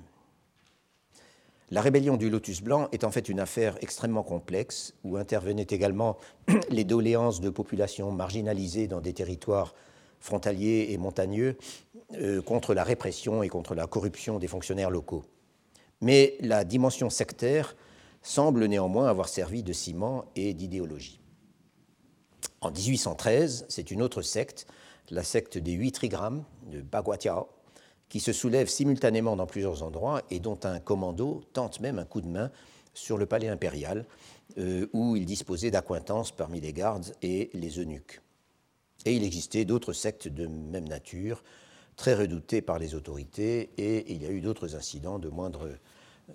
La 1.70 1.80
rébellion 1.80 2.16
du 2.16 2.30
Lotus 2.30 2.62
Blanc 2.62 2.88
est 2.92 3.02
en 3.02 3.10
fait 3.10 3.28
une 3.28 3.40
affaire 3.40 3.76
extrêmement 3.80 4.22
complexe 4.22 4.94
où 5.02 5.16
intervenaient 5.16 5.66
également 5.68 6.16
les 6.70 6.84
doléances 6.84 7.40
de 7.40 7.50
populations 7.50 8.12
marginalisées 8.12 8.86
dans 8.86 9.00
des 9.00 9.12
territoires 9.12 9.74
frontaliers 10.20 10.88
et 10.90 10.98
montagneux 10.98 11.56
euh, 12.14 12.40
contre 12.40 12.72
la 12.72 12.84
répression 12.84 13.42
et 13.42 13.48
contre 13.48 13.74
la 13.74 13.88
corruption 13.88 14.38
des 14.38 14.46
fonctionnaires 14.46 14.90
locaux. 14.90 15.24
Mais 16.00 16.36
la 16.40 16.64
dimension 16.64 17.10
sectaire 17.10 17.74
semble 18.22 18.66
néanmoins 18.66 19.08
avoir 19.08 19.28
servi 19.28 19.62
de 19.62 19.72
ciment 19.72 20.24
et 20.36 20.54
d'idéologie. 20.54 21.20
En 22.60 22.70
1813, 22.70 23.66
c'est 23.68 23.90
une 23.90 24.02
autre 24.02 24.22
secte, 24.22 24.66
la 25.10 25.22
secte 25.22 25.58
des 25.58 25.72
huit 25.72 25.92
trigrammes 25.92 26.44
de 26.70 26.80
Bagwatia, 26.80 27.46
qui 28.08 28.20
se 28.20 28.32
soulève 28.32 28.68
simultanément 28.68 29.36
dans 29.36 29.46
plusieurs 29.46 29.82
endroits 29.82 30.22
et 30.30 30.38
dont 30.38 30.58
un 30.64 30.78
commando 30.78 31.42
tente 31.52 31.80
même 31.80 31.98
un 31.98 32.04
coup 32.04 32.20
de 32.20 32.28
main 32.28 32.50
sur 32.94 33.18
le 33.18 33.26
palais 33.26 33.48
impérial, 33.48 34.06
euh, 34.58 34.86
où 34.92 35.16
il 35.16 35.26
disposait 35.26 35.70
d'acquaintances 35.70 36.30
parmi 36.30 36.60
les 36.60 36.72
gardes 36.72 37.14
et 37.22 37.50
les 37.52 37.78
eunuques. 37.78 38.20
Et 39.04 39.14
il 39.14 39.24
existait 39.24 39.64
d'autres 39.64 39.92
sectes 39.92 40.28
de 40.28 40.46
même 40.46 40.88
nature, 40.88 41.42
très 41.96 42.14
redoutées 42.14 42.62
par 42.62 42.78
les 42.78 42.94
autorités, 42.94 43.70
et 43.76 44.12
il 44.12 44.22
y 44.22 44.26
a 44.26 44.30
eu 44.30 44.40
d'autres 44.40 44.76
incidents 44.76 45.18
de 45.18 45.30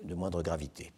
de 0.03 0.15
moindre 0.15 0.41
gravité. 0.41 0.91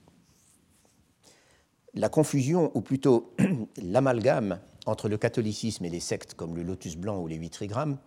La 1.96 2.10
confusion, 2.10 2.72
ou 2.74 2.82
plutôt 2.82 3.34
l'amalgame 3.78 4.60
entre 4.86 5.10
le 5.10 5.18
catholicisme 5.18 5.86
et 5.86 5.90
les 5.90 6.00
sectes 6.00 6.34
comme 6.34 6.56
le 6.56 6.64
Lotus 6.64 6.96
blanc 6.96 7.20
ou 7.20 7.28
les 7.28 7.36
huit 7.36 7.50
trigrammes, 7.52 7.98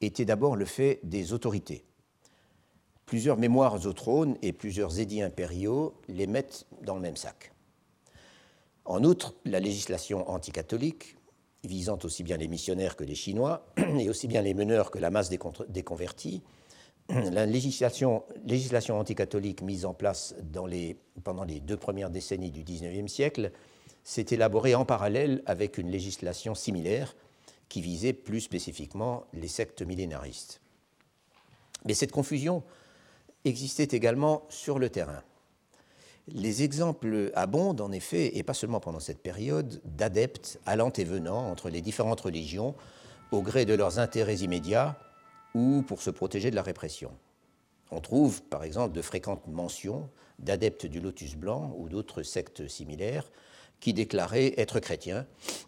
était 0.00 0.24
d'abord 0.24 0.56
le 0.56 0.64
fait 0.64 1.00
des 1.02 1.32
autorités. 1.32 1.84
Plusieurs 3.06 3.36
mémoires 3.36 3.84
au 3.86 3.92
trône 3.92 4.36
et 4.40 4.52
plusieurs 4.52 5.00
édits 5.00 5.22
impériaux 5.22 5.94
les 6.08 6.26
mettent 6.26 6.66
dans 6.82 6.94
le 6.94 7.00
même 7.00 7.16
sac. 7.16 7.52
En 8.84 9.04
outre, 9.04 9.34
la 9.44 9.60
législation 9.60 10.28
anticatholique, 10.30 11.16
visant 11.64 11.98
aussi 12.04 12.22
bien 12.22 12.36
les 12.36 12.48
missionnaires 12.48 12.96
que 12.96 13.04
les 13.04 13.14
Chinois, 13.14 13.66
et 13.98 14.08
aussi 14.08 14.26
bien 14.26 14.42
les 14.42 14.54
meneurs 14.54 14.90
que 14.90 14.98
la 14.98 15.10
masse 15.10 15.28
des, 15.28 15.82
convertis, 15.82 16.42
la 17.08 17.46
législation, 17.46 18.24
anticatholique 18.90 19.62
mise 19.62 19.84
en 19.84 19.92
place 19.92 20.34
pendant 21.24 21.44
les 21.44 21.60
deux 21.60 21.76
premières 21.76 22.10
décennies 22.10 22.50
du 22.50 22.62
XIXe 22.62 23.12
siècle 23.12 23.52
s'est 24.10 24.26
élaborée 24.30 24.74
en 24.74 24.84
parallèle 24.84 25.40
avec 25.46 25.78
une 25.78 25.88
législation 25.88 26.56
similaire 26.56 27.14
qui 27.68 27.80
visait 27.80 28.12
plus 28.12 28.40
spécifiquement 28.40 29.22
les 29.32 29.46
sectes 29.46 29.82
millénaristes. 29.82 30.60
Mais 31.84 31.94
cette 31.94 32.10
confusion 32.10 32.64
existait 33.44 33.96
également 33.96 34.42
sur 34.48 34.80
le 34.80 34.90
terrain. 34.90 35.22
Les 36.26 36.64
exemples 36.64 37.30
abondent 37.36 37.80
en 37.80 37.92
effet, 37.92 38.36
et 38.36 38.42
pas 38.42 38.52
seulement 38.52 38.80
pendant 38.80 38.98
cette 38.98 39.22
période, 39.22 39.80
d'adeptes 39.84 40.58
allant 40.66 40.90
et 40.90 41.04
venant 41.04 41.48
entre 41.48 41.70
les 41.70 41.80
différentes 41.80 42.20
religions 42.20 42.74
au 43.30 43.42
gré 43.42 43.64
de 43.64 43.74
leurs 43.74 44.00
intérêts 44.00 44.38
immédiats 44.38 44.98
ou 45.54 45.82
pour 45.82 46.02
se 46.02 46.10
protéger 46.10 46.50
de 46.50 46.56
la 46.56 46.62
répression. 46.62 47.12
On 47.92 48.00
trouve 48.00 48.42
par 48.42 48.64
exemple 48.64 48.92
de 48.92 49.02
fréquentes 49.02 49.46
mentions 49.46 50.10
d'adeptes 50.40 50.86
du 50.86 50.98
lotus 50.98 51.36
blanc 51.36 51.72
ou 51.78 51.88
d'autres 51.88 52.24
sectes 52.24 52.66
similaires 52.66 53.30
qui 53.80 53.92
déclaraient 53.92 54.54
être 54.58 54.78
chrétiens 54.80 55.26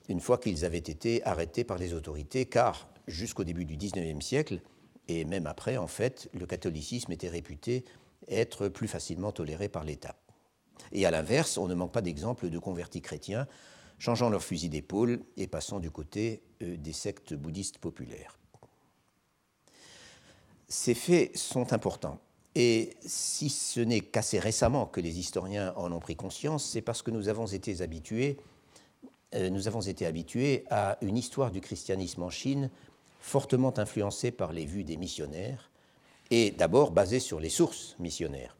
une 0.08 0.20
fois 0.20 0.38
qu'ils 0.38 0.64
avaient 0.64 0.78
été 0.78 1.24
arrêtés 1.24 1.64
par 1.64 1.78
les 1.78 1.94
autorités, 1.94 2.46
car 2.46 2.88
jusqu'au 3.06 3.44
début 3.44 3.64
du 3.64 3.76
XIXe 3.76 4.24
siècle, 4.24 4.60
et 5.08 5.24
même 5.24 5.46
après, 5.46 5.76
en 5.76 5.88
fait, 5.88 6.28
le 6.32 6.46
catholicisme 6.46 7.10
était 7.12 7.28
réputé 7.28 7.84
être 8.28 8.68
plus 8.68 8.88
facilement 8.88 9.32
toléré 9.32 9.68
par 9.68 9.84
l'État. 9.84 10.16
Et 10.92 11.06
à 11.06 11.10
l'inverse, 11.10 11.58
on 11.58 11.66
ne 11.66 11.74
manque 11.74 11.92
pas 11.92 12.02
d'exemples 12.02 12.50
de 12.50 12.58
convertis 12.58 13.00
chrétiens 13.00 13.46
changeant 13.98 14.30
leur 14.30 14.42
fusil 14.42 14.68
d'épaule 14.68 15.22
et 15.36 15.46
passant 15.46 15.78
du 15.78 15.90
côté 15.90 16.42
euh, 16.62 16.76
des 16.76 16.92
sectes 16.92 17.34
bouddhistes 17.34 17.78
populaires. 17.78 18.36
Ces 20.68 20.94
faits 20.94 21.36
sont 21.36 21.72
importants. 21.72 22.20
Et 22.54 22.90
si 23.00 23.48
ce 23.48 23.80
n'est 23.80 24.00
qu'assez 24.00 24.38
récemment 24.38 24.86
que 24.86 25.00
les 25.00 25.18
historiens 25.18 25.72
en 25.76 25.90
ont 25.92 26.00
pris 26.00 26.16
conscience, 26.16 26.64
c'est 26.64 26.82
parce 26.82 27.02
que 27.02 27.10
nous 27.10 27.28
avons 27.28 27.46
été 27.46 27.80
habitués, 27.80 28.38
euh, 29.34 29.48
nous 29.48 29.68
avons 29.68 29.80
été 29.80 30.04
habitués 30.04 30.64
à 30.70 30.98
une 31.00 31.16
histoire 31.16 31.50
du 31.50 31.60
christianisme 31.60 32.22
en 32.22 32.30
Chine 32.30 32.70
fortement 33.20 33.78
influencée 33.78 34.32
par 34.32 34.52
les 34.52 34.66
vues 34.66 34.84
des 34.84 34.96
missionnaires, 34.96 35.70
et 36.30 36.50
d'abord 36.50 36.90
basée 36.90 37.20
sur 37.20 37.40
les 37.40 37.48
sources 37.48 37.96
missionnaires, 37.98 38.56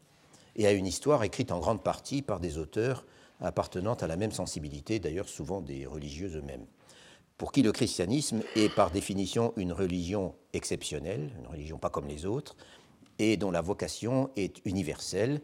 et 0.55 0.65
à 0.65 0.71
une 0.71 0.87
histoire 0.87 1.23
écrite 1.23 1.51
en 1.51 1.59
grande 1.59 1.83
partie 1.83 2.21
par 2.21 2.39
des 2.39 2.57
auteurs 2.57 3.05
appartenant 3.41 3.95
à 3.95 4.07
la 4.07 4.15
même 4.15 4.31
sensibilité, 4.31 4.99
d'ailleurs 4.99 5.27
souvent 5.27 5.61
des 5.61 5.85
religieux 5.85 6.31
eux-mêmes, 6.37 6.65
pour 7.37 7.51
qui 7.51 7.61
le 7.61 7.73
christianisme 7.73 8.41
est 8.55 8.73
par 8.73 8.89
définition 8.89 9.53
une 9.57 9.73
religion 9.73 10.33
exceptionnelle, 10.53 11.31
une 11.37 11.47
religion 11.47 11.77
pas 11.77 11.89
comme 11.89 12.07
les 12.07 12.25
autres, 12.25 12.55
et 13.19 13.37
dont 13.37 13.51
la 13.51 13.61
vocation 13.61 14.29
est 14.35 14.61
universelle, 14.65 15.41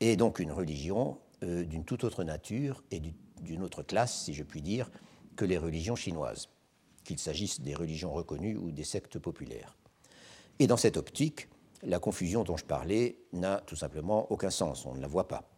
et 0.00 0.16
donc 0.16 0.38
une 0.38 0.52
religion 0.52 1.18
euh, 1.42 1.64
d'une 1.64 1.84
toute 1.84 2.04
autre 2.04 2.24
nature 2.24 2.82
et 2.90 3.00
d'une 3.40 3.62
autre 3.62 3.82
classe, 3.82 4.24
si 4.24 4.34
je 4.34 4.42
puis 4.42 4.62
dire, 4.62 4.90
que 5.36 5.44
les 5.44 5.58
religions 5.58 5.96
chinoises, 5.96 6.48
qu'il 7.04 7.18
s'agisse 7.18 7.60
des 7.60 7.74
religions 7.74 8.12
reconnues 8.12 8.56
ou 8.56 8.70
des 8.70 8.84
sectes 8.84 9.18
populaires. 9.18 9.76
Et 10.58 10.66
dans 10.66 10.76
cette 10.76 10.96
optique, 10.96 11.48
la 11.82 11.98
confusion 11.98 12.44
dont 12.44 12.56
je 12.56 12.64
parlais 12.64 13.16
n'a 13.32 13.60
tout 13.66 13.76
simplement 13.76 14.30
aucun 14.30 14.50
sens, 14.50 14.86
on 14.86 14.94
ne 14.94 15.00
la 15.00 15.08
voit 15.08 15.28
pas. 15.28 15.51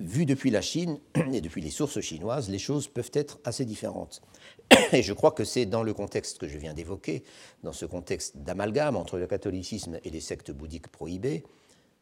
Vu 0.00 0.26
depuis 0.26 0.50
la 0.50 0.60
Chine 0.60 0.98
et 1.32 1.40
depuis 1.40 1.62
les 1.62 1.70
sources 1.70 2.00
chinoises, 2.00 2.48
les 2.48 2.58
choses 2.58 2.88
peuvent 2.88 3.12
être 3.12 3.38
assez 3.44 3.64
différentes. 3.64 4.22
Et 4.92 5.02
je 5.02 5.12
crois 5.12 5.30
que 5.30 5.44
c'est 5.44 5.66
dans 5.66 5.84
le 5.84 5.94
contexte 5.94 6.38
que 6.38 6.48
je 6.48 6.58
viens 6.58 6.74
d'évoquer, 6.74 7.22
dans 7.62 7.72
ce 7.72 7.86
contexte 7.86 8.36
d'amalgame 8.38 8.96
entre 8.96 9.18
le 9.18 9.26
catholicisme 9.28 10.00
et 10.02 10.10
les 10.10 10.20
sectes 10.20 10.50
bouddhiques 10.50 10.88
prohibées, 10.88 11.44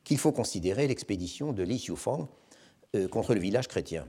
qu'il 0.05 0.16
faut 0.16 0.32
considérer 0.32 0.88
l'expédition 0.88 1.53
de 1.53 1.62
Li 1.62 1.76
Xiufang 1.76 2.28
euh, 2.97 3.09
contre 3.09 3.34
le 3.34 3.40
village 3.40 3.68
chrétien. 3.68 4.07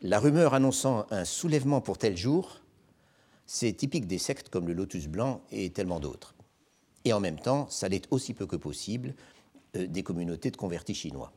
La 0.00 0.18
rumeur 0.18 0.54
annonçant 0.54 1.06
un 1.10 1.24
soulèvement 1.24 1.82
pour 1.82 1.98
tel 1.98 2.16
jour, 2.16 2.60
c'est 3.44 3.72
typique 3.72 4.06
des 4.06 4.18
sectes 4.18 4.48
comme 4.48 4.68
le 4.68 4.74
Lotus 4.74 5.06
Blanc 5.06 5.42
et 5.50 5.70
tellement 5.70 6.00
d'autres. 6.00 6.34
Et 7.04 7.12
en 7.12 7.20
même 7.20 7.38
temps, 7.38 7.68
ça 7.68 7.88
l'est 7.88 8.06
aussi 8.10 8.32
peu 8.32 8.46
que 8.46 8.56
possible 8.56 9.14
euh, 9.76 9.86
des 9.86 10.02
communautés 10.02 10.50
de 10.50 10.56
convertis 10.56 10.94
chinois. 10.94 11.32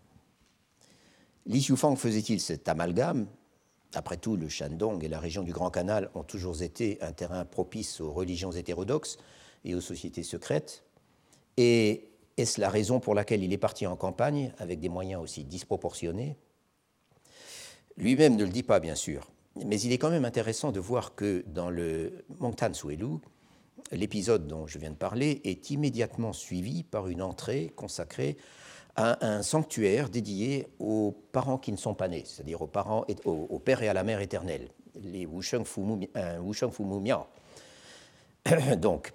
Li 1.48 1.60
Xiufang 1.60 1.96
faisait-il 1.96 2.40
cet 2.40 2.70
amalgame 2.70 3.28
Après 3.94 4.18
tout, 4.18 4.36
le 4.36 4.48
Shandong 4.48 5.04
et 5.04 5.08
la 5.08 5.20
région 5.20 5.42
du 5.42 5.52
Grand 5.52 5.72
Canal 5.72 6.10
ont 6.14 6.24
toujours 6.24 6.62
été 6.62 7.02
un 7.02 7.14
terrain 7.14 7.46
propice 7.46 8.00
aux 8.00 8.12
religions 8.12 8.52
hétérodoxes 8.52 9.18
et 9.66 9.74
aux 9.74 9.82
sociétés 9.82 10.24
secrètes. 10.24 10.84
Et 11.58 12.10
est-ce 12.38 12.62
la 12.62 12.70
raison 12.70 13.00
pour 13.00 13.16
laquelle 13.16 13.44
il 13.44 13.54
est 13.54 13.58
parti 13.58 13.88
en 13.88 13.96
campagne 13.96 14.54
avec 14.60 14.80
des 14.80 14.90
moyens 14.90 15.22
aussi 15.22 15.44
disproportionnés 15.44 16.38
Lui-même 17.98 18.36
ne 18.36 18.44
le 18.44 18.52
dit 18.52 18.64
pas, 18.64 18.80
bien 18.80 18.96
sûr, 18.96 19.32
mais 19.66 19.82
il 19.82 19.92
est 19.92 19.98
quand 19.98 20.12
même 20.12 20.26
intéressant 20.26 20.72
de 20.72 20.80
voir 20.80 21.16
que 21.16 21.44
dans 21.48 21.72
le 21.72 22.24
Mongtan 22.40 22.74
Suelu, 22.74 23.18
l'épisode 23.92 24.48
dont 24.48 24.68
je 24.68 24.78
viens 24.78 24.92
de 24.92 24.96
parler 24.96 25.42
est 25.44 25.72
immédiatement 25.72 26.34
suivi 26.34 26.84
par 26.84 27.08
une 27.08 27.22
entrée 27.22 27.74
consacrée 27.76 28.38
à 28.96 29.26
un 29.26 29.42
sanctuaire 29.42 30.10
dédié 30.10 30.68
aux 30.80 31.16
parents 31.32 31.58
qui 31.58 31.72
ne 31.72 31.78
sont 31.78 31.94
pas 31.94 32.08
nés, 32.08 32.24
c'est-à-dire 32.26 32.62
aux 32.62 32.68
parents, 32.68 33.06
et, 33.08 33.16
au, 33.26 33.60
père 33.60 33.82
et 33.84 33.90
à 33.90 33.94
la 33.94 34.04
mère 34.04 34.22
éternelle, 34.22 34.70
les 34.96 35.26
Wusheng 35.26 35.64
Fu 35.66 35.82
Miao. 35.82 37.26
Donc, 38.78 39.14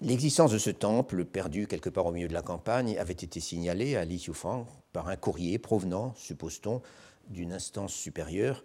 l'existence 0.00 0.52
de 0.52 0.58
ce 0.58 0.70
temple, 0.70 1.24
perdu 1.24 1.66
quelque 1.66 1.90
part 1.90 2.06
au 2.06 2.12
milieu 2.12 2.28
de 2.28 2.34
la 2.34 2.42
campagne, 2.42 2.96
avait 2.98 3.12
été 3.12 3.40
signalée 3.40 3.96
à 3.96 4.04
Li 4.04 4.16
Xiufang 4.16 4.66
par 4.92 5.08
un 5.08 5.16
courrier 5.16 5.58
provenant, 5.58 6.14
suppose-t-on, 6.16 6.82
d'une 7.28 7.52
instance 7.52 7.92
supérieure 7.92 8.64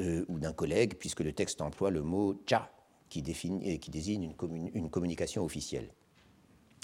euh, 0.00 0.24
ou 0.28 0.38
d'un 0.38 0.52
collègue, 0.52 0.94
puisque 0.98 1.20
le 1.20 1.32
texte 1.32 1.60
emploie 1.60 1.90
le 1.90 2.02
mot 2.02 2.42
cha, 2.46 2.70
qui, 3.08 3.22
qui 3.22 3.90
désigne 3.90 4.34
une, 4.74 4.90
communication 4.90 5.44
officielle. 5.44 5.92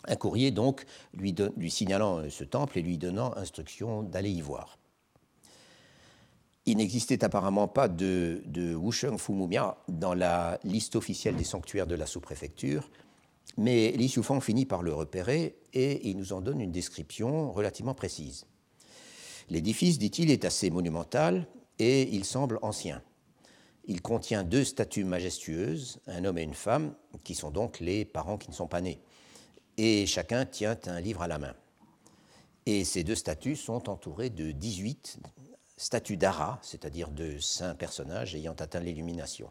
Un 0.07 0.17
courrier, 0.17 0.51
donc, 0.51 0.85
lui, 1.15 1.35
signalant 1.71 2.19
euh, 2.19 2.31
ce 2.31 2.45
temple 2.45 2.79
et 2.79 2.83
lui 2.83 2.99
donnant 2.99 3.37
instruction 3.37 4.03
d'aller 4.03 4.31
y 4.31 4.41
voir. 4.41 4.79
Il 6.67 6.77
n'existait 6.77 7.25
apparemment 7.25 7.67
pas 7.67 7.89
de, 7.89 8.43
de 8.47 8.75
Wusheng 8.75 9.19
Fumumia 9.19 9.79
dans 9.89 10.15
la 10.15 10.61
liste 10.65 10.97
officielle 10.97 11.37
des 11.37 11.45
sanctuaires 11.45 11.87
de 11.87 11.95
la 11.95 12.07
sous-préfecture, 12.07 12.91
mais 13.57 13.91
Li 13.93 14.07
Xiufang 14.07 14.41
finit 14.41 14.67
par 14.67 14.83
le 14.83 14.93
repérer 14.93 15.57
et 15.73 16.09
il 16.09 16.17
nous 16.17 16.33
en 16.33 16.41
donne 16.41 16.61
une 16.61 16.71
description 16.71 17.51
relativement 17.53 17.95
précise. 17.95 18.47
L'édifice, 19.51 19.99
dit-il, 19.99 20.31
est 20.31 20.45
assez 20.45 20.71
monumental 20.71 21.47
et 21.79 22.03
il 22.15 22.25
semble 22.25 22.59
ancien. 22.63 23.03
Il 23.87 24.03
contient 24.03 24.45
deux 24.45 24.65
statues 24.65 25.05
majestueuses, 25.05 26.01
un 26.07 26.25
homme 26.27 26.37
et 26.37 26.43
une 26.43 26.55
femme, 26.55 26.95
qui 27.25 27.35
sont 27.35 27.51
donc 27.51 27.81
les 27.81 28.05
parents 28.05 28.37
qui 28.37 28.51
ne 28.51 28.55
sont 28.55 28.69
pas 28.69 28.83
nés. 28.83 29.01
Et 29.81 30.07
chacun 30.07 30.45
tient 30.45 30.77
un 30.87 31.01
livre 31.01 31.23
à 31.23 31.29
la 31.29 31.39
main. 31.39 31.55
Et 32.67 32.85
ces 32.85 33.05
deux 33.05 33.15
statues 33.15 33.55
sont 33.55 33.89
entourées 33.89 34.29
de 34.29 34.51
18 34.51 35.21
statues 35.77 36.17
d'Ara, 36.17 36.59
c'est-à-dire 36.63 37.11
de 37.11 37.39
saints 37.39 37.77
personnages 37.77 38.35
ayant 38.35 38.55
atteint 38.55 38.81
l'illumination. 38.81 39.51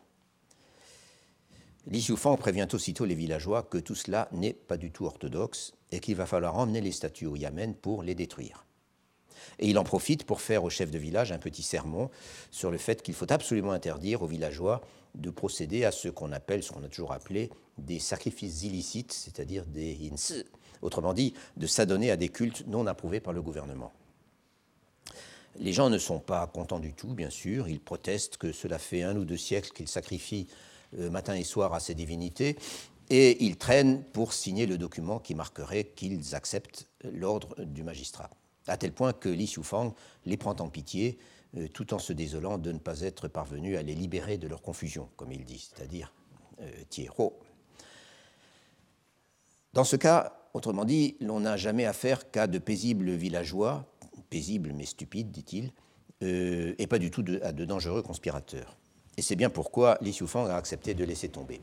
Li 1.88 2.06
prévient 2.38 2.68
aussitôt 2.74 3.06
les 3.06 3.16
villageois 3.16 3.64
que 3.64 3.78
tout 3.78 3.96
cela 3.96 4.28
n'est 4.34 4.52
pas 4.52 4.76
du 4.76 4.92
tout 4.92 5.06
orthodoxe 5.06 5.74
et 5.94 6.02
qu'il 6.02 6.18
va 6.18 6.26
falloir 6.26 6.58
emmener 6.58 6.82
les 6.82 6.92
statues 6.92 7.28
au 7.28 7.38
Yamen 7.38 7.74
pour 7.74 8.04
les 8.04 8.14
détruire. 8.14 8.66
Et 9.60 9.70
il 9.70 9.80
en 9.80 9.86
profite 9.86 10.26
pour 10.26 10.42
faire 10.42 10.66
au 10.66 10.70
chef 10.70 10.92
de 10.92 10.98
village 10.98 11.32
un 11.32 11.40
petit 11.40 11.64
sermon 11.64 12.10
sur 12.52 12.70
le 12.70 12.78
fait 12.78 13.02
qu'il 13.02 13.14
faut 13.14 13.32
absolument 13.32 13.72
interdire 13.72 14.22
aux 14.22 14.28
villageois 14.28 14.82
de 15.16 15.30
procéder 15.30 15.86
à 15.86 15.94
ce 15.94 16.10
qu'on 16.10 16.34
appelle, 16.34 16.62
ce 16.62 16.74
qu'on 16.74 16.84
a 16.84 16.90
toujours 16.90 17.14
appelé, 17.14 17.50
des 17.78 18.00
sacrifices 18.00 18.64
illicites, 18.64 19.14
c'est-à-dire 19.14 19.66
des 19.66 20.12
ins, 20.12 20.44
autrement 20.82 21.14
dit, 21.14 21.34
de 21.58 21.68
s'adonner 21.68 22.12
à 22.12 22.18
des 22.18 22.30
cultes 22.30 22.66
non 22.68 22.88
approuvés 22.88 23.20
par 23.20 23.34
le 23.34 23.42
gouvernement. 23.42 23.94
Les 25.60 25.74
gens 25.74 25.90
ne 25.90 25.98
sont 25.98 26.20
pas 26.20 26.46
contents 26.48 26.80
du 26.80 26.94
tout, 26.94 27.14
bien 27.14 27.30
sûr, 27.32 27.68
ils 27.68 27.80
protestent 27.80 28.38
que 28.38 28.52
cela 28.52 28.78
fait 28.78 29.02
un 29.02 29.16
ou 29.16 29.26
deux 29.26 29.38
siècles 29.38 29.72
qu'ils 29.72 29.88
sacrifient 29.88 30.48
matin 30.94 31.34
et 31.34 31.44
soir 31.44 31.74
à 31.74 31.80
ces 31.80 31.96
divinités, 31.96 32.58
et 33.10 33.44
ils 33.44 33.58
traînent 33.58 34.04
pour 34.04 34.34
signer 34.34 34.66
le 34.66 34.78
document 34.78 35.20
qui 35.20 35.34
marquerait 35.34 35.86
qu'ils 35.86 36.36
acceptent 36.36 36.88
l'ordre 37.04 37.56
du 37.64 37.84
magistrat. 37.84 38.30
À 38.68 38.78
tel 38.78 38.92
point 38.92 39.14
que 39.14 39.30
Li 39.30 39.46
Xiufang 39.46 39.94
les 40.26 40.38
prend 40.38 40.56
en 40.60 40.70
pitié, 40.70 41.18
euh, 41.56 41.68
tout 41.70 41.94
en 41.94 42.00
se 42.00 42.12
désolant 42.12 42.58
de 42.58 42.74
ne 42.74 42.80
pas 42.80 43.02
être 43.02 43.30
parvenu 43.30 43.78
à 43.78 43.82
les 43.82 43.96
libérer 43.96 44.38
de 44.38 44.48
leur 44.48 44.62
confusion, 44.62 45.10
comme 45.16 45.32
il 45.32 45.46
dit, 45.46 45.70
c'est-à-dire 45.74 46.14
euh, 46.62 46.70
Dans 49.78 49.84
ce 49.84 49.96
cas, 49.96 50.34
autrement 50.56 50.86
dit, 50.86 51.18
l'on 51.22 51.42
n'a 51.42 51.56
jamais 51.56 51.86
affaire 51.86 52.32
qu'à 52.32 52.48
de 52.48 52.58
paisibles 52.58 53.12
villageois, 53.12 53.86
paisibles 54.32 54.74
mais 54.74 54.88
stupides, 54.88 55.30
dit-il, 55.30 55.72
euh, 56.24 56.74
et 56.80 56.88
pas 56.88 56.98
du 56.98 57.12
tout 57.12 57.24
à 57.44 57.52
de 57.52 57.64
dangereux 57.64 58.02
conspirateurs. 58.02 58.76
Et 59.18 59.22
c'est 59.22 59.36
bien 59.36 59.52
pourquoi 59.52 60.00
Li 60.02 60.10
Xiufang 60.10 60.48
a 60.48 60.56
accepté 60.56 60.96
de 60.96 61.04
laisser 61.04 61.30
tomber. 61.30 61.62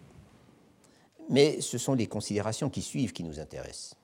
Mais 1.28 1.60
ce 1.60 1.76
sont 1.76 1.94
les 1.94 2.06
considérations 2.06 2.70
qui 2.70 2.82
suivent 2.82 3.12
qui 3.12 3.24
nous 3.24 3.40
intéressent. 3.40 3.96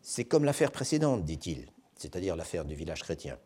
C'est 0.00 0.24
comme 0.24 0.46
l'affaire 0.46 0.72
précédente, 0.72 1.26
dit-il 1.26 1.66
c'est-à-dire 1.98 2.34
l'affaire 2.34 2.64
du 2.64 2.76
village 2.76 3.02
chrétien. 3.02 3.36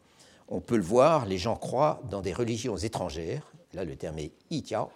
On 0.46 0.60
peut 0.60 0.76
le 0.76 0.84
voir, 0.84 1.26
les 1.26 1.38
gens 1.38 1.56
croient 1.56 2.00
dans 2.08 2.20
des 2.20 2.32
religions 2.32 2.76
étrangères, 2.76 3.52
là 3.72 3.84
le 3.84 3.96
terme 3.96 4.20
est 4.20 4.30
Itia, 4.50 4.88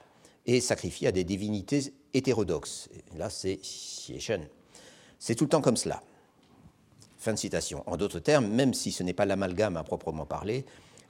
et 0.45 0.61
sacrifient 0.61 1.09
à 1.09 1.13
des 1.13 1.25
divinités 1.25 1.93
hétérodoxes. 2.15 2.89
Là 3.17 3.31
c'est 3.31 3.57
Xieshen. 3.57 4.47
C'est 5.19 5.35
tout 5.35 5.45
le 5.45 5.51
temps 5.51 5.61
comme 5.61 5.77
cela. 5.77 6.03
Fin 7.19 7.33
de 7.33 7.39
citation. 7.39 7.83
En 7.87 7.97
d'autres 7.97 8.21
termes, 8.21 8.47
même 8.47 8.75
si 8.75 8.93
ce 8.93 9.03
n'est 9.03 9.13
pas 9.13 9.25
l'amalgame 9.25 9.77
à 9.77 9.85
proprement 9.85 10.27
parler, 10.27 10.65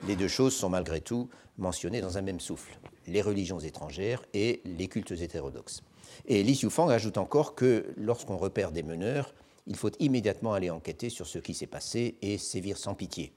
les 0.06 0.16
deux 0.16 0.28
choses 0.28 0.54
sont 0.54 0.68
malgré 0.68 1.00
tout 1.00 1.28
mentionnées 1.58 2.00
dans 2.00 2.18
un 2.18 2.22
même 2.22 2.40
souffle, 2.40 2.78
les 3.06 3.22
religions 3.22 3.58
étrangères 3.58 4.22
et 4.34 4.60
les 4.64 4.88
cultes 4.88 5.12
hétérodoxes. 5.12 5.82
Et 6.26 6.42
Li 6.42 6.52
Xiufang 6.52 6.90
ajoute 6.90 7.18
encore 7.18 7.54
que 7.54 7.86
lorsqu'on 7.96 8.36
repère 8.36 8.72
des 8.72 8.82
meneurs, 8.82 9.34
il 9.66 9.76
faut 9.76 9.90
immédiatement 9.98 10.52
aller 10.52 10.70
enquêter 10.70 11.10
sur 11.10 11.26
ce 11.26 11.38
qui 11.38 11.54
s'est 11.54 11.66
passé 11.66 12.16
et 12.22 12.38
sévir 12.38 12.76
sans 12.76 12.94
pitié, 12.94 13.32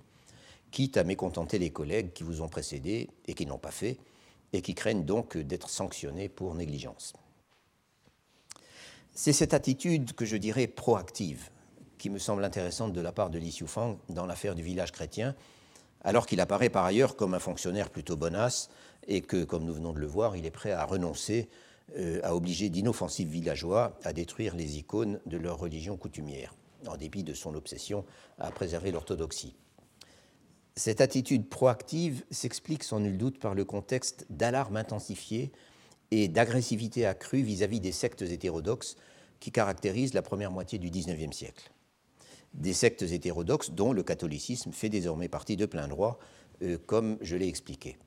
quitte 0.71 0.97
à 0.97 1.03
mécontenter 1.03 1.59
les 1.59 1.71
collègues 1.71 2.13
qui 2.13 2.23
vous 2.23 2.41
ont 2.41 2.49
précédé 2.49 3.09
et 3.25 3.33
qui 3.33 3.45
n'ont 3.45 3.57
pas 3.57 3.71
fait, 3.71 3.97
et 4.53 4.61
qui 4.61 4.75
craignent 4.75 5.05
donc 5.05 5.37
d'être 5.37 5.69
sanctionnés 5.69 6.29
pour 6.29 6.55
négligence. 6.55 7.13
C'est 9.13 9.33
cette 9.33 9.53
attitude 9.53 10.13
que 10.13 10.25
je 10.25 10.37
dirais 10.37 10.67
proactive 10.67 11.49
qui 11.97 12.09
me 12.09 12.19
semble 12.19 12.43
intéressante 12.43 12.93
de 12.93 13.01
la 13.01 13.11
part 13.11 13.29
de 13.29 13.37
Li 13.37 13.49
Xiufang 13.49 13.97
dans 14.09 14.25
l'affaire 14.25 14.55
du 14.55 14.63
village 14.63 14.91
chrétien, 14.91 15.35
alors 16.01 16.25
qu'il 16.25 16.39
apparaît 16.39 16.69
par 16.69 16.85
ailleurs 16.85 17.15
comme 17.15 17.33
un 17.33 17.39
fonctionnaire 17.39 17.89
plutôt 17.89 18.15
bonasse 18.15 18.69
et 19.07 19.21
que, 19.21 19.43
comme 19.43 19.65
nous 19.65 19.73
venons 19.73 19.91
de 19.91 19.99
le 19.99 20.07
voir, 20.07 20.37
il 20.37 20.45
est 20.45 20.51
prêt 20.51 20.71
à 20.71 20.85
renoncer 20.85 21.49
euh, 21.97 22.19
a 22.23 22.35
obligé 22.35 22.69
d'inoffensifs 22.69 23.27
villageois 23.27 23.97
à 24.03 24.13
détruire 24.13 24.55
les 24.55 24.77
icônes 24.77 25.19
de 25.25 25.37
leur 25.37 25.57
religion 25.57 25.97
coutumière, 25.97 26.53
en 26.87 26.97
dépit 26.97 27.23
de 27.23 27.33
son 27.33 27.55
obsession 27.55 28.05
à 28.37 28.51
préserver 28.51 28.91
l'orthodoxie. 28.91 29.55
Cette 30.75 31.01
attitude 31.01 31.49
proactive 31.49 32.23
s'explique 32.29 32.83
sans 32.83 32.99
nul 32.99 33.17
doute 33.17 33.39
par 33.39 33.55
le 33.55 33.65
contexte 33.65 34.27
d'alarme 34.29 34.77
intensifiée 34.77 35.51
et 36.11 36.27
d'agressivité 36.27 37.05
accrue 37.05 37.41
vis-à-vis 37.41 37.79
des 37.79 37.91
sectes 37.91 38.21
hétérodoxes 38.21 38.95
qui 39.39 39.51
caractérisent 39.51 40.13
la 40.13 40.21
première 40.21 40.51
moitié 40.51 40.79
du 40.79 40.89
XIXe 40.89 41.35
siècle. 41.35 41.71
Des 42.53 42.73
sectes 42.73 43.03
hétérodoxes 43.03 43.71
dont 43.71 43.93
le 43.93 44.03
catholicisme 44.03 44.71
fait 44.71 44.89
désormais 44.89 45.29
partie 45.29 45.55
de 45.55 45.65
plein 45.65 45.87
droit, 45.87 46.19
euh, 46.61 46.77
comme 46.85 47.17
je 47.21 47.35
l'ai 47.35 47.47
expliqué. 47.47 47.97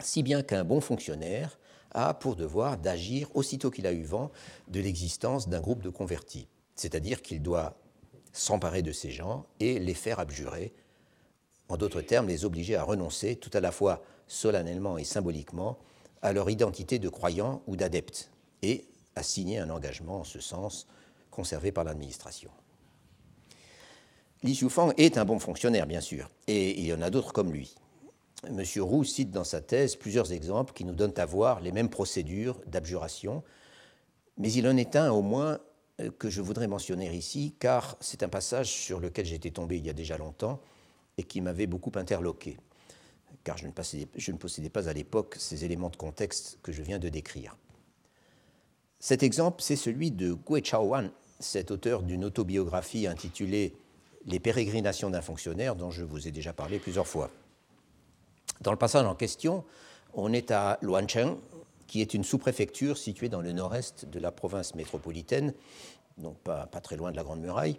Si 0.00 0.22
bien 0.22 0.42
qu'un 0.42 0.64
bon 0.64 0.80
fonctionnaire 0.80 1.58
a 1.92 2.14
pour 2.14 2.36
devoir 2.36 2.78
d'agir 2.78 3.34
aussitôt 3.34 3.70
qu'il 3.70 3.86
a 3.86 3.92
eu 3.92 4.02
vent 4.02 4.30
de 4.68 4.80
l'existence 4.80 5.48
d'un 5.48 5.60
groupe 5.60 5.82
de 5.82 5.88
convertis. 5.88 6.46
C'est-à-dire 6.74 7.22
qu'il 7.22 7.42
doit 7.42 7.78
s'emparer 8.32 8.82
de 8.82 8.92
ces 8.92 9.10
gens 9.10 9.46
et 9.58 9.78
les 9.78 9.94
faire 9.94 10.20
abjurer, 10.20 10.74
en 11.68 11.76
d'autres 11.76 12.02
termes, 12.02 12.28
les 12.28 12.44
obliger 12.44 12.76
à 12.76 12.82
renoncer 12.82 13.36
tout 13.36 13.50
à 13.52 13.60
la 13.60 13.72
fois 13.72 14.02
solennellement 14.26 14.98
et 14.98 15.04
symboliquement 15.04 15.78
à 16.22 16.32
leur 16.32 16.50
identité 16.50 16.98
de 16.98 17.08
croyants 17.08 17.62
ou 17.66 17.76
d'adeptes 17.76 18.30
et 18.62 18.86
à 19.16 19.22
signer 19.22 19.58
un 19.58 19.70
engagement 19.70 20.20
en 20.20 20.24
ce 20.24 20.40
sens 20.40 20.86
conservé 21.30 21.72
par 21.72 21.84
l'administration. 21.84 22.50
Li 24.42 24.52
Xiufang 24.52 24.92
est 24.96 25.18
un 25.18 25.24
bon 25.24 25.38
fonctionnaire, 25.38 25.86
bien 25.86 26.00
sûr, 26.00 26.30
et 26.46 26.78
il 26.78 26.86
y 26.86 26.92
en 26.92 27.02
a 27.02 27.10
d'autres 27.10 27.32
comme 27.32 27.52
lui. 27.52 27.74
M. 28.46 28.62
Roux 28.78 29.02
cite 29.02 29.32
dans 29.32 29.44
sa 29.44 29.60
thèse 29.60 29.96
plusieurs 29.96 30.32
exemples 30.32 30.72
qui 30.72 30.84
nous 30.84 30.94
donnent 30.94 31.18
à 31.18 31.24
voir 31.24 31.60
les 31.60 31.72
mêmes 31.72 31.90
procédures 31.90 32.60
d'abjuration, 32.66 33.42
mais 34.36 34.52
il 34.52 34.68
en 34.68 34.76
est 34.76 34.94
un 34.94 35.10
au 35.10 35.22
moins 35.22 35.58
que 36.18 36.30
je 36.30 36.40
voudrais 36.40 36.68
mentionner 36.68 37.12
ici, 37.12 37.56
car 37.58 37.96
c'est 38.00 38.22
un 38.22 38.28
passage 38.28 38.68
sur 38.68 39.00
lequel 39.00 39.26
j'étais 39.26 39.50
tombé 39.50 39.78
il 39.78 39.86
y 39.86 39.90
a 39.90 39.94
déjà 39.94 40.16
longtemps 40.16 40.60
et 41.16 41.24
qui 41.24 41.40
m'avait 41.40 41.66
beaucoup 41.66 41.90
interloqué, 41.96 42.56
car 43.44 43.56
je 43.56 43.66
ne, 43.66 44.36
possédais 44.36 44.68
pas 44.68 44.88
à 44.88 44.92
l'époque 44.92 45.36
ces 45.38 45.64
éléments 45.64 45.90
de 45.90 45.96
contexte 45.96 46.58
que 46.62 46.72
je 46.72 46.82
viens 46.82 46.98
de 46.98 47.08
décrire. 47.08 47.56
Cet 49.00 49.22
exemple, 49.22 49.62
c'est 49.62 49.76
celui 49.76 50.10
de 50.10 50.32
Gui 50.32 50.62
Chaowan, 50.62 51.10
cet 51.38 51.70
auteur 51.70 52.02
d'une 52.02 52.24
autobiographie 52.24 53.06
intitulée 53.06 53.74
Les 54.26 54.40
pérégrinations 54.40 55.08
d'un 55.08 55.22
fonctionnaire, 55.22 55.76
dont 55.76 55.90
je 55.90 56.02
vous 56.04 56.26
ai 56.26 56.32
déjà 56.32 56.52
parlé 56.52 56.78
plusieurs 56.78 57.06
fois. 57.06 57.30
Dans 58.60 58.72
le 58.72 58.76
passage 58.76 59.06
en 59.06 59.14
question, 59.14 59.64
on 60.12 60.32
est 60.32 60.50
à 60.50 60.78
Luancheng, 60.82 61.36
qui 61.86 62.00
est 62.00 62.12
une 62.12 62.24
sous-préfecture 62.24 62.98
située 62.98 63.28
dans 63.28 63.40
le 63.40 63.52
nord-est 63.52 64.04
de 64.04 64.18
la 64.18 64.32
province 64.32 64.74
métropolitaine, 64.74 65.54
donc 66.18 66.36
pas, 66.38 66.66
très 66.82 66.96
loin 66.96 67.12
de 67.12 67.16
la 67.16 67.22
Grande 67.22 67.40
Muraille, 67.40 67.78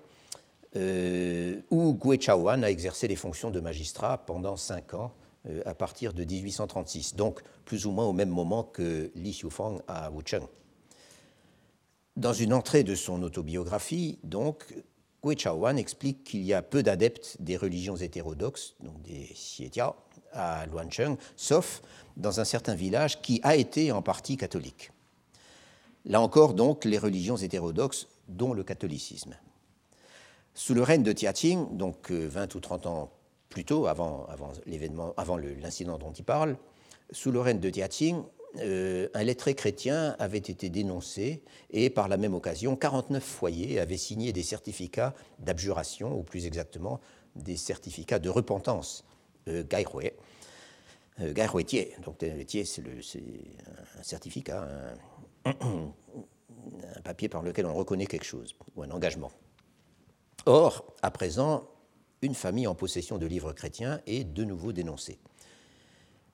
euh, 0.75 1.59
où 1.69 1.93
Gui 1.93 2.17
Chaoan 2.17 2.63
a 2.63 2.69
exercé 2.71 3.07
les 3.07 3.15
fonctions 3.15 3.51
de 3.51 3.59
magistrat 3.59 4.17
pendant 4.17 4.55
cinq 4.55 4.93
ans 4.93 5.11
à 5.65 5.73
partir 5.73 6.13
de 6.13 6.23
1836, 6.23 7.15
donc 7.15 7.41
plus 7.65 7.85
ou 7.85 7.91
moins 7.91 8.05
au 8.05 8.13
même 8.13 8.29
moment 8.29 8.63
que 8.63 9.11
Li 9.15 9.31
Xiufang 9.31 9.79
à 9.87 10.11
Wucheng. 10.11 10.45
Dans 12.17 12.33
une 12.33 12.53
entrée 12.53 12.83
de 12.83 12.95
son 12.95 13.23
autobiographie, 13.23 14.19
donc, 14.23 14.75
Gui 15.23 15.37
Chaowan 15.37 15.77
explique 15.77 16.25
qu'il 16.25 16.43
y 16.43 16.53
a 16.53 16.61
peu 16.61 16.83
d'adeptes 16.83 17.37
des 17.39 17.55
religions 17.55 17.95
hétérodoxes, 17.95 18.75
donc 18.81 19.01
des 19.01 19.29
Xietia, 19.33 19.95
à 20.33 20.65
Luancheng, 20.65 21.15
sauf 21.35 21.81
dans 22.17 22.39
un 22.39 22.43
certain 22.43 22.75
village 22.75 23.21
qui 23.21 23.39
a 23.43 23.55
été 23.55 23.91
en 23.91 24.01
partie 24.01 24.35
catholique. 24.35 24.91
Là 26.05 26.21
encore, 26.21 26.53
donc, 26.53 26.85
les 26.85 26.97
religions 26.97 27.37
hétérodoxes, 27.37 28.07
dont 28.27 28.53
le 28.53 28.63
catholicisme. 28.63 29.35
Sous 30.53 30.73
le 30.73 30.83
règne 30.83 31.03
de 31.03 31.11
Tiaqing, 31.11 31.77
donc 31.77 32.11
20 32.11 32.55
euh, 32.55 32.57
ou 32.57 32.59
30 32.59 32.85
ans 32.87 33.11
plus 33.49 33.65
tôt, 33.65 33.87
avant, 33.87 34.27
l'incident 35.61 35.97
dont 35.97 36.11
il 36.11 36.23
parle, 36.23 36.57
sous 37.11 37.31
le 37.31 37.39
règne 37.39 37.59
de 37.59 37.69
Tiaqing, 37.69 38.23
euh, 38.57 39.07
un 39.13 39.23
lettré 39.23 39.53
chrétien 39.53 40.15
avait 40.17 40.37
été 40.37 40.69
dénoncé 40.69 41.43
et 41.69 41.91
par 41.91 42.07
la 42.07 42.17
même 42.17 42.33
occasion, 42.33 42.75
49 42.75 43.23
foyers 43.23 43.79
avaient 43.79 43.97
signé 43.97 44.33
des 44.33 44.41
certificats 44.41 45.13
d'abjuration, 45.37 46.17
ou 46.17 46.23
plus 46.23 46.47
exactement 46.47 46.99
des 47.35 47.57
certificats 47.57 48.17
de 48.19 48.29
repentance, 48.29 49.05
euh. 49.47 49.63
Euh, 51.21 51.33
donc 52.03 52.15
c'est 52.21 52.83
un 53.99 54.03
certificat, 54.03 54.67
un 55.45 55.91
papier 57.03 57.29
par 57.29 57.41
lequel 57.43 57.65
on 57.65 57.73
reconnaît 57.73 58.05
quelque 58.05 58.25
chose, 58.25 58.55
ou 58.75 58.83
un 58.83 58.91
engagement. 58.91 59.31
Or, 60.45 60.85
à 61.01 61.11
présent, 61.11 61.67
une 62.21 62.35
famille 62.35 62.67
en 62.67 62.75
possession 62.75 63.17
de 63.17 63.25
livres 63.25 63.53
chrétiens 63.53 64.01
est 64.05 64.23
de 64.23 64.43
nouveau 64.43 64.71
dénoncée. 64.73 65.19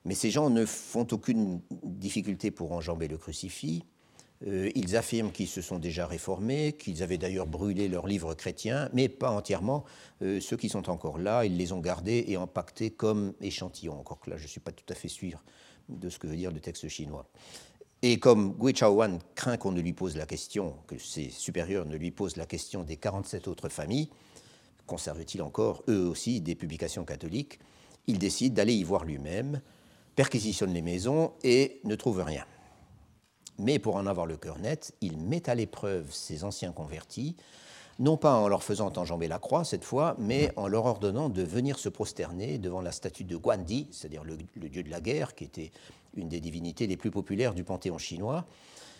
Mais 0.04 0.14
ces 0.14 0.30
gens 0.30 0.50
ne 0.50 0.64
font 0.64 1.06
aucune 1.10 1.60
difficulté 1.82 2.50
pour 2.50 2.72
enjamber 2.72 3.08
le 3.08 3.18
crucifix. 3.18 3.84
Euh, 4.46 4.70
ils 4.74 4.96
affirment 4.96 5.32
qu'ils 5.32 5.48
se 5.48 5.62
sont 5.62 5.78
déjà 5.78 6.06
réformés, 6.06 6.74
qu'ils 6.74 7.02
avaient 7.02 7.18
d'ailleurs 7.18 7.46
brûlé 7.46 7.88
leurs 7.88 8.06
livres 8.06 8.34
chrétiens, 8.34 8.88
mais 8.92 9.08
pas 9.08 9.30
entièrement. 9.30 9.84
Euh, 10.22 10.40
ceux 10.40 10.56
qui 10.56 10.68
sont 10.68 10.90
encore 10.90 11.18
là, 11.18 11.44
ils 11.44 11.56
les 11.56 11.72
ont 11.72 11.80
gardés 11.80 12.24
et 12.28 12.36
empaquetés 12.36 12.90
comme 12.90 13.32
échantillons. 13.40 13.98
Encore 13.98 14.20
que 14.20 14.30
là, 14.30 14.36
je 14.36 14.44
ne 14.44 14.48
suis 14.48 14.60
pas 14.60 14.72
tout 14.72 14.84
à 14.90 14.94
fait 14.94 15.08
sûr 15.08 15.42
de 15.88 16.10
ce 16.10 16.18
que 16.18 16.26
veut 16.26 16.36
dire 16.36 16.52
le 16.52 16.60
texte 16.60 16.86
chinois. 16.88 17.26
Et 18.02 18.18
comme 18.18 18.52
Gui 18.52 18.74
Chaowan 18.74 19.18
craint 19.34 19.56
qu'on 19.56 19.72
ne 19.72 19.80
lui 19.80 19.94
pose 19.94 20.16
la 20.16 20.26
question, 20.26 20.74
que 20.86 20.98
ses 20.98 21.30
supérieurs 21.30 21.86
ne 21.86 21.96
lui 21.96 22.10
posent 22.10 22.36
la 22.36 22.46
question 22.46 22.84
des 22.84 22.96
47 22.96 23.48
autres 23.48 23.70
familles, 23.70 24.10
conservent-ils 24.86 25.42
encore, 25.42 25.82
eux 25.88 26.06
aussi, 26.06 26.40
des 26.40 26.54
publications 26.54 27.04
catholiques? 27.04 27.58
Il 28.06 28.18
décide 28.18 28.54
d'aller 28.54 28.74
y 28.74 28.84
voir 28.84 29.04
lui-même, 29.04 29.60
perquisitionne 30.14 30.72
les 30.72 30.82
maisons 30.82 31.32
et 31.42 31.80
ne 31.84 31.94
trouve 31.94 32.22
rien. 32.22 32.44
Mais 33.58 33.78
pour 33.78 33.96
en 33.96 34.06
avoir 34.06 34.26
le 34.26 34.36
cœur 34.36 34.58
net, 34.58 34.94
il 35.00 35.18
met 35.18 35.48
à 35.48 35.54
l'épreuve 35.54 36.12
ses 36.12 36.44
anciens 36.44 36.72
convertis, 36.72 37.36
non 37.98 38.16
pas 38.16 38.34
en 38.34 38.48
leur 38.48 38.62
faisant 38.62 38.92
enjamber 38.96 39.28
la 39.28 39.38
croix 39.38 39.64
cette 39.64 39.84
fois, 39.84 40.14
mais 40.18 40.52
en 40.56 40.68
leur 40.68 40.84
ordonnant 40.84 41.30
de 41.30 41.42
venir 41.42 41.78
se 41.78 41.88
prosterner 41.88 42.58
devant 42.58 42.82
la 42.82 42.92
statue 42.92 43.24
de 43.24 43.36
Guandi, 43.36 43.88
c'est-à-dire 43.90 44.24
le, 44.24 44.36
dieu 44.68 44.82
de 44.82 44.90
la 44.90 45.00
guerre, 45.00 45.34
qui 45.34 45.44
était 45.44 45.70
une 46.14 46.28
des 46.28 46.40
divinités 46.40 46.86
les 46.86 46.96
plus 46.96 47.10
populaires 47.10 47.54
du 47.54 47.64
panthéon 47.64 47.98
chinois, 47.98 48.44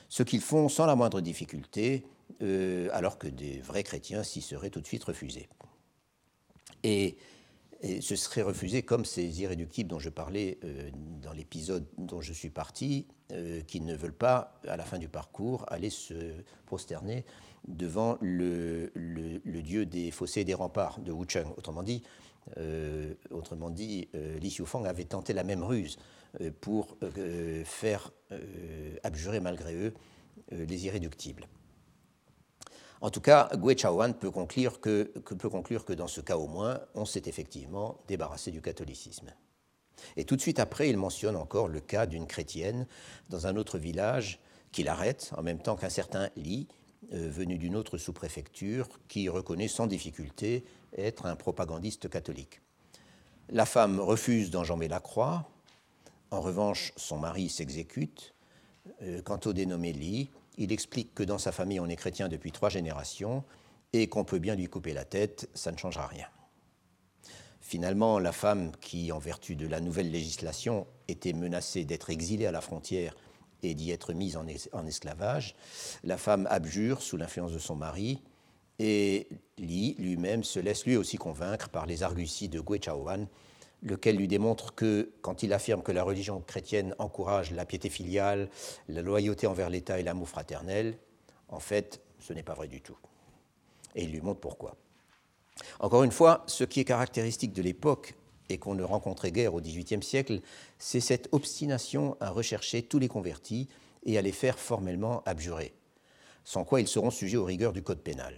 ce 0.08 0.22
qu'ils 0.22 0.40
font 0.40 0.68
sans 0.68 0.86
la 0.86 0.96
moindre 0.96 1.20
difficulté, 1.20 2.04
euh, 2.42 2.88
alors 2.92 3.18
que 3.18 3.28
des 3.28 3.60
vrais 3.60 3.82
chrétiens 3.82 4.22
s'y 4.22 4.40
seraient 4.40 4.70
tout 4.70 4.80
de 4.80 4.86
suite 4.86 5.04
refusés. 5.04 5.48
Et, 6.82 7.16
ce 8.00 8.16
serait 8.16 8.42
refusé 8.42 8.82
comme 8.82 9.04
ces 9.04 9.42
irréductibles 9.42 9.90
dont 9.90 9.98
je 9.98 10.08
parlais 10.08 10.58
euh, 10.64 10.90
dans 11.22 11.32
l'épisode 11.32 11.86
dont 11.98 12.22
je 12.22 12.32
suis 12.32 12.48
parti, 12.48 13.06
euh, 13.32 13.60
qui 13.60 13.82
ne 13.82 13.94
veulent 13.94 14.14
pas, 14.14 14.58
à 14.66 14.78
la 14.78 14.84
fin 14.84 14.98
du 14.98 15.08
parcours, 15.08 15.64
aller 15.68 15.90
se 15.90 16.14
prosterner 16.64 17.26
devant 17.68 18.16
le, 18.22 18.90
dieu 19.62 19.84
des 19.84 20.10
fossés 20.10 20.40
et 20.40 20.44
des 20.44 20.54
remparts 20.54 21.00
de 21.00 21.12
Wucheng. 21.12 21.46
Autrement 21.58 21.82
dit, 21.82 22.02
euh, 22.56 23.12
autrement 23.30 23.68
dit 23.68 24.08
Li 24.14 24.48
Xiufang 24.48 24.86
avait 24.86 25.04
tenté 25.04 25.34
la 25.34 25.44
même 25.44 25.62
ruse 25.62 25.98
pour 26.60 26.96
faire 27.64 28.10
abjurer 29.02 29.40
malgré 29.40 29.74
eux 29.74 29.94
les 30.50 30.86
irréductibles. 30.86 31.46
En 33.00 33.10
tout 33.10 33.20
cas, 33.20 33.50
Gui 33.54 33.76
Chaoan 33.76 34.12
peut 34.12 34.30
conclure 34.30 34.80
que, 34.80 35.04
peut 35.04 35.50
conclure 35.50 35.84
que 35.84 35.92
dans 35.92 36.06
ce 36.06 36.20
cas 36.20 36.36
au 36.36 36.46
moins, 36.46 36.80
on 36.94 37.04
s'est 37.04 37.22
effectivement 37.26 38.00
débarrassé 38.08 38.50
du 38.50 38.62
catholicisme. 38.62 39.32
Et 40.16 40.24
tout 40.24 40.36
de 40.36 40.40
suite 40.40 40.58
après, 40.58 40.88
il 40.88 40.96
mentionne 40.96 41.36
encore 41.36 41.68
le 41.68 41.80
cas 41.80 42.06
d'une 42.06 42.26
chrétienne 42.26 42.86
dans 43.28 43.46
un 43.46 43.56
autre 43.56 43.78
village 43.78 44.40
qu'il 44.72 44.88
arrête 44.88 45.32
en 45.36 45.42
même 45.42 45.58
temps 45.58 45.76
qu'un 45.76 45.90
certain 45.90 46.30
Li, 46.36 46.68
euh, 47.12 47.30
venu 47.30 47.58
d'une 47.58 47.76
autre 47.76 47.98
sous-préfecture, 47.98 48.88
qui 49.08 49.28
reconnaît 49.28 49.68
sans 49.68 49.86
difficulté 49.86 50.64
être 50.96 51.26
un 51.26 51.36
propagandiste 51.36 52.08
catholique. 52.08 52.60
La 53.48 53.66
femme 53.66 54.00
refuse 54.00 54.50
d'enjamber 54.50 54.88
la 54.88 55.00
croix. 55.00 55.48
En 56.30 56.40
revanche, 56.40 56.92
son 56.96 57.18
mari 57.18 57.48
s'exécute. 57.48 58.34
Euh, 59.02 59.20
quant 59.22 59.40
au 59.44 59.52
dénommé 59.52 59.92
Li, 59.92 60.30
il 60.56 60.72
explique 60.72 61.14
que 61.14 61.22
dans 61.22 61.38
sa 61.38 61.52
famille, 61.52 61.80
on 61.80 61.88
est 61.88 61.96
chrétien 61.96 62.28
depuis 62.28 62.52
trois 62.52 62.68
générations 62.68 63.44
et 63.92 64.08
qu'on 64.08 64.24
peut 64.24 64.38
bien 64.38 64.54
lui 64.54 64.66
couper 64.66 64.92
la 64.92 65.04
tête, 65.04 65.48
ça 65.54 65.72
ne 65.72 65.76
changera 65.76 66.06
rien. 66.06 66.26
Finalement, 67.60 68.18
la 68.18 68.32
femme 68.32 68.72
qui, 68.80 69.10
en 69.10 69.18
vertu 69.18 69.56
de 69.56 69.66
la 69.66 69.80
nouvelle 69.80 70.10
législation, 70.10 70.86
était 71.08 71.32
menacée 71.32 71.84
d'être 71.84 72.10
exilée 72.10 72.46
à 72.46 72.52
la 72.52 72.60
frontière 72.60 73.16
et 73.62 73.74
d'y 73.74 73.90
être 73.90 74.12
mise 74.12 74.36
en, 74.36 74.86
esclavage, 74.86 75.56
la 76.04 76.18
femme 76.18 76.46
abjure 76.50 77.02
sous 77.02 77.16
l'influence 77.16 77.52
de 77.52 77.58
son 77.58 77.74
mari 77.74 78.22
et 78.78 79.28
Li 79.58 79.94
lui-même 79.98 80.44
se 80.44 80.60
laisse 80.60 80.84
lui 80.84 80.96
aussi 80.96 81.16
convaincre 81.16 81.70
par 81.70 81.86
les 81.86 82.02
arguties 82.02 82.48
de 82.48 82.60
Gui 82.60 82.78
Chaoan 82.78 83.26
lequel 83.82 84.16
lui 84.16 84.28
démontre 84.28 84.74
que, 84.74 85.12
quand 85.22 85.42
il 85.42 85.52
affirme 85.52 85.82
que 85.82 85.92
la 85.92 86.02
religion 86.02 86.40
chrétienne 86.40 86.94
encourage 86.98 87.52
la 87.52 87.64
piété 87.64 87.88
filiale, 87.88 88.48
la 88.88 89.02
loyauté 89.02 89.46
envers 89.46 89.70
l'État 89.70 89.98
et 89.98 90.02
l'amour 90.02 90.28
fraternel, 90.28 90.98
en 91.48 91.60
fait, 91.60 92.00
ce 92.18 92.32
n'est 92.32 92.42
pas 92.42 92.54
vrai 92.54 92.68
du 92.68 92.80
tout. 92.80 92.96
Et 93.94 94.04
il 94.04 94.12
lui 94.12 94.20
montre 94.20 94.40
pourquoi. 94.40 94.76
Encore 95.80 96.04
une 96.04 96.12
fois, 96.12 96.44
ce 96.46 96.64
qui 96.64 96.80
est 96.80 96.84
caractéristique 96.84 97.52
de 97.52 97.62
l'époque 97.62 98.14
et 98.48 98.58
qu'on 98.58 98.74
ne 98.74 98.82
rencontrait 98.82 99.32
guère 99.32 99.54
au 99.54 99.60
XVIIIe 99.60 100.02
siècle, 100.02 100.40
c'est 100.78 101.00
cette 101.00 101.28
obstination 101.32 102.16
à 102.20 102.30
rechercher 102.30 102.82
tous 102.82 102.98
les 102.98 103.08
convertis 103.08 103.68
et 104.04 104.18
à 104.18 104.22
les 104.22 104.32
faire 104.32 104.58
formellement 104.58 105.22
abjurer, 105.24 105.74
sans 106.44 106.64
quoi 106.64 106.80
ils 106.80 106.88
seront 106.88 107.10
sujets 107.10 107.36
aux 107.36 107.44
rigueurs 107.44 107.72
du 107.72 107.82
Code 107.82 108.00
pénal. 108.00 108.34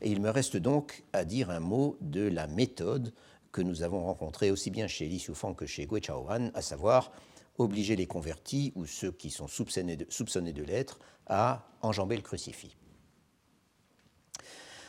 Et 0.00 0.10
il 0.10 0.20
me 0.20 0.30
reste 0.30 0.56
donc 0.56 1.04
à 1.12 1.24
dire 1.24 1.50
un 1.50 1.60
mot 1.60 1.96
de 2.00 2.22
la 2.22 2.46
méthode 2.46 3.12
que 3.52 3.62
nous 3.62 3.82
avons 3.82 4.04
rencontré 4.04 4.50
aussi 4.50 4.70
bien 4.70 4.86
chez 4.86 5.06
Li 5.06 5.18
Xiufang 5.18 5.54
que 5.54 5.66
chez 5.66 5.86
Gui 5.86 6.00
Chaohan, 6.00 6.50
à 6.54 6.62
savoir 6.62 7.12
obliger 7.58 7.96
les 7.96 8.06
convertis 8.06 8.72
ou 8.76 8.86
ceux 8.86 9.10
qui 9.10 9.30
sont 9.30 9.48
soupçonnés 9.48 9.96
de, 9.96 10.62
l'être 10.62 10.98
à 11.26 11.66
enjamber 11.82 12.16
le 12.16 12.22
crucifix. 12.22 12.76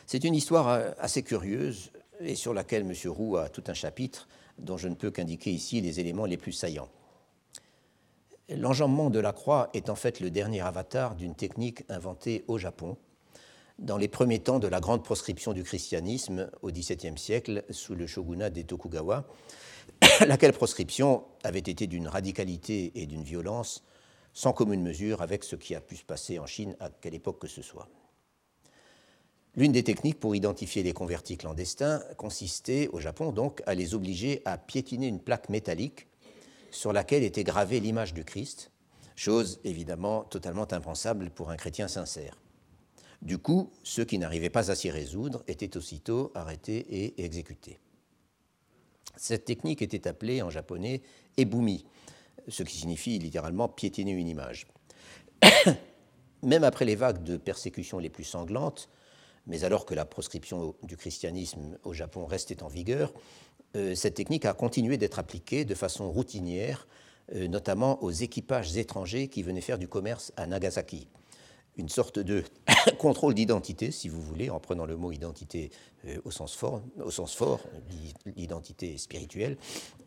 C'est 0.06 0.24
une 0.24 0.34
histoire 0.34 0.68
euh, 0.68 0.90
assez 0.98 1.22
curieuse 1.22 1.90
et 2.20 2.34
sur 2.34 2.54
laquelle 2.54 2.82
M. 2.82 2.94
Roux 3.10 3.36
a 3.36 3.48
tout 3.48 3.64
un 3.66 3.74
chapitre 3.74 4.28
dont 4.58 4.76
je 4.76 4.88
ne 4.88 4.94
peux 4.94 5.10
qu'indiquer 5.10 5.50
ici 5.50 5.80
les 5.80 6.00
éléments 6.00 6.26
les 6.26 6.36
plus 6.36 6.52
saillants. 6.52 6.90
L'enjambement 8.48 9.10
de 9.10 9.20
la 9.20 9.32
croix 9.32 9.70
est 9.74 9.88
en 9.88 9.94
fait 9.94 10.20
le 10.20 10.30
dernier 10.30 10.60
avatar 10.60 11.14
d'une 11.14 11.36
technique 11.36 11.84
inventée 11.88 12.44
au 12.48 12.58
Japon 12.58 12.96
dans 13.80 13.96
les 13.96 14.08
premiers 14.08 14.40
temps 14.40 14.58
de 14.58 14.68
la 14.68 14.80
grande 14.80 15.02
proscription 15.02 15.52
du 15.52 15.64
christianisme 15.64 16.50
au 16.62 16.70
XVIIe 16.70 17.18
siècle 17.18 17.64
sous 17.70 17.94
le 17.94 18.06
shogunat 18.06 18.50
des 18.50 18.64
Tokugawa, 18.64 19.26
laquelle 20.26 20.52
proscription 20.52 21.24
avait 21.42 21.58
été 21.58 21.86
d'une 21.86 22.06
radicalité 22.06 22.92
et 22.94 23.06
d'une 23.06 23.22
violence 23.22 23.82
sans 24.32 24.52
commune 24.52 24.82
mesure 24.82 25.22
avec 25.22 25.42
ce 25.42 25.56
qui 25.56 25.74
a 25.74 25.80
pu 25.80 25.96
se 25.96 26.04
passer 26.04 26.38
en 26.38 26.46
Chine 26.46 26.76
à 26.78 26.90
quelle 26.90 27.14
époque 27.14 27.40
que 27.40 27.48
ce 27.48 27.62
soit. 27.62 27.88
L'une 29.56 29.72
des 29.72 29.82
techniques 29.82 30.20
pour 30.20 30.36
identifier 30.36 30.82
les 30.82 30.92
convertis 30.92 31.36
clandestins 31.36 32.00
consistait 32.16 32.88
au 32.92 33.00
Japon 33.00 33.32
donc 33.32 33.62
à 33.66 33.74
les 33.74 33.94
obliger 33.94 34.42
à 34.44 34.58
piétiner 34.58 35.08
une 35.08 35.20
plaque 35.20 35.48
métallique 35.48 36.06
sur 36.70 36.92
laquelle 36.92 37.24
était 37.24 37.42
gravée 37.42 37.80
l'image 37.80 38.14
du 38.14 38.24
Christ, 38.24 38.70
chose 39.16 39.58
évidemment 39.64 40.22
totalement 40.22 40.72
impensable 40.72 41.30
pour 41.30 41.50
un 41.50 41.56
chrétien 41.56 41.88
sincère. 41.88 42.36
Du 43.22 43.36
coup, 43.36 43.70
ceux 43.82 44.04
qui 44.04 44.18
n'arrivaient 44.18 44.50
pas 44.50 44.70
à 44.70 44.74
s'y 44.74 44.90
résoudre 44.90 45.44
étaient 45.46 45.76
aussitôt 45.76 46.32
arrêtés 46.34 46.86
et 46.88 47.22
exécutés. 47.22 47.78
Cette 49.16 49.44
technique 49.44 49.82
était 49.82 50.08
appelée 50.08 50.40
en 50.40 50.48
japonais 50.48 51.02
ebumi, 51.36 51.84
ce 52.48 52.62
qui 52.62 52.78
signifie 52.78 53.18
littéralement 53.18 53.68
piétiner 53.68 54.12
une 54.12 54.28
image. 54.28 54.66
Même 56.42 56.64
après 56.64 56.86
les 56.86 56.96
vagues 56.96 57.22
de 57.22 57.36
persécutions 57.36 57.98
les 57.98 58.08
plus 58.08 58.24
sanglantes, 58.24 58.88
mais 59.46 59.64
alors 59.64 59.84
que 59.84 59.94
la 59.94 60.06
proscription 60.06 60.74
du 60.82 60.96
christianisme 60.96 61.76
au 61.84 61.92
Japon 61.92 62.24
restait 62.24 62.62
en 62.62 62.68
vigueur, 62.68 63.12
euh, 63.76 63.94
cette 63.94 64.14
technique 64.14 64.46
a 64.46 64.54
continué 64.54 64.96
d'être 64.96 65.18
appliquée 65.18 65.66
de 65.66 65.74
façon 65.74 66.10
routinière, 66.10 66.88
euh, 67.34 67.48
notamment 67.48 68.02
aux 68.02 68.10
équipages 68.10 68.74
étrangers 68.78 69.28
qui 69.28 69.42
venaient 69.42 69.60
faire 69.60 69.78
du 69.78 69.88
commerce 69.88 70.32
à 70.36 70.46
Nagasaki 70.46 71.08
une 71.80 71.88
sorte 71.88 72.18
de 72.18 72.44
contrôle 72.98 73.34
d'identité, 73.34 73.90
si 73.90 74.08
vous 74.08 74.20
voulez, 74.20 74.50
en 74.50 74.60
prenant 74.60 74.86
le 74.86 74.96
mot 74.96 75.10
identité 75.10 75.70
euh, 76.06 76.18
au 76.24 76.30
sens 76.30 76.54
fort, 76.54 76.82
au 77.04 77.10
l'identité 78.36 78.98
spirituelle, 78.98 79.56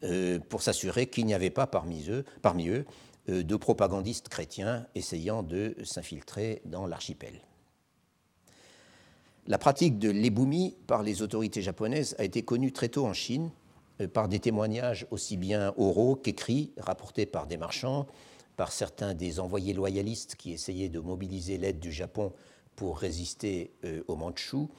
euh, 0.03 0.39
pour 0.39 0.61
s'assurer 0.61 1.07
qu'il 1.07 1.25
n'y 1.25 1.33
avait 1.33 1.49
pas 1.49 1.67
parmi 1.67 2.07
eux, 2.07 2.85
euh, 3.29 3.43
de 3.43 3.55
propagandistes 3.55 4.29
chrétiens 4.29 4.85
essayant 4.95 5.43
de 5.43 5.75
s'infiltrer 5.83 6.61
dans 6.65 6.85
l'archipel. 6.85 7.41
La 9.47 9.57
pratique 9.57 9.99
de 9.99 10.09
l'éboumis 10.09 10.77
par 10.87 11.03
les 11.03 11.21
autorités 11.21 11.61
japonaises 11.61 12.15
a 12.17 12.23
été 12.23 12.43
connue 12.43 12.71
très 12.71 12.87
tôt 12.87 13.05
en 13.05 13.13
Chine 13.13 13.49
par 14.13 14.29
des 14.29 14.39
témoignages 14.39 15.05
aussi 15.11 15.37
bien 15.37 15.73
oraux 15.77 16.15
qu'écrits 16.15 16.71
rapportés 16.77 17.25
par 17.25 17.45
des 17.45 17.57
marchands, 17.57 18.07
par 18.55 18.71
certains 18.71 19.13
des 19.13 19.39
envoyés 19.39 19.73
loyalistes 19.73 20.35
qui 20.35 20.51
essayaient 20.51 20.89
de 20.89 20.99
mobiliser 20.99 21.57
l'aide 21.57 21.79
du 21.79 21.91
Japon 21.91 22.33
pour 22.75 22.97
résister 22.97 23.71
euh, 23.85 24.03
aux 24.07 24.15
Mandchous, 24.15 24.69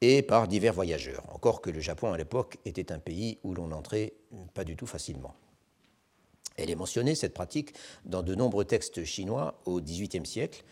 et 0.00 0.22
par 0.22 0.48
divers 0.48 0.74
voyageurs, 0.74 1.24
encore 1.32 1.62
que 1.62 1.70
le 1.70 1.80
Japon 1.80 2.12
à 2.12 2.18
l'époque 2.18 2.58
était 2.64 2.92
un 2.92 2.98
pays 2.98 3.38
où 3.42 3.54
l'on 3.54 3.72
entrait 3.72 4.12
pas 4.52 4.64
du 4.64 4.76
tout 4.76 4.86
facilement. 4.86 5.34
Elle 6.56 6.70
est 6.70 6.76
mentionnée, 6.76 7.14
cette 7.14 7.34
pratique, 7.34 7.74
dans 8.04 8.22
de 8.22 8.34
nombreux 8.34 8.64
textes 8.64 9.04
chinois 9.04 9.60
au 9.64 9.80
XVIIIe 9.80 10.26
siècle, 10.26 10.62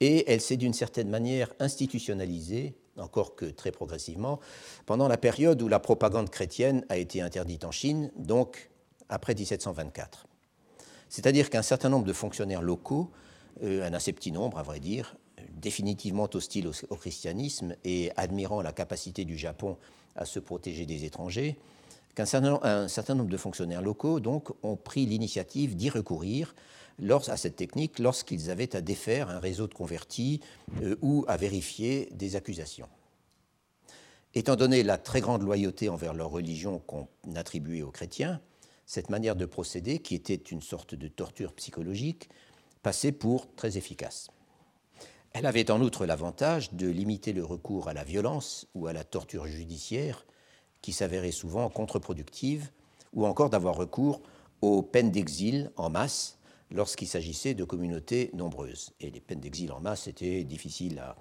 et 0.00 0.30
elle 0.30 0.40
s'est 0.40 0.56
d'une 0.56 0.74
certaine 0.74 1.08
manière 1.08 1.52
institutionnalisée, 1.58 2.74
encore 2.96 3.34
que 3.34 3.46
très 3.46 3.72
progressivement, 3.72 4.40
pendant 4.84 5.08
la 5.08 5.16
période 5.16 5.62
où 5.62 5.68
la 5.68 5.80
propagande 5.80 6.28
chrétienne 6.28 6.84
a 6.88 6.98
été 6.98 7.22
interdite 7.22 7.64
en 7.64 7.70
Chine, 7.70 8.10
donc 8.16 8.70
après 9.08 9.34
1724. 9.34 10.26
C'est-à-dire 11.12 11.50
qu'un 11.50 11.60
certain 11.60 11.90
nombre 11.90 12.06
de 12.06 12.14
fonctionnaires 12.14 12.62
locaux, 12.62 13.10
euh, 13.62 13.86
un 13.86 13.92
assez 13.92 14.14
petit 14.14 14.32
nombre 14.32 14.58
à 14.58 14.62
vrai 14.62 14.80
dire, 14.80 15.14
définitivement 15.60 16.26
hostiles 16.32 16.70
au, 16.88 16.96
christianisme 16.96 17.76
et 17.84 18.10
admirant 18.16 18.62
la 18.62 18.72
capacité 18.72 19.26
du 19.26 19.36
Japon 19.36 19.76
à 20.16 20.24
se 20.24 20.38
protéger 20.38 20.86
des 20.86 21.04
étrangers, 21.04 21.58
qu'un 22.14 22.24
certain, 22.24 22.88
certain, 22.88 23.14
nombre 23.14 23.28
de 23.28 23.36
fonctionnaires 23.36 23.82
locaux 23.82 24.20
donc, 24.20 24.48
ont 24.62 24.76
pris 24.76 25.04
l'initiative 25.04 25.76
d'y 25.76 25.90
recourir 25.90 26.54
à 27.28 27.36
cette 27.36 27.56
technique 27.56 27.98
lorsqu'ils 27.98 28.50
avaient 28.50 28.74
à 28.74 28.80
défaire 28.80 29.28
un 29.28 29.38
réseau 29.38 29.66
de 29.66 29.74
convertis 29.74 30.40
euh, 30.82 30.96
ou 31.02 31.26
à 31.28 31.36
vérifier 31.36 32.08
des 32.12 32.36
accusations. 32.36 32.88
Étant 34.34 34.56
donné 34.56 34.82
la 34.82 34.96
très 34.96 35.20
grande 35.20 35.42
loyauté 35.42 35.90
envers 35.90 36.14
leur 36.14 36.30
religion 36.30 36.78
qu'on 36.78 37.06
attribuait 37.34 37.82
aux 37.82 37.90
chrétiens, 37.90 38.40
cette 38.86 39.10
manière 39.10 39.36
de 39.36 39.46
procéder, 39.46 39.98
qui 40.00 40.14
était 40.14 40.34
une 40.34 40.62
sorte 40.62 40.94
de 40.94 41.08
torture 41.08 41.52
psychologique, 41.54 42.28
passait 42.82 43.12
pour 43.12 43.54
très 43.54 43.78
efficace. 43.78 44.28
Elle 45.32 45.46
avait 45.46 45.70
en 45.70 45.80
outre 45.80 46.04
l'avantage 46.04 46.74
de 46.74 46.88
limiter 46.88 47.32
le 47.32 47.44
recours 47.44 47.88
à 47.88 47.94
la 47.94 48.04
violence 48.04 48.66
ou 48.74 48.86
à 48.86 48.92
la 48.92 49.04
torture 49.04 49.46
judiciaire, 49.46 50.26
qui 50.82 50.92
s'avérait 50.92 51.30
souvent 51.30 51.68
contre-productive, 51.70 52.70
ou 53.14 53.24
encore 53.26 53.50
d'avoir 53.50 53.76
recours 53.76 54.20
aux 54.60 54.82
peines 54.82 55.10
d'exil 55.10 55.70
en 55.76 55.90
masse 55.90 56.38
lorsqu'il 56.70 57.08
s'agissait 57.08 57.54
de 57.54 57.64
communautés 57.64 58.30
nombreuses. 58.34 58.92
Et 59.00 59.10
les 59.10 59.20
peines 59.20 59.40
d'exil 59.40 59.72
en 59.72 59.80
masse 59.80 60.06
étaient 60.06 60.44
difficiles 60.44 60.98
à, 60.98 61.16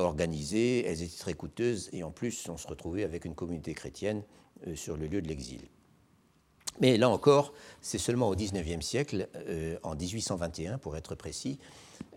organiser, 0.00 0.86
elles 0.86 1.02
étaient 1.02 1.18
très 1.18 1.34
coûteuses, 1.34 1.90
et 1.92 2.02
en 2.02 2.10
plus 2.10 2.48
on 2.48 2.56
se 2.56 2.66
retrouvait 2.66 3.04
avec 3.04 3.24
une 3.24 3.34
communauté 3.34 3.74
chrétienne 3.74 4.22
euh, 4.66 4.74
sur 4.74 4.96
le 4.96 5.06
lieu 5.06 5.20
de 5.20 5.28
l'exil. 5.28 5.60
Mais 6.80 6.96
là 6.96 7.08
encore, 7.08 7.52
c'est 7.80 7.98
seulement 7.98 8.28
au 8.28 8.34
XIXe 8.34 8.84
siècle, 8.84 9.28
euh, 9.48 9.76
en 9.82 9.94
1821 9.94 10.78
pour 10.78 10.96
être 10.96 11.14
précis, 11.14 11.58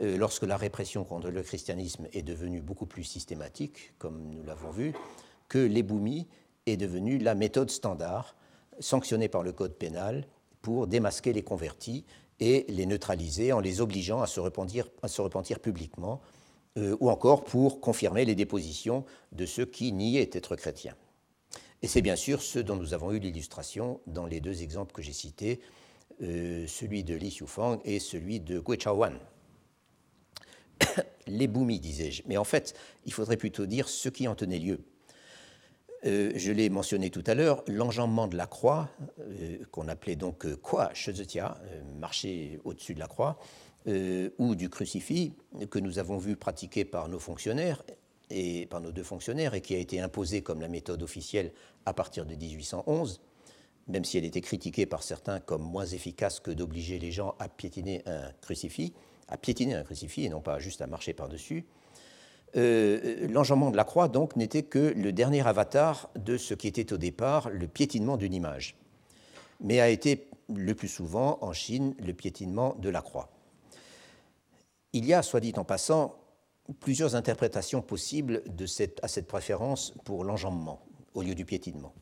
euh, 0.01 0.18
lorsque 0.18 0.43
la 0.43 0.58
répression 0.58 1.03
contre 1.03 1.30
le 1.30 1.41
christianisme 1.41 2.08
est 2.14 2.22
devenue 2.22 2.62
beaucoup 2.62 2.86
plus 2.86 3.03
systématique, 3.03 3.93
comme 3.97 4.30
nous 4.32 4.43
l'avons 4.43 4.72
vu, 4.72 4.93
que 5.49 5.60
l'éboumis 5.60 6.28
est 6.66 6.78
devenue 6.78 7.18
la 7.18 7.36
méthode 7.36 7.70
standard 7.70 8.36
sanctionnée 8.80 9.28
par 9.28 9.43
le 9.43 9.51
code 9.51 9.76
pénal 9.76 10.26
pour 10.62 10.88
démasquer 10.88 11.34
les 11.34 11.43
convertis 11.43 12.06
et 12.39 12.66
les 12.68 12.86
neutraliser 12.86 13.53
en 13.53 13.60
les 13.60 13.82
obligeant 13.82 14.22
à 14.22 14.28
se 14.28 14.39
repentir, 14.39 14.89
à 15.01 15.08
se 15.08 15.22
repentir 15.22 15.60
publiquement, 15.60 16.22
euh, 16.78 16.97
ou 16.99 17.10
encore 17.10 17.43
pour 17.43 17.80
confirmer 17.80 18.26
les 18.26 18.36
dépositions 18.36 19.06
de 19.32 19.45
ceux 19.45 19.66
qui 19.66 19.93
niaient 19.93 20.30
être 20.34 20.56
chrétiens. 20.56 20.95
Et 21.86 21.88
c'est 21.88 22.01
bien 22.01 22.15
sûr 22.15 22.41
ce 22.41 22.57
dont 22.57 22.75
nous 22.75 22.95
avons 22.95 23.11
eu 23.11 23.19
l'illustration 23.19 24.01
dans 24.07 24.25
les 24.25 24.41
deux 24.41 24.63
exemples 24.63 24.91
que 24.91 25.03
j'ai 25.03 25.13
cités, 25.13 25.61
euh, 26.23 26.65
celui 26.65 27.03
de 27.03 27.13
Li 27.13 27.29
Xiufang 27.29 27.79
et 27.86 27.99
celui 27.99 28.39
de 28.39 28.59
Gui 28.59 28.79
Chaowan. 28.79 29.19
les 31.27 31.45
boumis, 31.45 31.79
disais-je. 31.79 32.23
Mais 32.25 32.38
en 32.38 32.43
fait, 32.43 32.73
il 33.05 33.13
faudrait 33.13 33.38
plutôt 33.38 33.67
dire 33.67 33.88
ce 33.88 34.09
qui 34.09 34.27
en 34.27 34.33
tenait 34.33 34.57
lieu. 34.57 34.79
Euh, 36.07 36.31
je 36.36 36.51
l'ai 36.51 36.71
mentionné 36.71 37.11
tout 37.11 37.23
à 37.27 37.36
l'heure, 37.36 37.63
l'enjambement 37.67 38.27
de 38.27 38.36
la 38.36 38.47
croix, 38.47 38.89
euh, 39.19 39.59
qu'on 39.69 39.88
appelait 39.88 40.15
donc 40.15 40.55
Kwa 40.63 40.91
Shezetia, 40.95 41.55
marcher 41.99 42.59
au-dessus 42.63 42.95
de 42.95 42.99
la 42.99 43.07
croix, 43.07 43.38
ou 44.39 44.55
du 44.55 44.71
crucifix, 44.71 45.33
que 45.69 45.77
nous 45.77 45.99
avons 45.99 46.17
vu 46.17 46.36
pratiquer 46.36 46.83
par 46.83 47.09
nos 47.09 47.19
fonctionnaires, 47.19 47.83
et 48.30 48.65
par 48.65 48.82
nos 48.82 48.91
deux 48.91 49.03
fonctionnaires 49.03 49.53
et 49.53 49.61
qui 49.61 49.76
a 49.76 49.78
été 49.78 49.99
imposée 49.99 50.41
comme 50.41 50.61
la 50.61 50.67
méthode 50.67 51.03
officielle 51.03 51.51
à 51.86 51.93
partir 51.93 52.26
de 52.26 52.36
1811, 52.36 53.21
même 53.88 54.03
si 54.03 54.17
elle 54.17 54.26
était 54.26 54.41
critiquée 54.41 54.86
par 54.86 55.03
certains 55.03 55.39
comme 55.39 55.61
moins 55.61 55.86
efficace 55.86 56.39
que 56.39 56.51
d'obliger 56.51 56.97
les 56.99 57.11
gens 57.11 57.36
à 57.39 57.47
piétiner 57.47 58.01
un 58.05 58.32
crucifix, 58.41 58.93
à 59.28 59.38
piétiner 59.38 59.76
un 59.76 59.84
crucifix 59.84 60.26
et 60.26 60.30
non 60.30 60.41
pas 60.41 60.59
juste 60.59 60.82
à 60.82 60.88
marcher 60.88 61.13
par-dessus. 61.13 61.65
Euh, 62.55 63.28
l'enjambement 63.28 63.69
de 63.69 63.78
la 63.78 63.84
croix, 63.84 64.07
donc, 64.07 64.36
n'était 64.36 64.63
que 64.63 64.93
le 64.95 65.11
dernier 65.11 65.45
avatar 65.45 66.09
de 66.15 66.38
ce 66.38 66.53
qui 66.53 66.67
était 66.67 66.93
au 66.93 66.97
départ 66.97 67.49
le 67.49 67.67
piétinement 67.67 68.17
d'une 68.17 68.34
image, 68.34 68.78
mais 69.59 69.80
a 69.82 69.89
été 69.89 70.30
le 70.53 70.73
plus 70.73 70.88
souvent 70.88 71.38
en 71.41 71.53
Chine 71.53 71.95
le 71.99 72.13
piétinement 72.13 72.76
de 72.80 72.89
la 72.89 73.01
croix. 73.01 73.30
Il 74.93 75.05
y 75.05 75.13
a, 75.13 75.21
soit 75.21 75.41
dit 75.41 75.53
en 75.57 75.65
passant, 75.65 76.15
plusieurs 76.80 77.16
interprétations 77.16 77.82
possibles 77.82 78.43
de 78.47 78.66
cette, 78.66 79.03
à 79.03 79.07
cette 79.07 79.28
préférence 79.28 79.93
pour 80.03 80.24
l'enjambement 80.24 80.82
au 81.13 81.22
lieu 81.22 81.36
du 81.36 81.45
piétinement, 81.45 81.93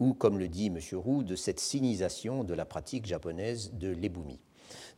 ou, 0.00 0.14
comme 0.14 0.38
le 0.38 0.48
dit 0.48 0.66
M. 0.66 0.78
Roux, 0.94 1.22
de 1.22 1.36
cette 1.36 1.60
sinisation 1.60 2.44
de 2.44 2.54
la 2.54 2.64
pratique 2.64 3.06
japonaise 3.06 3.72
de 3.74 3.88
l'éboumis. 3.88 4.40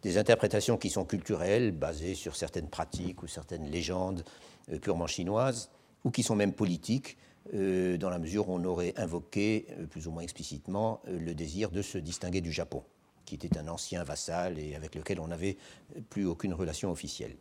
Des 0.03 0.19
interprétations 0.19 0.77
qui 0.77 0.91
sont 0.91 1.05
culturelles, 1.05 1.71
basées 1.71 2.15
sur 2.15 2.35
certaines 2.35 2.69
pratiques 2.69 3.23
ou 3.23 3.29
certaines 3.29 3.71
légendes 3.71 4.25
euh, 4.73 4.79
purement 4.79 5.07
chinoises, 5.07 5.71
ou 6.05 6.11
qui 6.11 6.23
sont 6.23 6.35
même 6.35 6.53
politiques, 6.53 7.17
euh, 7.55 7.97
dans 7.97 8.11
la 8.11 8.19
mesure 8.19 8.49
où 8.49 8.55
on 8.55 8.65
aurait 8.65 8.95
invoqué, 8.97 9.67
euh, 9.79 9.87
plus 9.87 10.09
ou 10.09 10.11
moins 10.11 10.23
explicitement, 10.23 11.01
le 11.07 11.35
désir 11.35 11.71
de 11.71 11.83
se 11.83 11.99
distinguer 11.99 12.41
du 12.41 12.51
Japon, 12.51 12.83
qui 13.27 13.37
était 13.37 13.59
un 13.59 13.69
ancien 13.69 14.03
vassal 14.03 14.59
et 14.59 14.75
avec 14.75 14.95
lequel 14.95 15.21
on 15.21 15.29
n'avait 15.29 15.57
plus 16.09 16.27
aucune 16.27 16.55
relation 16.55 16.91
officielle 16.91 17.37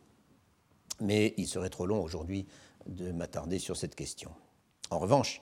mais 1.00 1.34
il 1.36 1.46
serait 1.46 1.70
trop 1.70 1.86
long 1.86 2.02
aujourd'hui 2.02 2.46
de 2.86 3.12
m'attarder 3.12 3.58
sur 3.58 3.76
cette 3.76 3.94
question. 3.94 4.30
En 4.90 4.98
revanche, 4.98 5.40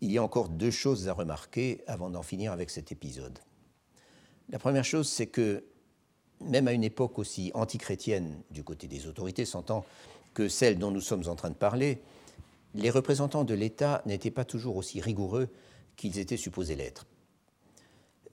il 0.00 0.12
y 0.12 0.18
a 0.18 0.22
encore 0.22 0.48
deux 0.48 0.70
choses 0.70 1.08
à 1.08 1.12
remarquer 1.12 1.82
avant 1.86 2.10
d'en 2.10 2.22
finir 2.22 2.52
avec 2.52 2.70
cet 2.70 2.92
épisode. 2.92 3.38
La 4.50 4.58
première 4.58 4.84
chose, 4.84 5.08
c'est 5.08 5.26
que 5.26 5.64
même 6.40 6.68
à 6.68 6.72
une 6.72 6.84
époque 6.84 7.18
aussi 7.18 7.50
antichrétienne 7.54 8.42
du 8.50 8.62
côté 8.62 8.86
des 8.86 9.06
autorités, 9.06 9.44
s'entend 9.44 9.84
que 10.34 10.48
celle 10.48 10.78
dont 10.78 10.90
nous 10.90 11.00
sommes 11.00 11.28
en 11.28 11.36
train 11.36 11.50
de 11.50 11.54
parler, 11.54 12.02
les 12.74 12.90
représentants 12.90 13.44
de 13.44 13.54
l'État 13.54 14.02
n'étaient 14.04 14.30
pas 14.30 14.44
toujours 14.44 14.76
aussi 14.76 15.00
rigoureux 15.00 15.48
qu'ils 15.96 16.18
étaient 16.18 16.36
supposés 16.36 16.74
l'être. 16.74 17.06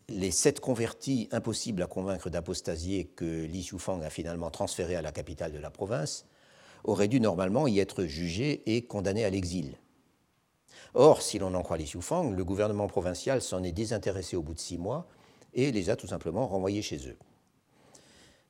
Les 0.09 0.32
sept 0.32 0.59
convertis 0.59 1.30
impossibles 1.32 1.84
à 1.84 1.88
convaincre 1.88 2.30
d'apostasier 2.30 3.05
que 3.05 3.45
Li 3.45 3.63
Shufang 3.63 4.01
a 4.01 4.09
finalement 4.09 4.49
transférés 4.49 4.95
à 4.95 5.01
la 5.01 5.11
capitale 5.11 5.53
de 5.53 5.59
la 5.59 5.69
province 5.69 6.26
aurait 6.84 7.07
dû 7.07 7.19
normalement 7.19 7.67
y 7.67 7.79
être 7.79 8.05
jugé 8.05 8.63
et 8.65 8.84
condamné 8.84 9.23
à 9.23 9.29
l'exil. 9.29 9.77
Or, 10.93 11.21
si 11.21 11.39
l'on 11.39 11.53
en 11.53 11.61
croit 11.61 11.77
les 11.77 11.86
Xiufang, 11.86 12.32
le 12.32 12.43
gouvernement 12.43 12.88
provincial 12.88 13.41
s'en 13.41 13.63
est 13.63 13.71
désintéressé 13.71 14.36
au 14.36 14.41
bout 14.41 14.53
de 14.53 14.59
six 14.59 14.77
mois 14.77 15.07
et 15.53 15.71
les 15.71 15.89
a 15.89 15.95
tout 15.95 16.07
simplement 16.07 16.47
renvoyés 16.47 16.82
chez 16.82 17.07
eux. 17.07 17.17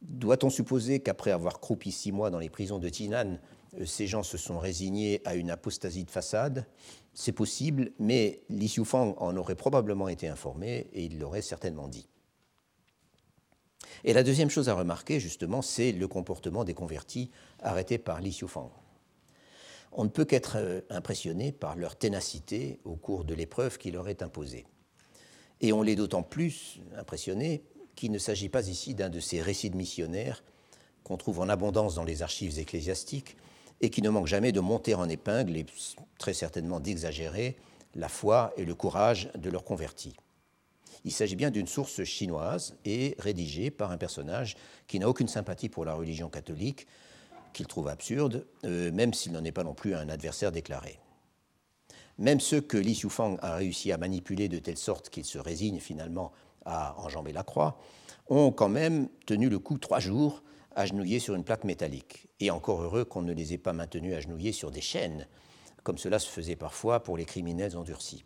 Doit-on 0.02 0.50
supposer 0.50 1.00
qu'après 1.00 1.32
avoir 1.32 1.60
croupi 1.60 1.92
six 1.92 2.12
mois 2.12 2.32
dans 2.32 2.40
les 2.40 2.50
prisons 2.50 2.80
de 2.80 2.90
Tinan, 2.90 3.38
euh, 3.80 3.86
ces 3.86 4.08
gens 4.08 4.24
se 4.24 4.38
sont 4.38 4.58
résignés 4.58 5.22
à 5.26 5.36
une 5.36 5.52
apostasie 5.52 6.04
de 6.04 6.10
façade? 6.10 6.66
C'est 7.14 7.32
possible, 7.32 7.92
mais 8.00 8.42
Li 8.50 8.66
Xiufang 8.66 9.16
en 9.18 9.38
aurait 9.38 9.56
probablement 9.56 10.08
été 10.08 10.28
informé 10.28 10.88
et 10.94 11.04
il 11.04 11.20
l'aurait 11.20 11.44
certainement 11.44 11.88
dit. 11.88 12.08
Et 14.04 14.14
la 14.14 14.24
deuxième 14.24 14.50
chose 14.50 14.70
à 14.70 14.74
remarquer, 14.74 15.20
justement, 15.20 15.62
c'est 15.62 15.92
le 15.92 16.08
comportement 16.08 16.64
des 16.64 16.74
convertis 16.74 17.32
arrêtés 17.62 17.98
par 17.98 18.22
Li 18.22 18.32
Xiufang. 18.32 18.72
On 19.94 20.06
ne 20.06 20.10
peut 20.10 20.26
qu'être 20.26 20.56
euh, 20.56 20.82
impressionné 20.90 21.52
par 21.52 21.76
leur 21.76 21.98
ténacité 21.98 22.80
au 22.86 22.96
cours 22.96 23.26
de 23.26 23.34
l'épreuve 23.34 23.78
qui 23.78 23.92
leur 23.92 24.08
est 24.08 24.22
imposée. 24.22 24.66
Et 25.60 25.74
on 25.74 25.82
l'est 25.82 25.96
d'autant 25.96 26.24
plus 26.24 26.80
impressionné 26.98 27.64
qu'il 27.96 28.12
ne 28.12 28.18
s'agit 28.18 28.50
pas 28.50 28.68
ici 28.68 28.96
d'un 28.96 29.10
de 29.10 29.20
ces 29.20 29.42
récits 29.42 29.70
de 29.70 29.76
missionnaires 29.76 30.44
qu'on 31.04 31.18
trouve 31.18 31.40
en 31.40 31.50
abondance 31.50 31.96
dans 31.96 32.04
les 32.04 32.22
archives 32.22 32.58
ecclésiastiques 32.58 33.36
et 33.82 33.90
qui 33.90 34.02
ne 34.02 34.10
manquent 34.10 34.28
jamais 34.28 34.52
de 34.52 34.60
monter 34.60 34.96
en 34.96 35.10
épingle 35.10 35.58
et 35.58 35.66
très 36.18 36.34
certainement 36.34 36.80
d'exagérer 36.80 37.58
la 37.96 38.08
foi 38.08 38.54
et 38.58 38.66
le 38.66 38.76
courage 38.76 39.30
de 39.36 39.50
leurs 39.50 39.64
convertis. 39.64 40.16
Il 41.04 41.12
s'agit 41.12 41.36
bien 41.36 41.52
d'une 41.52 41.68
source 41.68 42.04
chinoise 42.04 42.76
et 42.86 43.16
rédigée 43.18 43.72
par 43.72 43.92
un 43.92 43.98
personnage 43.98 44.56
qui 44.88 45.00
n'a 45.00 45.10
aucune 45.10 45.28
sympathie 45.28 45.70
pour 45.70 45.86
la 45.86 45.94
religion 45.94 46.30
catholique, 46.30 46.88
qu'il 47.54 47.68
trouve 47.68 47.88
absurde, 47.88 48.46
euh, 48.66 48.92
même 48.92 49.14
s'il 49.14 49.32
n'en 49.32 49.44
est 49.44 49.52
pas 49.52 49.64
non 49.64 49.74
plus 49.74 49.96
un 49.96 50.10
adversaire 50.10 50.52
déclaré. 50.52 51.00
Même 52.18 52.40
ceux 52.40 52.62
que 52.62 52.78
Li 52.78 52.94
Xiufang 52.94 53.38
a 53.42 53.56
réussi 53.56 53.92
à 53.92 53.98
manipuler 53.98 54.48
de 54.48 54.60
telle 54.60 54.78
sorte 54.78 55.10
qu'il 55.10 55.26
se 55.26 55.40
résigne 55.40 55.80
finalement 55.80 56.32
à 56.66 57.00
enjamber 57.00 57.34
la 57.34 57.44
croix, 57.44 57.80
ont 58.30 58.52
quand 58.52 58.70
même 58.70 59.10
tenu 59.26 59.50
le 59.50 59.60
coup 59.60 59.78
trois 59.78 60.00
jours 60.00 60.44
agenouillés 60.76 61.20
sur 61.20 61.36
une 61.36 61.44
plaque 61.44 61.64
métallique. 61.64 62.28
Et 62.40 62.52
encore 62.52 62.82
heureux 62.82 63.06
qu'on 63.06 63.22
ne 63.22 63.34
les 63.34 63.54
ait 63.54 63.58
pas 63.58 63.74
maintenus 63.74 64.14
agenouillés 64.14 64.52
sur 64.52 64.72
des 64.72 64.82
chaînes, 64.82 65.28
comme 65.84 65.98
cela 65.98 66.20
se 66.20 66.30
faisait 66.30 66.56
parfois 66.56 67.02
pour 67.02 67.18
les 67.18 67.26
criminels 67.26 67.76
endurcis. 67.76 68.24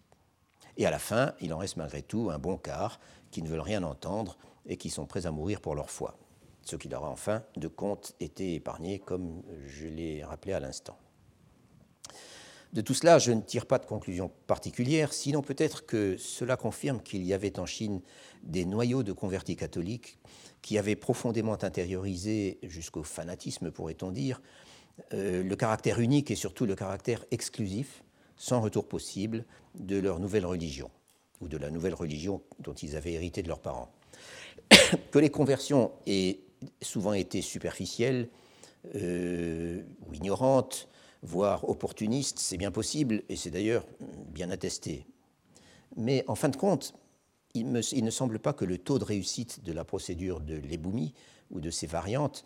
Et 0.78 0.86
à 0.86 0.92
la 0.92 1.00
fin, 1.00 1.34
il 1.42 1.54
en 1.54 1.58
reste 1.58 1.78
malgré 1.78 2.02
tout 2.02 2.30
un 2.32 2.40
bon 2.40 2.58
quart 2.58 3.00
qui 3.32 3.42
ne 3.42 3.48
veulent 3.48 3.60
rien 3.62 3.84
entendre 3.84 4.38
et 4.66 4.78
qui 4.78 4.90
sont 4.90 5.06
prêts 5.06 5.26
à 5.26 5.32
mourir 5.32 5.62
pour 5.62 5.76
leur 5.76 5.90
foi. 5.90 6.18
Ce 6.64 6.76
qui 6.76 6.90
leur 6.90 7.06
a 7.06 7.10
enfin 7.10 7.44
de 7.56 7.68
compte 7.68 8.14
été 8.20 8.56
épargné, 8.56 9.00
comme 9.00 9.44
je 9.68 9.88
l'ai 9.88 10.24
rappelé 10.24 10.54
à 10.54 10.60
l'instant. 10.60 10.98
De 12.74 12.82
tout 12.82 12.94
cela, 12.94 13.20
je 13.20 13.32
ne 13.32 13.40
tire 13.40 13.68
pas 13.68 13.80
de 13.80 13.86
conclusion 13.86 14.30
particulière, 14.48 15.14
sinon 15.14 15.42
peut-être 15.42 15.86
que 15.86 16.18
cela 16.18 16.58
confirme 16.58 17.02
qu'il 17.02 17.24
y 17.24 17.34
avait 17.34 17.58
en 17.58 17.66
Chine 17.66 18.02
des 18.44 18.66
noyaux 18.66 19.02
de 19.04 19.14
convertis 19.14 19.56
catholiques 19.56 20.20
qui 20.62 20.78
avaient 20.78 20.98
profondément 20.98 21.54
intériorisé, 21.64 22.60
jusqu'au 22.64 23.04
fanatisme 23.04 23.72
pourrait-on 23.72 24.12
dire, 24.12 24.42
euh, 25.14 25.44
le 25.44 25.56
caractère 25.56 26.00
unique 26.00 26.32
et 26.32 26.36
surtout 26.36 26.66
le 26.66 26.76
caractère 26.76 27.24
exclusif, 27.32 28.04
sans 28.38 28.62
retour 28.62 28.88
possible, 28.88 29.46
de 29.76 29.98
leur 29.98 30.20
nouvelle 30.20 30.46
religion, 30.46 30.90
ou 31.42 31.48
de 31.48 31.58
la 31.58 31.70
nouvelle 31.70 31.94
religion 31.94 32.42
dont 32.60 32.74
ils 32.74 32.96
avaient 32.96 33.14
hérité 33.14 33.42
de 33.42 33.48
leurs 33.48 33.60
parents. 33.60 33.92
que 35.12 35.20
les 35.20 35.30
conversions 35.30 35.92
aient 36.08 36.40
souvent 36.82 37.14
été 37.14 37.42
superficielles 37.42 38.30
euh, 38.96 39.82
ou 40.08 40.14
ignorantes, 40.14 40.88
voire 41.22 41.68
opportunistes, 41.70 42.40
c'est 42.40 42.58
bien 42.58 42.72
possible, 42.72 43.24
et 43.30 43.36
c'est 43.36 43.50
d'ailleurs 43.50 43.86
bien 44.32 44.50
attesté. 44.52 45.06
Mais 45.96 46.24
en 46.28 46.36
fin 46.36 46.50
de 46.50 46.56
compte, 46.56 46.94
il, 47.56 47.72
ne 47.72 48.12
semble 48.12 48.40
pas 48.40 48.54
que 48.54 48.66
le 48.66 48.78
taux 48.78 49.00
de 49.00 49.06
réussite 49.06 49.64
de 49.64 49.72
la 49.72 49.86
procédure 49.86 50.42
de 50.42 50.56
l'éboumie 50.56 51.14
ou 51.52 51.62
de 51.62 51.70
ses 51.70 51.88
variantes, 51.88 52.46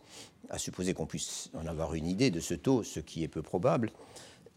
à 0.49 0.57
supposer 0.57 0.93
qu'on 0.93 1.07
puisse 1.07 1.49
en 1.55 1.65
avoir 1.65 1.95
une 1.95 2.05
idée 2.05 2.31
de 2.31 2.39
ce 2.39 2.53
taux, 2.53 2.83
ce 2.83 2.99
qui 2.99 3.23
est 3.23 3.27
peu 3.27 3.41
probable, 3.41 3.91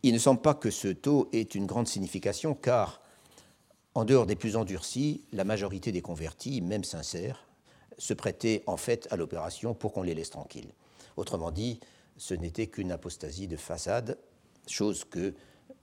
il 0.03 0.13
ne 0.13 0.19
semble 0.19 0.41
pas 0.41 0.55
que 0.55 0.71
ce 0.71 0.89
taux 0.89 1.29
ait 1.33 1.43
une 1.43 1.67
grande 1.67 1.87
signification, 1.87 2.55
car, 2.55 3.01
en 3.95 4.05
dehors 4.05 4.27
des 4.27 4.37
plus 4.37 4.57
endurcis, 4.57 5.23
la 5.33 5.45
majorité 5.45 5.93
des 5.93 6.03
convertis, 6.03 6.61
même 6.61 6.85
sincères, 6.85 7.47
se 7.99 8.15
prêtaient 8.15 8.63
en 8.67 8.77
fait 8.77 9.07
à 9.11 9.17
l'opération 9.17 9.75
pour 9.75 9.93
qu'on 9.93 10.03
les 10.03 10.15
laisse 10.15 10.31
tranquilles. 10.31 10.73
Autrement 11.17 11.51
dit, 11.51 11.79
ce 12.17 12.35
n'était 12.35 12.67
qu'une 12.67 12.91
apostasie 12.91 13.47
de 13.47 13.57
façade, 13.57 14.19
chose 14.67 15.05
que 15.05 15.35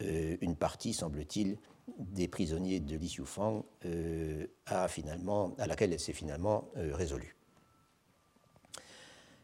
euh, 0.01 0.38
une 0.41 0.55
partie, 0.55 0.93
semble-t-il, 0.93 1.57
des 1.97 2.28
prisonniers 2.28 2.80
de 2.80 2.95
Li 2.97 3.07
Xiufang 3.07 3.63
euh, 3.86 4.47
a 4.65 4.88
finalement, 4.88 5.55
à 5.57 5.67
laquelle 5.67 5.93
elle 5.93 5.99
s'est 5.99 6.13
finalement 6.13 6.70
euh, 6.78 6.95
résolue. 6.95 7.36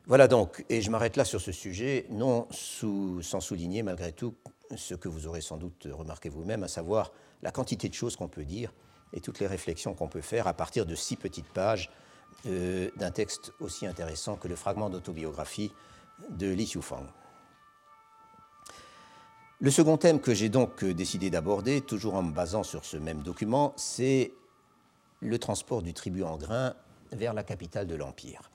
Voilà 0.07 0.27
donc, 0.27 0.63
et 0.69 0.81
je 0.81 0.91
m'arrête 0.91 1.17
là 1.17 1.25
sur 1.25 1.41
ce 1.41 1.51
sujet, 1.51 2.05
non 2.11 2.47
sans 2.51 3.39
souligner 3.39 3.81
malgré 3.81 4.11
tout 4.11 4.35
ce 4.75 4.95
que 4.95 5.07
vous 5.07 5.27
aurez 5.27 5.41
sans 5.41 5.57
doute 5.57 5.87
remarqué 5.91 6.29
vous-même, 6.29 6.63
à 6.63 6.67
savoir 6.67 7.11
la 7.41 7.51
quantité 7.51 7.89
de 7.89 7.93
choses 7.93 8.15
qu'on 8.15 8.27
peut 8.27 8.45
dire 8.45 8.73
et 9.13 9.21
toutes 9.21 9.39
les 9.39 9.47
réflexions 9.47 9.93
qu'on 9.93 10.07
peut 10.07 10.21
faire 10.21 10.47
à 10.47 10.53
partir 10.53 10.85
de 10.85 10.95
six 10.95 11.15
petites 11.15 11.47
pages 11.47 11.89
d'un 12.43 13.11
texte 13.11 13.53
aussi 13.59 13.85
intéressant 13.87 14.35
que 14.35 14.47
le 14.47 14.55
fragment 14.55 14.89
d'autobiographie 14.89 15.71
de 16.29 16.47
Li 16.47 16.65
Xiufang. 16.65 17.05
Le 19.61 19.71
second 19.71 19.97
thème 19.97 20.19
que 20.19 20.33
j'ai 20.33 20.49
donc 20.49 20.83
décidé 20.83 21.29
d'aborder, 21.29 21.81
toujours 21.81 22.15
en 22.15 22.23
me 22.23 22.33
basant 22.33 22.63
sur 22.63 22.83
ce 22.83 22.97
même 22.97 23.23
document, 23.23 23.73
c'est 23.77 24.33
le 25.21 25.39
transport 25.39 25.81
du 25.81 25.93
tribut 25.93 26.23
en 26.23 26.37
grain 26.37 26.75
vers 27.13 27.33
la 27.33 27.43
capitale 27.43 27.87
de 27.87 27.95
l'Empire. 27.95 28.51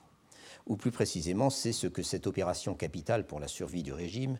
Ou 0.67 0.77
plus 0.77 0.91
précisément, 0.91 1.49
c'est 1.49 1.73
ce 1.73 1.87
que 1.87 2.03
cette 2.03 2.27
opération 2.27 2.75
capitale 2.75 3.25
pour 3.25 3.39
la 3.39 3.47
survie 3.47 3.81
du 3.81 3.93
régime 3.93 4.37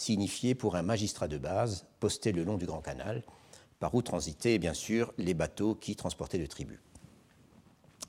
signifiait 0.00 0.54
pour 0.54 0.76
un 0.76 0.82
magistrat 0.82 1.28
de 1.28 1.36
base 1.36 1.86
posté 2.00 2.32
le 2.32 2.42
long 2.42 2.56
du 2.56 2.66
Grand 2.66 2.80
Canal, 2.80 3.22
par 3.78 3.94
où 3.94 4.02
transitaient 4.02 4.58
bien 4.58 4.74
sûr 4.74 5.12
les 5.18 5.34
bateaux 5.34 5.74
qui 5.74 5.94
transportaient 5.94 6.38
le 6.38 6.48
tribut. 6.48 6.80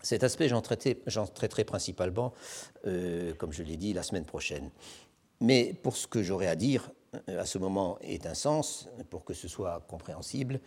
Cet 0.01 0.23
aspect, 0.23 0.47
j'en 0.47 0.61
traiterai, 0.61 1.63
principalement, 1.63 2.33
euh, 2.87 3.33
comme 3.35 3.51
je 3.51 3.61
l'ai 3.61 3.77
dit, 3.77 3.93
la 3.93 4.03
semaine 4.03 4.25
prochaine. 4.25 4.71
Mais 5.41 5.73
pour 5.83 5.97
ce 5.97 6.07
que 6.07 6.23
j'aurai 6.23 6.47
à 6.47 6.55
dire 6.55 6.91
euh, 7.29 7.41
à 7.41 7.45
ce 7.45 7.57
moment 7.57 7.99
est 8.01 8.25
un 8.25 8.33
sens, 8.33 8.87
pour 9.09 9.25
que 9.25 9.33
ce 9.33 9.47
soit 9.47 9.85
compréhensible, 9.87 10.61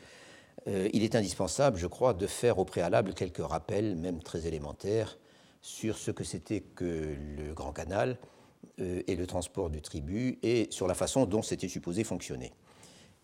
euh, 0.68 0.88
il 0.92 1.02
est 1.02 1.14
indispensable, 1.14 1.78
je 1.78 1.86
crois, 1.86 2.14
de 2.14 2.26
faire 2.26 2.58
au 2.58 2.64
préalable 2.64 3.14
quelques 3.14 3.44
rappels, 3.44 3.96
même 3.96 4.22
très 4.22 4.46
élémentaires, 4.46 5.18
sur 5.62 5.96
ce 5.96 6.10
que 6.10 6.22
c'était 6.22 6.60
que 6.60 7.16
le 7.36 7.54
Grand 7.54 7.72
Canal 7.72 8.18
et 8.78 9.16
le 9.16 9.26
transport 9.26 9.70
du 9.70 9.80
tribut 9.82 10.38
et 10.42 10.68
sur 10.70 10.86
la 10.86 10.94
façon 10.94 11.26
dont 11.26 11.42
c'était 11.42 11.68
supposé 11.68 12.04
fonctionner. 12.04 12.52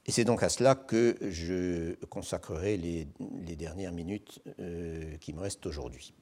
Et 0.06 0.12
c'est 0.12 0.24
donc 0.24 0.42
à 0.42 0.48
cela 0.48 0.74
que 0.74 1.16
je 1.20 1.94
consacrerai 2.06 2.76
les, 2.76 3.06
dernières 3.56 3.92
minutes 3.92 4.40
euh, 4.58 5.16
qui 5.18 5.32
me 5.32 5.40
restent 5.40 5.66
aujourd'hui. 5.66 6.14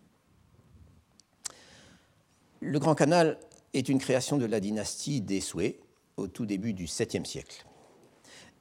Le 2.61 2.79
Grand 2.81 2.95
Canal 2.95 3.39
est 3.75 3.89
une 3.89 3.99
création 3.99 4.37
de 4.37 4.47
la 4.47 4.59
dynastie 4.59 5.21
des 5.21 5.41
Sui 5.41 5.77
au 6.16 6.27
tout 6.27 6.45
début 6.45 6.73
du 6.73 6.87
7e 6.87 7.25
siècle. 7.25 7.64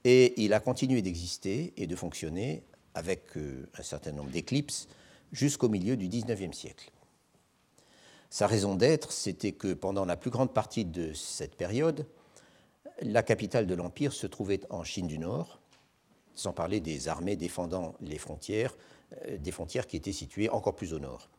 Et 0.04 0.40
il 0.42 0.52
a 0.52 0.60
continué 0.60 1.02
d'exister 1.02 1.72
et 1.76 1.88
de 1.88 1.96
fonctionner 1.96 2.62
avec 2.94 3.36
euh, 3.36 3.68
un 3.76 3.82
certain 3.82 4.12
nombre 4.12 4.30
d'éclipses 4.30 4.86
jusqu'au 5.32 5.68
milieu 5.68 5.96
du 5.96 6.08
19e 6.08 6.52
siècle. 6.52 6.90
Sa 8.30 8.46
raison 8.46 8.74
d'être, 8.74 9.10
c'était 9.12 9.52
que 9.52 9.72
pendant 9.72 10.04
la 10.04 10.16
plus 10.16 10.30
grande 10.30 10.52
partie 10.52 10.84
de 10.84 11.12
cette 11.14 11.56
période, 11.56 12.06
la 13.00 13.22
capitale 13.22 13.66
de 13.66 13.74
l'Empire 13.74 14.12
se 14.12 14.26
trouvait 14.26 14.60
en 14.70 14.84
Chine 14.84 15.06
du 15.06 15.18
Nord, 15.18 15.60
sans 16.34 16.52
parler 16.52 16.80
des 16.80 17.08
armées 17.08 17.36
défendant 17.36 17.94
les 18.00 18.18
frontières, 18.18 18.76
euh, 19.26 19.38
des 19.38 19.50
frontières 19.50 19.86
qui 19.86 19.96
étaient 19.96 20.12
situées 20.12 20.50
encore 20.50 20.76
plus 20.76 20.92
au 20.92 20.98
nord. 20.98 21.30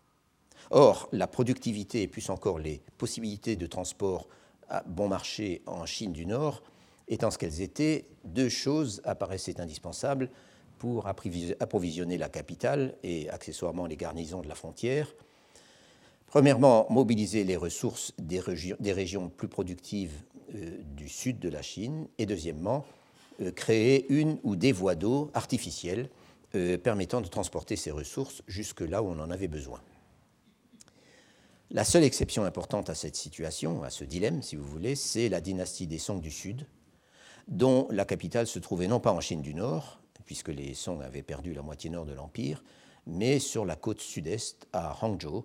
Or, 0.72 1.08
la 1.12 1.28
productivité 1.28 2.02
et 2.02 2.08
plus 2.08 2.30
encore 2.30 2.60
les 2.60 2.82
possibilités 2.98 3.56
de 3.56 3.66
transport 3.66 4.28
à 4.68 4.84
bon 4.84 5.08
marché 5.08 5.62
en 5.66 5.86
Chine 5.86 6.12
du 6.12 6.26
Nord, 6.26 6.64
étant 7.08 7.32
ce 7.32 7.38
qu'elles 7.38 7.62
étaient, 7.62 8.06
deux 8.24 8.50
choses 8.50 9.02
apparaissaient 9.04 9.62
indispensables 9.62 10.30
pour 10.78 11.08
approvisionner 11.08 12.18
la 12.18 12.30
capitale 12.30 12.96
et 13.04 13.30
accessoirement 13.30 13.86
les 13.86 13.98
garnisons 13.98 14.42
de 14.42 14.48
la 14.48 14.56
frontière. 14.56 15.14
Premièrement, 16.30 16.86
mobiliser 16.92 17.44
les 17.44 17.56
ressources 17.56 18.14
des, 18.20 18.40
régions 18.92 19.30
plus 19.30 19.48
productives 19.48 20.14
euh, 20.54 20.78
du 20.96 21.10
sud 21.10 21.40
de 21.40 21.50
la 21.50 21.64
Chine 21.64 22.08
et 22.20 22.28
deuxièmement, 22.28 22.86
euh, 23.42 23.52
créer 23.52 24.06
une 24.10 24.38
ou 24.44 24.56
des 24.56 24.72
voies 24.72 24.94
d'eau 24.94 25.32
artificielles 25.34 26.08
euh, 26.54 26.78
permettant 26.78 27.22
de 27.22 27.28
transporter 27.28 27.76
ces 27.76 27.90
ressources 27.90 28.44
jusque 28.48 28.82
là 28.82 29.02
où 29.02 29.08
on 29.08 29.20
en 29.20 29.32
avait 29.32 29.48
besoin. 29.48 29.82
La 31.72 31.84
seule 31.84 32.04
exception 32.04 32.44
importante 32.44 32.92
à 32.92 32.96
cette 32.96 33.16
situation, 33.16 33.82
à 33.82 33.90
ce 33.90 34.04
dilemme, 34.04 34.44
si 34.44 34.56
vous 34.56 34.66
voulez, 34.66 34.96
c'est 34.96 35.30
la 35.30 35.42
dynastie 35.42 35.88
des 35.88 36.00
Song 36.00 36.22
du 36.22 36.32
Sud, 36.32 36.68
dont 37.48 37.88
la 37.90 38.06
capitale 38.06 38.46
se 38.46 38.60
trouvait 38.60 38.88
non 38.88 39.00
pas 39.00 39.14
en 39.14 39.20
Chine 39.20 39.42
du 39.42 39.56
Nord, 39.56 40.00
puisque 40.26 40.50
les 40.50 40.76
Song 40.76 41.02
avaient 41.02 41.24
perdu 41.24 41.54
la 41.54 41.64
moitié 41.64 41.90
nord 41.90 42.06
de 42.06 42.14
l'Empire, 42.14 42.64
mais 43.10 43.39
sur 43.39 43.66
la 43.66 43.76
côte 43.76 43.99
sud-est 43.99 44.68
à 44.74 44.95
Hangzhou, 45.01 45.43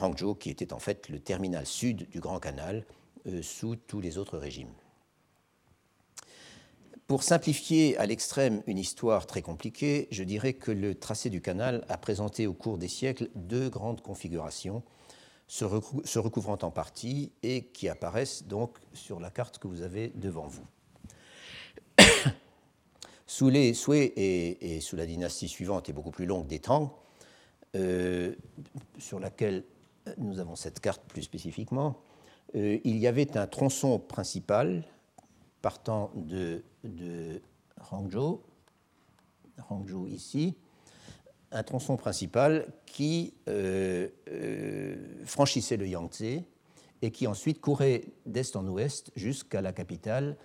Hangzhou 0.00 0.34
qui 0.34 0.50
était 0.50 0.72
en 0.72 0.78
fait 0.78 1.08
le 1.08 1.20
terminal 1.20 1.66
sud 1.66 2.08
du 2.10 2.20
Grand 2.20 2.38
Canal, 2.38 2.84
euh, 3.26 3.42
sous 3.42 3.76
tous 3.76 4.00
les 4.00 4.16
autres 4.16 4.38
régimes. 4.38 4.72
Pour 7.06 7.22
simplifier 7.22 7.96
à 7.98 8.06
l'extrême 8.06 8.62
une 8.66 8.78
histoire 8.78 9.26
très 9.26 9.42
compliquée, 9.42 10.06
je 10.10 10.22
dirais 10.22 10.52
que 10.52 10.70
le 10.70 10.94
tracé 10.94 11.28
du 11.28 11.42
canal 11.42 11.84
a 11.88 11.98
présenté 11.98 12.46
au 12.46 12.54
cours 12.54 12.78
des 12.78 12.88
siècles 12.88 13.28
deux 13.34 13.68
grandes 13.68 14.00
configurations 14.00 14.82
se, 15.48 15.64
recouvrant 16.18 16.58
en 16.62 16.70
partie 16.70 17.32
et 17.42 17.64
qui 17.64 17.88
apparaissent 17.88 18.44
donc 18.44 18.78
sur 18.94 19.18
la 19.18 19.30
carte 19.30 19.58
que 19.58 19.66
vous 19.66 19.82
avez 19.82 20.12
devant 20.14 20.46
vous. 20.46 20.64
Sous 23.30 23.48
les 23.48 23.74
Sui 23.74 24.12
et, 24.16 24.80
sous 24.80 24.96
la 24.96 25.06
dynastie 25.06 25.46
suivante 25.46 25.88
et 25.88 25.92
beaucoup 25.92 26.10
plus 26.10 26.26
longue 26.26 26.48
des 26.48 26.58
Tang, 26.58 26.90
euh, 27.76 28.34
sur 28.98 29.20
laquelle 29.20 29.62
nous 30.18 30.40
avons 30.40 30.56
cette 30.56 30.80
carte 30.80 31.00
plus 31.06 31.22
spécifiquement, 31.22 32.02
euh, 32.56 32.80
il 32.82 32.98
y 32.98 33.06
avait 33.06 33.36
un 33.36 33.46
tronçon 33.46 34.00
principal 34.00 34.82
partant 35.62 36.10
de, 36.16 36.64
Hangzhou, 37.92 38.40
Hangzhou 39.68 40.08
ici, 40.08 40.56
un 41.52 41.62
tronçon 41.62 41.96
principal 41.96 42.66
qui 42.84 43.34
euh, 43.48 44.08
franchissait 45.24 45.76
le 45.76 45.86
Yangtze 45.86 46.42
et 47.00 47.12
qui 47.12 47.28
ensuite 47.28 47.60
courait 47.60 48.06
d'est 48.26 48.56
en 48.56 48.66
ouest 48.66 49.12
jusqu'à 49.14 49.60
la 49.62 49.72
capitale 49.72 50.36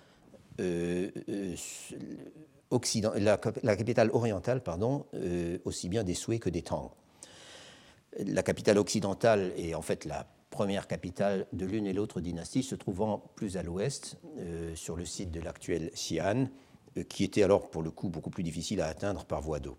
la, 2.72 3.76
capitale 3.76 4.10
orientale, 4.12 4.62
pardon, 4.62 5.06
aussi 5.64 5.88
bien 5.88 6.04
des 6.04 6.14
Sui 6.14 6.40
que 6.40 6.50
des 6.50 6.62
Tang. 6.62 6.90
La 8.18 8.42
capitale 8.42 8.78
occidentale 8.78 9.52
est 9.56 9.74
en 9.74 9.82
fait 9.82 10.04
la 10.04 10.26
première 10.50 10.86
capitale 10.86 11.46
de 11.52 11.66
l'une 11.66 11.86
et 11.86 11.92
l'autre 11.92 12.20
dynastie, 12.20 12.62
se 12.62 12.74
trouvant 12.74 13.30
plus 13.34 13.56
à 13.56 13.62
l'ouest, 13.62 14.16
sur 14.74 14.96
le 14.96 15.04
site 15.04 15.30
de 15.30 15.40
l'actuel 15.40 15.90
Xi'an, 15.94 16.46
qui 17.08 17.24
était 17.24 17.42
alors 17.42 17.70
pour 17.70 17.82
le 17.82 17.90
coup 17.90 18.08
beaucoup 18.08 18.30
plus 18.30 18.42
difficile 18.42 18.80
à 18.80 18.86
atteindre 18.86 19.24
par 19.24 19.42
voie 19.42 19.60
d'eau. 19.60 19.76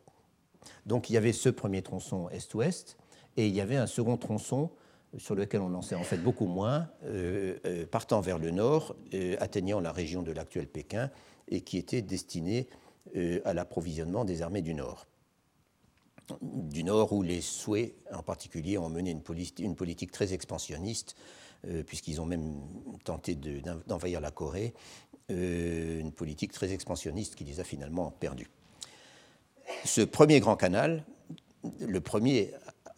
Donc 0.86 1.10
il 1.10 1.14
y 1.14 1.18
avait 1.18 1.34
ce 1.34 1.50
premier 1.50 1.82
tronçon 1.82 2.30
est-ouest, 2.30 2.98
et 3.38 3.48
il 3.48 3.56
y 3.56 3.62
avait 3.62 3.78
un 3.78 3.88
second 3.88 4.18
tronçon 4.18 4.70
sur 5.18 5.36
lequel 5.36 5.62
on 5.62 5.74
en 5.74 5.82
sait 5.82 5.96
en 5.96 6.04
fait 6.04 6.18
beaucoup 6.18 6.48
moins, 6.48 6.90
euh, 7.06 7.58
euh, 7.66 7.86
partant 7.86 8.20
vers 8.20 8.40
le 8.40 8.52
nord, 8.52 8.96
euh, 9.14 9.36
atteignant 9.40 9.80
la 9.80 9.92
région 9.92 10.22
de 10.22 10.32
l'actuel 10.32 10.68
Pékin, 10.68 11.10
et 11.48 11.62
qui 11.62 11.78
était 11.78 12.02
destiné 12.02 12.68
à 13.46 13.54
l'approvisionnement 13.54 14.26
des 14.26 14.42
armées 14.42 14.62
du 14.62 14.74
Nord. 14.74 15.08
Du 16.42 16.84
Nord, 16.84 17.14
où 17.14 17.24
les 17.24 17.40
Sui, 17.40 17.94
en 18.14 18.22
particulier, 18.22 18.78
ont 18.78 18.90
mené 18.90 19.12
une, 19.12 19.76
politique 19.76 20.12
très 20.12 20.34
expansionniste, 20.34 21.16
puisqu'ils 21.86 22.20
ont 22.20 22.26
même 22.26 22.60
tenté 23.06 23.36
d'envahir 23.88 24.20
la 24.20 24.32
Corée, 24.32 24.74
une 25.30 26.12
politique 26.12 26.52
très 26.52 26.74
expansionniste 26.74 27.36
qui 27.36 27.46
les 27.46 27.62
a 27.62 27.64
finalement 27.64 28.12
perdus 28.12 28.50
ce 29.84 30.02
premier 30.02 30.40
grand 30.40 30.56
canal, 30.56 31.04
le 31.80 32.02
premier, 32.02 32.52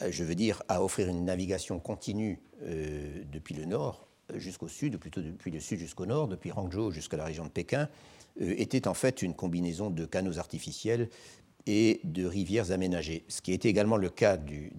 je 0.10 0.24
veux 0.24 0.36
dire, 0.36 0.64
à 0.68 0.84
offrir 0.84 1.08
une 1.08 1.26
navigation 1.26 1.80
continue 1.80 2.40
euh, 2.64 3.24
depuis 3.32 3.56
le 3.56 3.66
nord 3.66 4.08
jusqu'au 4.36 4.68
sud, 4.68 4.96
ou 4.96 5.00
plutôt 5.00 5.22
depuis 5.22 5.52
le 5.52 5.60
sud 5.60 5.80
jusqu'au 5.80 6.06
nord, 6.06 6.28
depuis 6.28 6.52
Hangzhou 6.52 6.92
jusqu'à 6.92 7.18
la 7.18 7.26
région 7.26 7.46
de 7.46 7.50
Pékin, 7.50 7.84
euh, 7.84 7.88
était 8.38 8.88
en 8.88 8.94
fait 8.94 9.22
une 9.22 9.34
combinaison 9.34 9.90
de 9.90 10.06
canaux 10.06 10.40
artificiels 10.40 11.10
et 11.66 12.00
de 12.04 12.26
rivières 12.26 12.72
aménagées, 12.72 13.26
ce 13.28 13.42
qui 13.42 13.54
était 13.54 13.70
également 13.70 13.98
le 13.98 14.10
cas 14.10 14.38
des, 14.38 14.72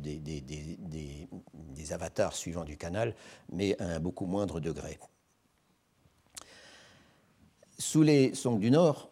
avatars 1.92 2.34
suivants 2.34 2.64
du 2.64 2.76
canal, 2.76 3.14
mais 3.52 3.80
à 3.80 3.86
un 3.86 4.00
beaucoup 4.00 4.26
moindre 4.26 4.60
degré. 4.60 4.98
Sous 7.78 8.02
les 8.02 8.34
Song 8.34 8.58
du 8.58 8.70
Nord, 8.70 9.10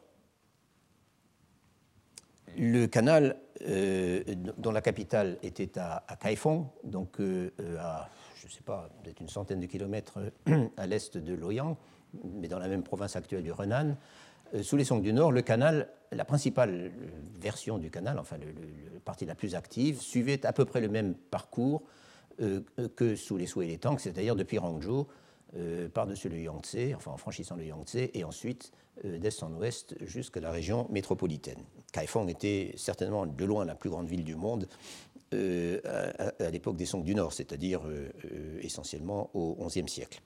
le 2.56 2.86
canal, 2.86 3.36
euh, 3.62 4.22
dont 4.56 4.72
la 4.72 4.80
capitale 4.80 5.38
était 5.42 5.78
à, 5.78 6.04
à 6.08 6.16
Kaifeng, 6.16 6.66
donc 6.84 7.20
euh, 7.20 7.50
à, 7.78 8.08
je 8.40 8.46
ne 8.46 8.50
sais 8.50 8.62
pas, 8.62 8.88
peut-être 9.02 9.20
une 9.20 9.28
centaine 9.28 9.60
de 9.60 9.66
kilomètres 9.66 10.18
à 10.76 10.86
l'est 10.86 11.16
de 11.16 11.34
Loyang, 11.34 11.76
mais 12.24 12.48
dans 12.48 12.58
la 12.58 12.68
même 12.68 12.82
province 12.82 13.16
actuelle 13.16 13.42
du 13.42 13.52
Renan, 13.52 13.90
euh, 13.90 13.94
sous 14.62 14.76
les 14.76 14.84
Song 14.84 15.02
du 15.02 15.12
Nord, 15.12 15.32
le 15.32 15.42
canal, 15.42 15.88
la 16.12 16.24
principale 16.24 16.90
version 17.40 17.78
du 17.78 17.90
canal, 17.90 18.18
enfin 18.18 18.36
la 18.38 19.00
partie 19.00 19.26
la 19.26 19.34
plus 19.34 19.54
active, 19.54 20.00
suivait 20.00 20.44
à 20.46 20.52
peu 20.52 20.64
près 20.64 20.80
le 20.80 20.88
même 20.88 21.14
parcours 21.14 21.82
que 22.96 23.16
sous 23.16 23.36
les 23.36 23.46
Sui 23.46 23.66
et 23.66 23.68
les 23.68 23.78
Tang, 23.78 23.98
c'est-à-dire 23.98 24.36
depuis 24.36 24.58
Rangzhou 24.58 25.06
par-dessus 25.92 26.28
le 26.28 26.38
Yangtze, 26.38 26.94
enfin 26.94 27.10
en 27.10 27.16
franchissant 27.16 27.56
le 27.56 27.64
Yangtze, 27.64 28.08
et 28.14 28.24
ensuite 28.24 28.72
d'est 29.04 29.42
en 29.42 29.52
ouest 29.54 29.94
jusqu'à 30.04 30.40
la 30.40 30.50
région 30.50 30.86
métropolitaine. 30.90 31.62
Kaifeng 31.92 32.28
était 32.28 32.74
certainement 32.76 33.26
de 33.26 33.44
loin 33.44 33.64
la 33.64 33.74
plus 33.74 33.90
grande 33.90 34.08
ville 34.08 34.24
du 34.24 34.34
monde 34.34 34.68
euh, 35.34 35.80
à, 36.38 36.50
l'époque 36.50 36.76
des 36.76 36.86
Song 36.86 37.02
du 37.02 37.14
Nord, 37.14 37.32
c'est-à-dire 37.32 37.86
euh, 37.86 38.08
euh, 38.32 38.58
essentiellement 38.62 39.30
au 39.34 39.66
XIe 39.66 39.88
siècle. 39.88 40.22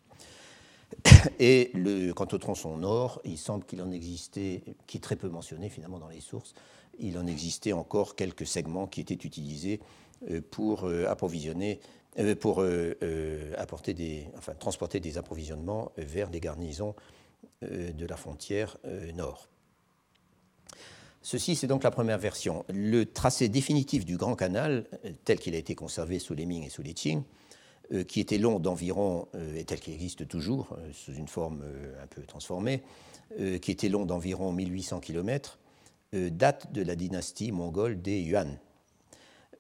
Et 1.39 1.73
quant 2.15 2.29
au 2.33 2.39
tronçon 2.39 2.77
nord, 2.77 3.21
il 3.25 3.39
semble 3.39 3.65
qu'il 3.65 3.83
en 3.83 3.91
existait, 3.91 4.63
qui 4.87 4.99
est 4.99 5.01
très 5.01 5.17
peu 5.17 5.29
mentionné 5.29 5.69
finalement 5.69 5.99
dans 5.99 6.09
les 6.09 6.21
sources, 6.21 6.55
il 6.99 7.19
en 7.19 7.27
existait 7.27 7.73
encore 7.73 8.17
quelques 8.17 8.47
segments 8.47 8.87
qui 8.87 9.01
étaient 9.01 9.15
utilisés 9.15 9.81
pour 10.51 10.87
approvisionner, 11.09 11.81
pour 12.39 12.63
apporter 13.57 13.95
des, 13.95 14.29
enfin, 14.37 14.55
transporter 14.55 15.01
des 15.01 15.17
approvisionnements 15.17 15.93
vers 15.97 16.29
des 16.29 16.41
garnisons 16.41 16.95
de 17.63 18.07
la 18.07 18.17
frontière 18.17 18.77
nord. 19.15 19.49
Ceci, 21.23 21.55
c'est 21.55 21.69
donc 21.69 21.85
la 21.85 21.93
première 21.93 22.19
version. 22.19 22.65
Le 22.69 23.05
tracé 23.05 23.49
définitif 23.49 24.05
du 24.05 24.17
Grand 24.17 24.35
Canal, 24.35 24.87
euh, 25.05 25.13
tel 25.25 25.39
qu'il 25.39 25.55
a 25.55 25.59
été 25.59 25.77
conservé 25.77 26.19
sous 26.19 26.35
les 26.35 26.47
Ming 26.47 26.65
et 26.65 26.69
sous 26.69 26.83
les 26.83 26.95
Qing, 26.95 27.21
euh, 27.21 27.23
qui 28.05 28.21
était 28.21 28.39
long 28.39 28.59
d'environ, 28.59 29.29
euh, 29.35 29.57
et 29.57 29.65
tel 29.65 29.81
qu'il 29.81 29.93
existe 29.95 30.27
toujours, 30.29 30.77
sous 30.93 31.13
une 31.13 31.29
forme 31.29 31.63
un 32.03 32.07
peu 32.07 32.23
transformée, 32.23 32.83
qui 33.63 33.71
était 33.71 33.89
long 33.89 34.05
d'environ 34.05 34.53
1800 34.53 35.01
km, 35.01 35.59
date 36.13 36.71
de 36.73 36.83
la 36.83 36.97
dynastie 36.97 37.51
mongole 37.51 38.03
des 38.03 38.21
Yuan, 38.21 38.59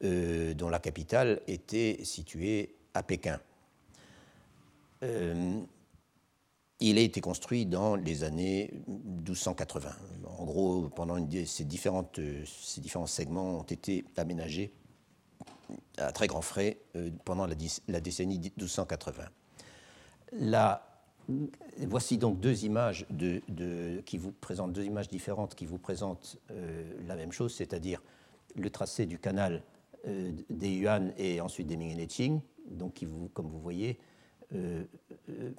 dont 0.02 0.68
la 0.68 0.78
capitale 0.78 1.40
était 1.46 2.00
située 2.02 2.74
à 2.92 3.02
Pékin. 3.02 3.40
Il 6.84 6.98
a 6.98 7.00
été 7.00 7.22
construit 7.22 7.64
dans 7.64 7.96
les 7.96 8.24
années 8.24 8.70
1280. 8.88 9.88
En 10.38 10.44
gros, 10.44 10.90
pendant 10.94 11.16
ces, 11.46 11.64
différentes, 11.64 12.20
ces 12.44 12.82
différents 12.82 13.06
segments 13.06 13.60
ont 13.60 13.62
été 13.62 14.04
aménagés 14.18 14.70
à 15.98 16.12
très 16.12 16.26
grands 16.26 16.42
frais 16.42 16.78
euh, 16.96 17.10
pendant 17.24 17.46
la, 17.46 18.00
décennie 18.00 18.38
1280. 18.38 19.24
voici 21.80 22.18
donc 22.18 22.40
deux 22.40 22.64
images 22.64 23.06
qui 24.04 24.18
vous 24.18 24.32
présentent 24.32 24.72
deux 24.72 24.84
images 24.84 25.08
différentes 25.08 25.54
qui 25.54 25.66
vous 25.66 25.78
présentent 25.78 26.38
euh, 26.50 26.92
la 27.06 27.16
même 27.16 27.32
chose, 27.32 27.54
c'est-à-dire 27.54 28.02
le 28.56 28.70
tracé 28.70 29.06
du 29.06 29.18
canal 29.18 29.62
euh, 30.06 30.32
des 30.50 30.70
Yuan 30.70 31.12
et 31.16 31.40
ensuite 31.40 31.66
des 31.66 31.76
Ming 31.76 31.98
et 31.98 32.06
Qing, 32.06 32.40
donc 32.70 32.94
qui 32.94 33.08
comme 33.32 33.48
vous 33.48 33.60
voyez, 33.60 33.98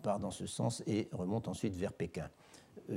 part 0.03 0.19
dans 0.19 0.29
ce 0.29 0.45
sens 0.45 0.83
et 0.85 1.09
remonte 1.13 1.47
ensuite 1.47 1.75
vers 1.75 1.93
Pékin. 1.93 2.29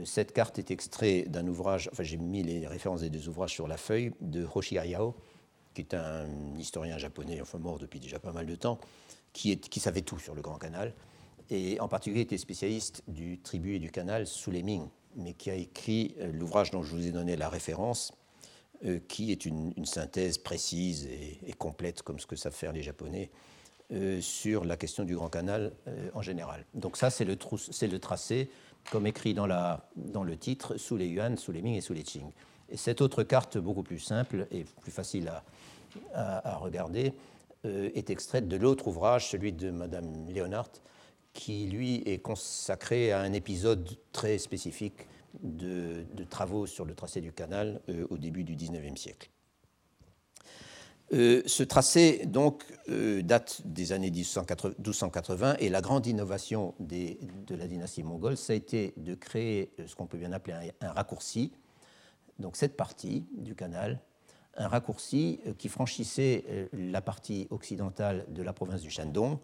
Cette 0.05 0.33
carte 0.33 0.59
est 0.59 0.71
extraite 0.71 1.31
d'un 1.31 1.47
ouvrage, 1.47 1.89
enfin 1.91 2.03
j'ai 2.03 2.19
mis 2.19 2.43
les 2.43 2.67
références 2.67 3.01
des 3.01 3.09
deux 3.09 3.31
ouvrages 3.31 3.53
sur 3.53 3.67
la 3.67 3.79
feuille, 3.79 4.13
de 4.21 4.47
Hoshi 4.55 4.77
Ayao, 4.77 5.15
qui 5.77 5.83
est 5.83 5.95
un 5.95 6.27
historien 6.59 6.97
japonais, 6.97 7.41
enfin 7.43 7.59
mort 7.59 7.79
depuis 7.79 8.01
déjà 8.01 8.19
pas 8.19 8.33
mal 8.33 8.47
de 8.47 8.55
temps, 8.55 8.79
qui, 9.35 9.53
est, 9.53 9.69
qui 9.69 9.79
savait 9.79 10.01
tout 10.01 10.19
sur 10.19 10.35
le 10.35 10.41
Grand 10.41 10.57
Canal, 10.57 10.95
et 11.51 11.79
en 11.81 11.89
particulier 11.89 12.23
était 12.23 12.39
spécialiste 12.39 13.03
du 13.07 13.39
tribut 13.41 13.77
et 13.77 13.79
du 13.79 13.91
canal 13.91 14.27
sous 14.27 14.51
les 14.51 14.63
Ming, 14.63 14.89
mais 15.17 15.35
qui 15.35 15.51
a 15.51 15.55
écrit 15.55 16.17
l'ouvrage 16.33 16.71
dont 16.71 16.83
je 16.83 16.95
vous 16.95 17.07
ai 17.07 17.13
donné 17.13 17.37
la 17.37 17.51
référence, 17.51 18.13
qui 19.09 19.33
est 19.33 19.45
une, 19.47 19.73
synthèse 19.85 20.39
précise 20.39 21.07
et, 21.07 21.53
complète, 21.53 22.03
comme 22.03 22.19
ce 22.19 22.27
que 22.27 22.37
savent 22.37 22.55
faire 22.55 22.73
les 22.73 22.83
Japonais, 22.83 23.31
euh, 23.93 24.21
sur 24.21 24.65
la 24.65 24.77
question 24.77 25.05
du 25.05 25.15
Grand 25.15 25.29
Canal 25.29 25.73
euh, 25.87 26.11
en 26.15 26.21
général. 26.21 26.65
Donc 26.75 26.97
ça, 26.97 27.09
c'est 27.09 27.25
le, 27.25 27.37
le, 27.37 27.99
tracé, 27.99 28.51
comme 28.91 29.07
écrit 29.07 29.33
dans, 29.33 29.47
dans, 29.95 30.25
le 30.25 30.37
titre, 30.37 30.77
sous 30.77 30.97
les 30.97 31.07
Yuan, 31.07 31.37
sous 31.37 31.53
les 31.53 31.63
Ming 31.63 31.77
et 31.77 31.81
sous 31.81 31.95
les 31.95 32.03
Qing. 32.03 32.33
Et 32.71 32.77
cette 32.77 33.01
autre 33.01 33.23
carte, 33.23 33.59
beaucoup 33.59 33.83
plus 33.83 33.99
simple 33.99 34.47
et 34.51 34.65
plus 34.81 34.91
facile 34.91 35.31
à, 36.15 36.57
regarder, 36.57 37.15
euh, 37.65 37.91
est 37.95 38.11
extraite 38.11 38.49
de 38.49 38.57
l'autre 38.57 38.89
ouvrage, 38.89 39.31
celui 39.31 39.53
de 39.53 39.71
Madame 39.71 40.27
Léonard, 40.29 40.69
qui, 41.33 41.67
lui, 41.67 42.03
est 42.07 42.19
consacré 42.19 43.13
à 43.13 43.21
un 43.21 43.33
épisode 43.33 43.89
très 44.13 44.39
spécifique 44.39 45.07
de, 45.43 46.05
travaux 46.29 46.67
sur 46.67 46.85
le 46.85 46.95
tracé 46.95 47.21
du 47.21 47.33
canal 47.33 47.81
au 48.09 48.17
début 48.17 48.43
du 48.43 48.57
XIXe 48.57 48.99
siècle. 48.99 49.31
Euh, 51.13 51.43
ce 51.47 51.63
tracé 51.63 52.27
donc 52.27 52.65
euh, 52.89 53.23
date 53.23 53.63
des 53.65 53.93
années 53.93 54.11
1280 54.11 55.57
et 55.61 55.69
la 55.69 55.81
grande 55.81 56.05
innovation 56.07 56.75
de 56.81 57.55
la 57.55 57.69
dynastie 57.69 58.03
mongole, 58.03 58.37
ça 58.37 58.55
a 58.55 58.57
été 58.57 58.93
de 58.97 59.15
créer 59.15 59.71
euh, 59.79 59.87
ce 59.87 59.95
qu'on 59.95 60.07
peut 60.07 60.19
bien 60.19 60.33
appeler 60.33 60.73
un, 60.81 60.91
raccourci, 60.91 61.53
donc 62.39 62.57
cette 62.57 62.77
partie 62.77 63.27
du 63.37 63.55
canal, 63.55 64.01
un 64.57 64.69
raccourci 64.69 65.41
qui 65.59 65.69
franchissait 65.69 66.69
la 66.73 67.03
partie 67.03 67.47
occidentale 67.51 68.25
de 68.29 68.43
la 68.43 68.55
province 68.55 68.81
du 68.81 68.91
Shandong 68.91 69.39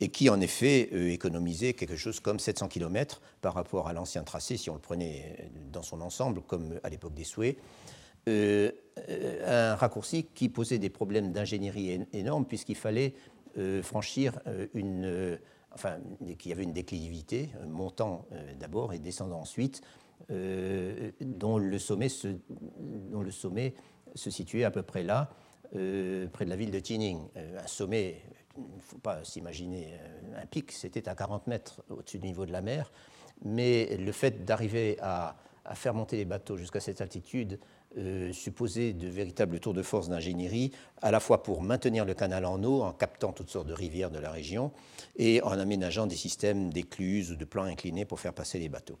et 0.00 0.08
qui 0.08 0.28
en 0.30 0.40
effet 0.40 1.12
économisait 1.12 1.74
quelque 1.74 1.96
chose 1.96 2.18
comme 2.18 2.40
700 2.40 2.66
km 2.66 3.20
par 3.40 3.54
rapport 3.54 3.86
à 3.86 3.92
l'ancien 3.92 4.24
tracé 4.24 4.56
si 4.56 4.68
on 4.68 4.74
le 4.74 4.80
prenait 4.80 5.50
dans 5.72 5.82
son 5.82 6.00
ensemble 6.00 6.42
comme 6.42 6.80
à 6.82 6.88
l'époque 6.88 7.14
des 7.14 7.22
Souhaits. 7.24 7.56
Euh, 8.28 8.72
un 9.46 9.76
raccourci 9.76 10.24
qui 10.34 10.48
posait 10.48 10.78
des 10.78 10.90
problèmes 10.90 11.32
d'ingénierie 11.32 12.04
énormes 12.12 12.44
puisqu'il 12.44 12.76
fallait 12.76 13.14
euh, 13.56 13.82
franchir 13.82 14.38
euh, 14.46 14.66
une, 14.74 15.38
enfin, 15.72 15.98
qu'il 16.38 16.50
y 16.50 16.52
avait 16.52 16.64
une 16.64 16.72
déclivité, 16.72 17.50
montant 17.66 18.26
d'abord 18.58 18.92
et 18.92 18.98
descendant 18.98 19.40
ensuite, 19.40 19.80
dont, 20.30 21.58
le 21.58 21.78
sommet 21.78 22.08
se, 22.08 22.28
dont 22.78 23.22
le 23.22 23.30
sommet 23.30 23.74
se 24.14 24.30
situait 24.30 24.64
à 24.64 24.70
peu 24.70 24.82
près 24.82 25.02
là, 25.02 25.30
près 25.70 26.44
de 26.44 26.50
la 26.50 26.56
ville 26.56 26.70
de 26.70 26.80
Tining. 26.80 27.28
un 27.36 27.66
sommet, 27.66 28.22
il 28.56 28.76
ne 28.76 28.80
faut 28.80 28.98
pas 28.98 29.24
s'imaginer 29.24 29.94
un 30.36 30.46
pic, 30.46 30.72
c'était 30.72 31.08
à 31.08 31.14
40 31.14 31.46
mètres 31.46 31.82
au-dessus 31.88 32.18
du 32.18 32.26
niveau 32.26 32.46
de 32.46 32.52
la 32.52 32.62
mer, 32.62 32.90
mais 33.44 33.96
le 33.96 34.12
fait 34.12 34.44
d'arriver 34.44 34.98
à, 35.00 35.36
à, 35.64 35.74
faire 35.74 35.94
monter 35.94 36.16
les 36.16 36.24
bateaux 36.24 36.56
jusqu'à 36.56 36.80
cette 36.80 37.00
altitude 37.00 37.58
euh, 37.96 38.34
supposer 38.34 38.92
de 38.92 39.08
véritables 39.08 39.60
tours 39.60 39.72
de 39.72 39.82
force 39.82 40.10
d'ingénierie, 40.10 40.72
à 41.00 41.10
la 41.10 41.20
fois 41.20 41.42
pour 41.42 41.62
maintenir 41.62 42.04
le 42.04 42.12
canal 42.12 42.44
en 42.44 42.62
eau, 42.62 42.82
en 42.82 42.92
captant 42.92 43.32
toutes 43.32 43.48
sortes 43.48 43.66
de 43.66 43.72
rivières 43.72 44.10
de 44.10 44.18
la 44.18 44.30
région, 44.30 44.72
et 45.16 45.40
en 45.42 45.52
aménageant 45.52 46.06
des 46.06 46.14
systèmes 46.14 46.70
d'écluses 46.70 47.32
ou 47.32 47.36
de 47.36 47.46
plans 47.46 47.62
inclinés 47.62 48.04
pour 48.04 48.20
faire 48.20 48.34
passer 48.34 48.58
les 48.58 48.68
bateaux. 48.68 48.98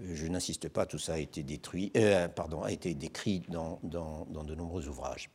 Euh, 0.00 0.14
je 0.16 0.26
n'insiste 0.26 0.68
pas, 0.68 0.86
tout 0.86 0.98
ça 0.98 1.14
a 1.14 1.18
été, 1.18 1.44
détruit, 1.44 1.92
euh, 1.96 2.26
pardon, 2.26 2.62
a 2.62 2.72
été 2.72 2.94
décrit 2.94 3.42
dans, 3.48 3.78
dans, 3.84 4.26
de 4.26 4.54
nombreux 4.56 4.88
ouvrages. 4.88 5.30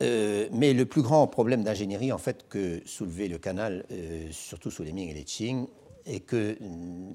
mais 0.00 0.72
le 0.74 0.86
plus 0.86 1.02
grand 1.02 1.26
problème 1.26 1.64
d'ingénierie 1.64 2.12
en 2.12 2.18
fait 2.18 2.48
que 2.48 2.80
soulevait 2.86 3.26
le 3.26 3.38
canal, 3.38 3.84
surtout 4.30 4.70
sous 4.70 4.84
les 4.84 4.92
Ming 4.92 5.10
et 5.10 5.14
les 5.14 5.24
Qing, 5.24 5.66
et 6.06 6.20
que 6.20 6.56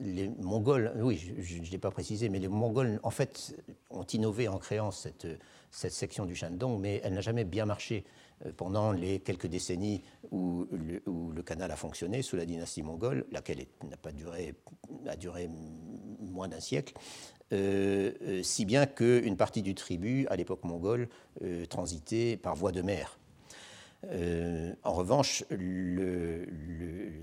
les 0.01 0.29
Mongols, 0.39 0.93
oui, 1.01 1.33
je 1.39 1.57
ne 1.57 1.65
l'ai 1.65 1.77
pas 1.77 1.91
précisé, 1.91 2.29
mais 2.29 2.39
les 2.39 2.47
Mongols, 2.47 2.99
en 3.03 3.09
fait, 3.09 3.55
ont 3.89 4.03
innové 4.03 4.47
en 4.47 4.57
créant 4.57 4.91
cette, 4.91 5.27
section 5.71 6.25
du 6.25 6.35
Shandong, 6.35 6.79
mais 6.79 7.01
elle 7.03 7.13
n'a 7.13 7.21
jamais 7.21 7.45
bien 7.45 7.65
marché 7.65 8.03
euh, 8.45 8.51
pendant 8.55 8.91
les 8.91 9.19
quelques 9.19 9.47
décennies 9.47 10.03
où 10.31 10.67
le, 10.71 11.01
où 11.07 11.31
le, 11.31 11.41
canal 11.41 11.71
a 11.71 11.75
fonctionné 11.75 12.21
sous 12.21 12.35
la 12.35 12.45
dynastie 12.45 12.83
mongole, 12.83 13.25
laquelle 13.31 13.65
n'a 13.89 13.97
pas 13.97 14.11
duré, 14.11 14.53
a 15.07 15.15
duré 15.15 15.49
moins 16.19 16.47
d'un 16.47 16.59
siècle, 16.59 16.93
euh, 17.51 18.11
euh, 18.21 18.43
si 18.43 18.65
bien 18.65 18.85
qu'une 18.85 19.37
partie 19.37 19.63
du 19.63 19.73
tribut, 19.73 20.27
à 20.27 20.35
l'époque 20.35 20.63
mongole, 20.63 21.09
transitait 21.69 22.37
par 22.37 22.55
voie 22.55 22.71
de 22.71 22.81
mer. 22.81 23.17
Euh, 24.11 24.73
en 24.83 24.93
revanche, 24.93 25.43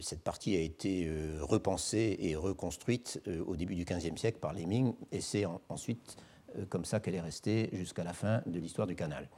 cette 0.01 0.22
partie 0.22 0.57
a 0.57 0.61
été 0.61 1.07
euh, 1.07 1.39
repensée 1.43 2.16
et 2.20 2.37
reconstruite 2.37 3.20
euh, 3.28 3.45
au 3.47 3.57
début 3.57 3.74
du 3.74 3.85
XVe 3.85 4.16
siècle 4.16 4.39
par 4.41 4.53
les 4.53 4.66
Ming, 4.66 4.95
et 5.12 5.20
c'est 5.20 5.45
ensuite 5.68 6.16
comme 6.68 6.85
ça 6.85 6.99
qu'elle 6.99 7.14
est 7.14 7.20
restée 7.20 7.70
jusqu'à 7.74 8.03
la 8.03 8.12
fin 8.12 8.43
de 8.45 8.59
l'histoire 8.59 8.89
du 8.89 8.97
canal. 8.97 9.28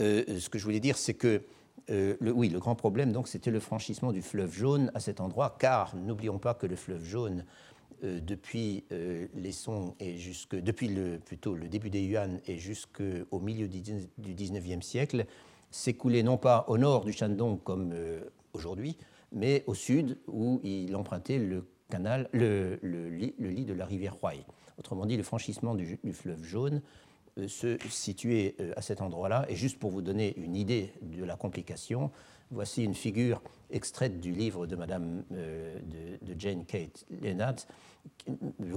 ce 0.00 0.48
que 0.48 0.58
je 0.58 0.64
voulais 0.64 0.80
dire, 0.80 0.96
c'est 0.96 1.12
que 1.12 1.42
le, 1.88 2.32
oui, 2.32 2.48
le 2.48 2.58
grand 2.58 2.74
problème, 2.74 3.12
donc, 3.12 3.28
c'était 3.28 3.50
le 3.50 3.60
franchissement 3.60 4.10
du 4.10 4.22
fleuve 4.22 4.54
jaune 4.54 4.90
à 4.94 5.00
cet 5.00 5.20
endroit, 5.20 5.54
car 5.58 5.94
n'oublions 5.94 6.38
pas 6.38 6.54
que 6.54 6.66
le 6.66 6.74
fleuve 6.74 7.04
jaune, 7.04 7.44
depuis 8.00 8.86
les 8.90 9.52
Song 9.52 9.92
et 10.00 10.16
jusque, 10.16 10.56
depuis 10.56 10.88
le, 10.88 11.18
plutôt 11.18 11.54
le 11.54 11.68
début 11.68 11.90
des 11.90 12.00
Yuan 12.00 12.40
et 12.46 12.56
jusqu'au 12.56 13.38
milieu 13.38 13.68
du 13.68 14.32
XIXe 14.34 14.86
siècle, 14.86 15.26
s'écoulait 15.70 16.22
non 16.22 16.36
pas 16.36 16.64
au 16.68 16.78
nord 16.78 17.04
du 17.04 17.12
Shandong 17.12 17.62
comme 17.62 17.92
euh, 17.92 18.20
aujourd'hui, 18.52 18.96
mais 19.32 19.64
au 19.66 19.74
sud 19.74 20.18
où 20.26 20.60
il 20.62 20.94
empruntait 20.96 21.38
le, 21.38 21.66
canal, 21.90 22.28
le, 22.32 22.78
lit, 22.82 23.64
de 23.64 23.72
la 23.74 23.84
rivière 23.84 24.16
Huai. 24.22 24.44
Autrement 24.78 25.06
dit, 25.06 25.16
le 25.16 25.22
franchissement 25.22 25.74
du, 25.74 25.98
fleuve 26.12 26.42
jaune 26.42 26.82
euh, 27.38 27.48
se 27.48 27.76
situait 27.88 28.54
euh, 28.60 28.72
à 28.76 28.82
cet 28.82 29.00
endroit-là. 29.00 29.46
Et 29.48 29.56
juste 29.56 29.78
pour 29.78 29.90
vous 29.90 30.02
donner 30.02 30.36
une 30.38 30.56
idée 30.56 30.92
de 31.02 31.24
la 31.24 31.36
complication, 31.36 32.10
voici 32.50 32.84
une 32.84 32.94
figure 32.94 33.42
extraite 33.70 34.20
du 34.20 34.32
livre 34.32 34.66
de 34.66 34.76
Madame 34.76 35.24
de, 35.30 36.34
Jane 36.38 36.64
Kate 36.64 37.04
Leonard, 37.22 37.56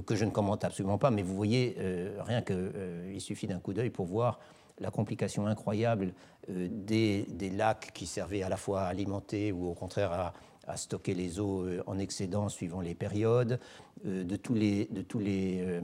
que 0.04 0.16
je 0.16 0.24
ne 0.24 0.30
commente 0.30 0.64
absolument 0.64 0.98
pas, 0.98 1.12
mais 1.12 1.22
vous 1.22 1.36
voyez, 1.36 1.76
rien 2.18 2.42
qu'il 2.42 3.20
suffit 3.20 3.46
d'un 3.46 3.60
coup 3.60 3.72
d'œil 3.72 3.90
pour 3.90 4.06
voir 4.06 4.40
la 4.80 4.90
complication 4.90 5.46
incroyable 5.46 6.12
euh, 6.48 6.68
des, 6.70 7.26
lacs 7.50 7.92
qui 7.92 8.06
servaient 8.06 8.42
à 8.42 8.48
la 8.48 8.56
fois 8.56 8.82
à 8.82 8.86
alimenter 8.86 9.52
ou 9.52 9.68
au 9.68 9.74
contraire 9.74 10.32
à, 10.66 10.76
stocker 10.76 11.14
les 11.14 11.40
eaux 11.40 11.62
euh, 11.62 11.82
en 11.86 11.98
excédent 11.98 12.48
suivant 12.48 12.80
les 12.80 12.94
périodes, 12.94 13.58
euh, 14.06 14.24
de, 14.24 14.36
tous 14.36 14.54
les, 14.54 14.86
de, 14.86 15.02
tous 15.02 15.18
les, 15.18 15.80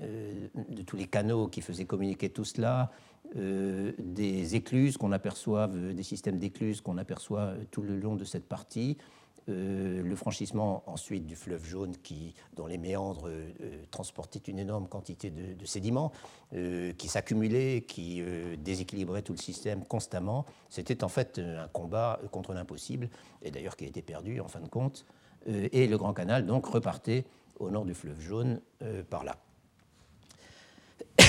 de 0.00 0.82
tous 0.82 0.96
les 0.96 1.06
canaux 1.06 1.46
qui 1.46 1.60
faisaient 1.60 1.84
communiquer 1.84 2.30
tout 2.30 2.44
cela, 2.44 2.90
des 3.34 4.54
écluses 4.54 4.96
qu'on 4.96 5.12
aperçoit, 5.12 5.66
des 5.66 6.02
systèmes 6.02 6.38
d'écluses 6.38 6.80
qu'on 6.80 6.98
aperçoit 6.98 7.54
tout 7.70 7.82
le 7.82 7.98
long 7.98 8.16
de 8.16 8.24
cette 8.24 8.46
partie, 8.46 8.96
euh, 9.50 10.02
le 10.02 10.16
franchissement 10.16 10.82
ensuite 10.86 11.26
du 11.26 11.36
fleuve 11.36 11.64
jaune 11.66 11.94
qui, 12.02 12.34
dont 12.54 12.66
les 12.66 12.78
méandres 12.78 13.28
euh, 13.28 13.50
transportaient 13.90 14.38
une 14.38 14.58
énorme 14.58 14.88
quantité 14.88 15.30
de, 15.30 15.66
sédiments 15.66 16.12
euh, 16.54 16.92
qui 16.94 17.08
s'accumulaient, 17.08 17.84
qui 17.86 18.22
déséquilibraient 18.58 19.22
tout 19.22 19.32
le 19.32 19.38
système 19.38 19.84
constamment. 19.84 20.46
C'était 20.70 21.04
en 21.04 21.08
fait 21.08 21.38
un 21.38 21.68
combat 21.68 22.20
contre 22.30 22.54
l'impossible, 22.54 23.10
et 23.42 23.50
d'ailleurs 23.50 23.76
qui 23.76 23.84
a 23.84 23.88
été 23.88 24.02
perdu 24.02 24.40
en 24.40 24.48
fin 24.48 24.60
de 24.60 24.68
compte. 24.68 25.04
et 25.46 25.86
le 25.86 25.98
Grand 25.98 26.14
Canal 26.14 26.46
donc 26.46 26.66
repartait 26.66 27.24
au 27.58 27.70
nord 27.70 27.84
du 27.84 27.94
fleuve 27.94 28.20
jaune 28.20 28.60
par 29.10 29.24
là. 29.24 29.36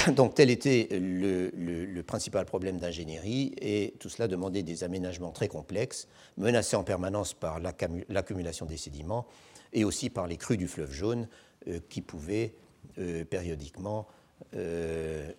Donc 0.16 0.36
tel 0.36 0.49
était 0.49 0.88
le, 0.91 2.01
principal 2.01 2.45
problème 2.45 2.78
d'ingénierie 2.78 3.56
et 3.60 3.95
tout 3.99 4.10
cela 4.10 4.28
demandait 4.28 4.64
des 4.64 4.84
aménagements 4.84 5.32
très 5.32 5.47
complexes, 5.47 6.08
menacés 6.38 6.76
en 6.76 6.84
permanence 6.84 7.34
par 7.34 7.60
l'accumulation 7.60 8.66
des 8.66 8.78
sédiments 8.78 9.26
et 9.74 9.84
aussi 9.84 10.10
par 10.10 10.28
les 10.28 10.38
crues 10.38 10.58
du 10.58 10.68
fleuve 10.68 10.91
jaune 10.91 11.28
euh, 11.68 11.80
qui 11.89 12.01
pouvaient 12.01 12.53
euh, 12.99 13.26
périodiquement 13.26 14.08
euh, 14.56 15.32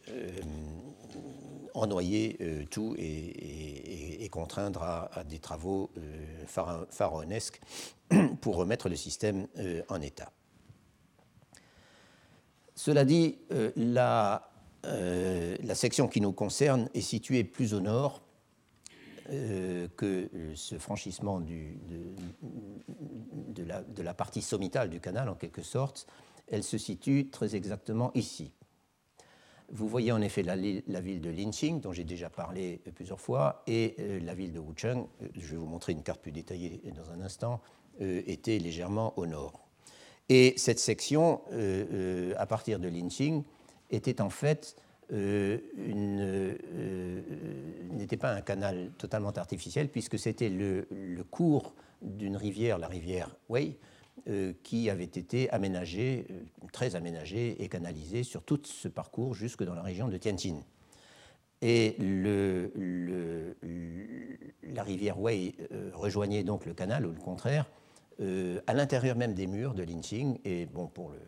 ennoyer 1.74 2.66
tout 2.70 2.94
et, 2.98 4.28
contraindre 4.32 4.82
à, 4.82 5.24
des 5.24 5.38
travaux 5.38 5.90
pharaonesques 6.46 7.60
pour 8.40 8.56
remettre 8.56 8.88
le 8.88 8.96
système 8.96 9.46
en 9.88 10.00
état. 10.00 10.32
Cela 12.74 13.04
dit, 13.04 13.38
la 13.76 14.50
euh, 14.86 15.56
la 15.62 15.74
section 15.74 16.08
qui 16.08 16.20
nous 16.20 16.32
concerne 16.32 16.88
est 16.94 17.00
située 17.00 17.44
plus 17.44 17.74
au 17.74 17.80
nord 17.80 18.22
euh, 19.30 19.88
que 19.96 20.30
ce 20.54 20.78
franchissement 20.78 21.40
de, 21.40 21.52
la, 24.02 24.14
partie 24.14 24.42
sommitale 24.42 24.88
du 24.90 25.00
canal, 25.00 25.28
en 25.28 25.34
quelque 25.34 25.62
sorte. 25.62 26.06
Elle 26.48 26.62
se 26.62 26.78
situe 26.78 27.28
très 27.30 27.56
exactement 27.56 28.12
ici. 28.14 28.52
Vous 29.72 29.88
voyez 29.88 30.12
en 30.12 30.20
effet 30.20 30.44
la, 30.44 30.54
ville 30.54 31.20
de 31.20 31.30
Linqing, 31.30 31.80
dont 31.80 31.92
j'ai 31.92 32.04
déjà 32.04 32.30
parlé 32.30 32.80
plusieurs 32.94 33.20
fois, 33.20 33.64
et 33.66 33.96
euh, 33.98 34.20
la 34.20 34.34
ville 34.34 34.52
de 34.52 34.60
Wucheng, 34.60 35.08
je 35.34 35.50
vais 35.50 35.56
vous 35.56 35.66
montrer 35.66 35.90
une 35.92 36.04
carte 36.04 36.22
plus 36.22 36.30
détaillée 36.30 36.80
dans 36.94 37.10
un 37.10 37.20
instant, 37.20 37.60
était 37.98 38.58
légèrement 38.58 39.18
au 39.18 39.26
nord. 39.26 39.66
Et 40.28 40.52
cette 40.58 40.78
section, 40.78 41.40
à 42.36 42.44
partir 42.44 42.78
de 42.78 42.88
Linqing, 42.88 43.42
euh, 45.12 45.58
euh, 45.78 47.20
n'était 47.92 48.16
pas 48.16 48.32
un 48.32 48.40
canal 48.40 48.90
totalement 48.98 49.30
artificiel, 49.30 49.88
puisque 49.88 50.18
c'était 50.18 50.48
le, 50.48 50.86
cours 51.30 51.74
d'une 52.02 52.36
rivière, 52.36 52.78
la 52.78 52.88
rivière 52.88 53.36
Wei, 53.48 53.76
euh, 54.28 54.52
qui 54.64 54.90
avait 54.90 55.04
été 55.04 55.48
aménagé, 55.50 56.26
très 56.72 56.96
aménagé 56.96 57.62
et 57.62 57.68
canalisé 57.68 58.24
sur 58.24 58.42
tout 58.42 58.60
ce 58.64 58.88
parcours 58.88 59.34
jusque 59.34 59.62
dans 59.62 59.74
la 59.74 59.82
région 59.82 60.08
de 60.08 60.16
Tianjin. 60.16 60.60
Et 61.62 61.96
la 64.74 64.82
rivière 64.82 65.20
Wei 65.20 65.54
rejoignait 65.94 66.42
donc 66.42 66.66
le 66.66 66.74
canal, 66.74 67.06
ou 67.06 67.12
le 67.12 67.20
contraire, 67.20 67.70
à 68.20 68.74
l'intérieur 68.74 69.16
même 69.16 69.32
des 69.32 69.46
murs 69.46 69.72
de 69.72 69.82
Linqing. 69.82 70.38
Et 70.44 70.66
bon, 70.66 70.86
pour 70.86 71.10
le, 71.10 71.18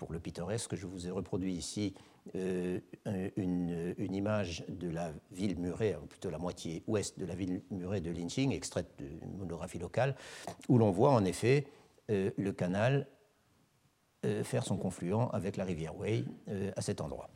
pour 0.00 0.12
le 0.14 0.18
pittoresque, 0.18 0.76
je 0.76 0.86
vous 0.86 1.06
ai 1.06 1.10
reproduit 1.10 1.52
ici 1.52 1.92
euh, 2.34 2.80
une, 3.36 4.14
image 4.14 4.64
de 4.66 4.88
la 4.88 5.12
ville 5.30 5.58
murée, 5.58 5.94
ou 6.02 6.06
plutôt 6.06 6.30
la 6.30 6.38
moitié 6.38 6.82
ouest 6.86 7.18
de 7.18 7.26
la 7.26 7.34
ville 7.34 7.60
murée 7.70 8.00
de 8.00 8.10
Linqing, 8.10 8.50
extraite 8.50 8.88
d'une 8.96 9.36
monographie 9.36 9.78
locale, 9.78 10.16
où 10.70 10.78
l'on 10.78 10.90
voit 10.90 11.10
en 11.10 11.22
effet 11.26 11.66
euh, 12.10 12.30
le 12.38 12.52
canal 12.52 13.06
euh, 14.24 14.42
faire 14.42 14.64
son 14.64 14.78
confluent 14.78 15.28
avec 15.34 15.58
la 15.58 15.64
rivière 15.64 15.94
Wei 15.94 16.24
à 16.76 16.80
cet 16.80 17.02
endroit. 17.02 17.28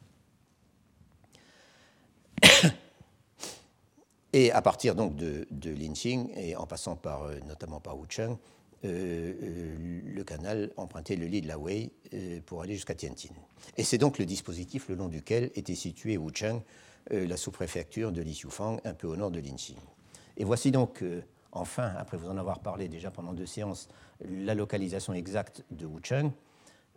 Et 4.32 4.52
à 4.52 4.62
partir 4.62 4.94
donc 4.94 5.16
de, 5.16 5.46
Linqing, 5.70 6.30
et 6.34 6.56
en 6.56 6.66
passant 6.66 6.96
par, 6.96 7.28
notamment 7.46 7.78
par 7.78 7.98
Wucheng, 7.98 8.38
le 8.88 10.22
canal 10.22 10.70
empruntait 10.76 11.16
le 11.16 11.26
lit 11.26 11.40
de 11.40 11.48
la 11.48 11.58
Wei 11.58 11.90
euh, 12.12 12.40
pour 12.44 12.62
aller 12.62 12.74
jusqu'à 12.74 12.94
Tianjin. 12.94 13.34
Et 13.76 13.84
c'est 13.84 13.98
donc 13.98 14.18
le 14.18 14.26
dispositif 14.26 14.88
le 14.88 14.94
long 14.94 15.08
duquel 15.08 15.50
était 15.54 15.74
situé 15.74 16.16
Wuchang, 16.16 16.62
la 17.10 17.36
sous-préfecture 17.36 18.12
de 18.12 18.22
Li 18.22 18.40
un 18.84 18.94
peu 18.94 19.06
au 19.06 19.16
nord 19.16 19.30
de 19.30 19.38
Linqing. 19.38 19.76
Et 20.38 20.44
voici 20.44 20.70
donc 20.70 21.04
enfin, 21.52 21.92
après 21.96 22.16
vous 22.16 22.28
en 22.28 22.36
avoir 22.36 22.60
parlé 22.60 22.88
déjà 22.88 23.10
pendant 23.10 23.32
deux 23.32 23.46
séances, 23.46 23.88
la 24.20 24.54
localisation 24.54 25.12
exacte 25.14 25.64
de 25.70 25.86
Wucheng. 25.86 26.30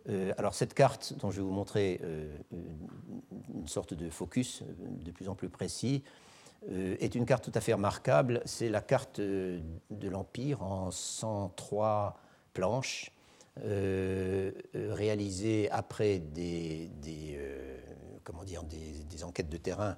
Euh, 0.10 0.32
alors 0.38 0.54
cette 0.54 0.74
carte 0.74 1.14
dont 1.20 1.32
je 1.32 1.38
vais 1.38 1.44
vous 1.44 1.52
montrer 1.52 2.00
euh, 2.04 2.34
une 3.54 3.68
sorte 3.68 3.94
de 3.94 4.10
focus 4.10 4.64
de 5.04 5.12
plus 5.12 5.28
en 5.28 5.36
plus 5.36 5.50
précis 5.50 6.04
est 6.70 7.16
une 7.16 7.26
carte 7.26 7.44
tout 7.44 7.52
à 7.56 7.62
fait 7.62 7.74
remarquable. 7.74 8.42
C'est 8.46 8.70
la 8.70 8.82
carte 8.82 9.20
de 9.20 9.62
l'Empire 10.10 10.64
en 10.64 10.92
103 10.92 12.20
planches 12.54 13.12
réalisée 14.74 15.70
après 15.72 16.20
des, 16.20 16.90
comment 18.24 18.44
dire, 18.44 18.64
des, 18.64 19.24
enquêtes 19.24 19.50
de 19.50 19.58
terrain 19.58 19.98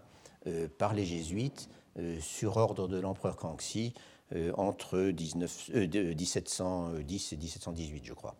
par 0.77 0.93
les 0.93 1.05
jésuites 1.05 1.69
sur 2.19 2.57
ordre 2.57 2.87
de 2.87 2.99
l'empereur 2.99 3.35
Kangxi 3.35 3.93
euh, 4.35 4.51
entre 4.57 5.09
19, 5.09 5.69
1710 5.73 7.33
euh, 7.33 7.35
et 7.35 7.37
1718, 7.37 8.05
je 8.05 8.13
crois. 8.13 8.35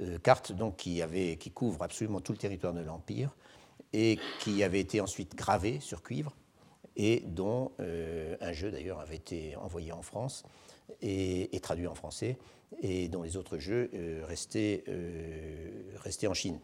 Euh, 0.00 0.18
carte 0.18 0.52
donc 0.52 0.76
qui, 0.76 1.00
avait, 1.00 1.36
qui 1.36 1.50
couvre 1.50 1.82
absolument 1.82 2.20
tout 2.20 2.32
le 2.32 2.38
territoire 2.38 2.74
de 2.74 2.80
l'Empire 2.80 3.34
et 3.94 4.18
qui 4.40 4.62
avait 4.62 4.80
été 4.80 5.00
ensuite 5.00 5.34
gravée 5.34 5.80
sur 5.80 6.02
cuivre 6.02 6.36
et 6.96 7.20
dont 7.26 7.72
un 7.78 8.52
jeu 8.52 8.70
d'ailleurs 8.70 9.00
avait 9.00 9.16
été 9.16 9.56
envoyé 9.56 9.92
en 9.92 10.02
France 10.02 10.44
et, 11.00 11.48
traduit 11.62 11.86
en 11.86 11.94
français 11.94 12.36
et 12.80 13.08
dont 13.08 13.22
les 13.22 13.36
autres 13.36 13.58
jeux 13.58 13.90
restaient, 14.24 14.84
restaient, 15.96 16.26
en 16.26 16.34
Chine. 16.34 16.58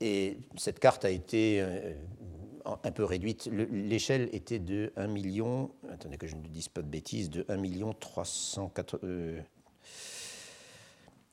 Et 0.00 0.38
cette 0.56 0.78
carte 0.78 1.04
a 1.04 1.10
été 1.10 1.62
un 2.64 2.92
peu 2.92 3.04
réduite. 3.04 3.48
L'échelle 3.70 4.28
était 4.32 4.58
de 4.58 4.92
1 4.96 5.06
million, 5.06 5.70
attendez 5.90 6.16
que 6.16 6.26
je 6.26 6.36
ne 6.36 6.42
dise 6.42 6.68
pas 6.68 6.82
de 6.82 6.88
bêtises, 6.88 7.30
de 7.30 7.44
1 7.48 7.56
million 7.56 7.92
304. 7.92 9.00
Euh, 9.04 9.40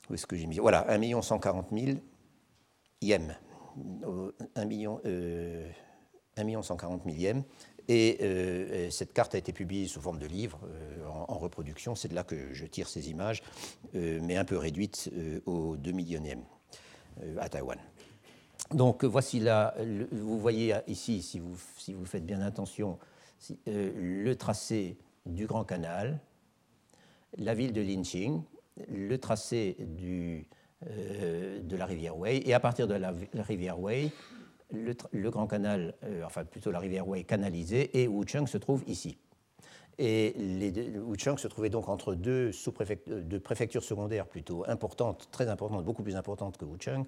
où 0.10 0.14
est-ce 0.14 0.28
que 0.28 0.36
j'ai 0.36 0.48
mis? 0.48 0.58
Voilà, 0.58 0.90
1 0.90 0.98
million 0.98 1.22
140 1.22 1.68
000 1.72 1.98
yens. 3.02 3.34
1 4.56 4.66
million, 4.66 5.00
euh, 5.06 5.70
1 6.36 6.44
million 6.44 6.62
140 6.62 7.04
000 7.06 7.16
yens. 7.16 7.44
Et 7.92 8.18
euh, 8.22 8.90
cette 8.90 9.12
carte 9.12 9.36
a 9.36 9.38
été 9.38 9.52
publiée 9.52 9.88
sous 9.88 10.00
forme 10.00 10.20
de 10.20 10.26
livre, 10.26 10.60
euh, 10.64 11.06
en, 11.08 11.38
reproduction. 11.38 11.96
C'est 11.96 12.08
de 12.08 12.16
là 12.16 12.24
que 12.24 12.54
je 12.54 12.66
tire 12.66 12.88
ces 12.88 13.10
images, 13.10 13.44
mais 13.94 14.38
un 14.38 14.46
peu 14.46 14.58
réduite 14.58 15.12
au 15.46 15.76
2 15.76 15.92
millionième 15.92 16.44
à 17.40 17.50
Taïwan. 17.50 17.80
Donc 18.72 19.04
voici 19.04 19.40
là, 19.40 19.76
vous 20.12 20.40
voyez 20.40 20.76
ici, 20.88 21.22
si 21.22 21.40
vous, 21.40 21.58
si 21.78 21.94
vous 21.94 22.06
faites 22.06 22.26
bien 22.26 22.42
attention, 22.42 22.98
euh, 23.68 23.92
le 24.24 24.36
tracé 24.36 24.98
du 25.26 25.48
Grand 25.48 25.64
Canal, 25.64 26.20
la 27.38 27.56
ville 27.56 27.74
de 27.74 27.82
Linqing, 27.82 28.44
le 28.88 29.18
tracé 29.18 29.78
du, 29.80 30.48
euh, 30.88 31.60
de 31.62 31.76
la 31.76 31.86
rivière 31.86 32.18
Wei, 32.18 32.42
et 32.46 32.54
à 32.54 32.60
partir 32.60 32.88
de 32.88 32.94
la, 32.94 33.14
rivière 33.34 33.80
Wei, 33.80 34.12
le, 34.72 35.30
Grand 35.30 35.48
Canal, 35.48 35.96
euh, 36.04 36.24
enfin 36.26 36.46
plutôt 36.46 36.72
la 36.72 36.80
rivière 36.80 37.08
Wei 37.08 37.24
canalisée, 37.24 38.02
et 38.02 38.08
Wucheng 38.08 38.48
se 38.48 38.58
trouve 38.58 38.84
ici. 38.88 39.18
Et 39.98 40.34
les, 40.38 40.98
Wucheng 40.98 41.38
se 41.38 41.48
trouvait 41.48 41.70
donc 41.70 41.90
entre 41.90 42.16
deux, 42.16 42.52
sous 42.52 42.74
deux 43.08 43.40
préfectures 43.40 43.84
secondaires 43.84 44.26
plutôt 44.26 44.64
importantes, 44.68 45.30
très 45.32 45.48
importantes, 45.48 45.86
beaucoup 45.86 46.04
plus 46.04 46.16
importantes 46.16 46.58
que 46.58 46.66
Wucheng, 46.66 47.06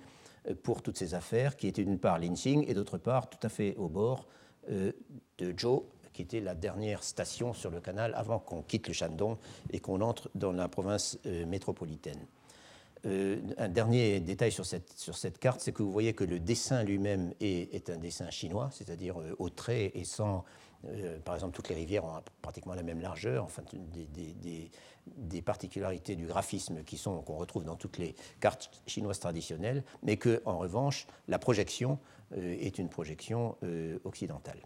pour 0.64 0.82
toutes 0.82 0.98
ces 0.98 1.14
affaires, 1.14 1.56
qui 1.56 1.68
étaient 1.68 1.84
d'une 1.84 2.00
part 2.00 2.20
Linxing 2.20 2.66
et 2.68 2.74
d'autre 2.74 2.98
part 2.98 3.30
tout 3.30 3.40
à 3.42 3.50
fait 3.50 3.76
au 3.78 3.88
bord 3.88 4.28
euh, 4.70 4.92
de 5.38 5.54
Zhou, 5.58 5.86
qui 6.14 6.22
était 6.22 6.40
la 6.40 6.54
dernière 6.54 7.04
station 7.04 7.54
sur 7.54 7.72
le 7.72 7.82
canal 7.82 8.14
avant 8.16 8.40
qu'on 8.40 8.62
quitte 8.62 8.88
le 8.88 8.94
Shandong 8.94 9.38
et 9.72 9.80
qu'on 9.80 10.02
entre 10.02 10.30
dans 10.36 10.52
la 10.52 10.68
province 10.68 11.18
euh, 11.26 11.46
métropolitaine. 11.46 12.20
Euh, 13.06 13.38
un 13.58 13.70
dernier 13.70 14.20
détail 14.20 14.52
sur 14.52 14.66
cette, 14.66 14.94
sur 14.98 15.18
cette 15.18 15.40
carte, 15.40 15.60
c'est 15.62 15.74
que 15.74 15.84
vous 15.84 15.92
voyez 15.92 16.14
que 16.14 16.24
le 16.24 16.40
dessin 16.40 16.84
lui-même 16.84 17.34
est, 17.42 17.90
un 17.90 17.98
dessin 17.98 18.30
chinois, 18.30 18.70
c'est-à-dire 18.72 19.18
au 19.40 19.50
trait 19.50 19.92
et 19.94 20.06
sans, 20.06 20.46
par 21.26 21.36
exemple, 21.36 21.54
toutes 21.54 21.70
les 21.70 21.76
rivières 21.76 22.06
ont 22.06 22.22
pratiquement 22.42 22.76
la 22.76 22.84
même 22.84 23.02
largeur, 23.02 23.44
enfin, 23.44 23.64
des, 23.94 24.34
des, 24.34 24.72
des 25.08 25.42
particularités 25.42 26.16
du 26.16 26.26
graphisme 26.26 26.84
qui 26.84 26.98
sont 26.98 27.22
qu'on 27.22 27.36
retrouve 27.36 27.64
dans 27.64 27.76
toutes 27.76 27.98
les 27.98 28.16
cartes 28.40 28.70
chinoises 28.88 29.20
traditionnelles, 29.20 29.84
mais 30.02 30.18
que 30.18 30.42
en 30.46 30.58
revanche 30.58 31.08
la 31.28 31.40
projection 31.40 32.00
euh, 32.38 32.56
est 32.60 32.78
une 32.78 32.90
projection 32.90 33.58
euh, 33.64 34.00
occidentale. 34.04 34.60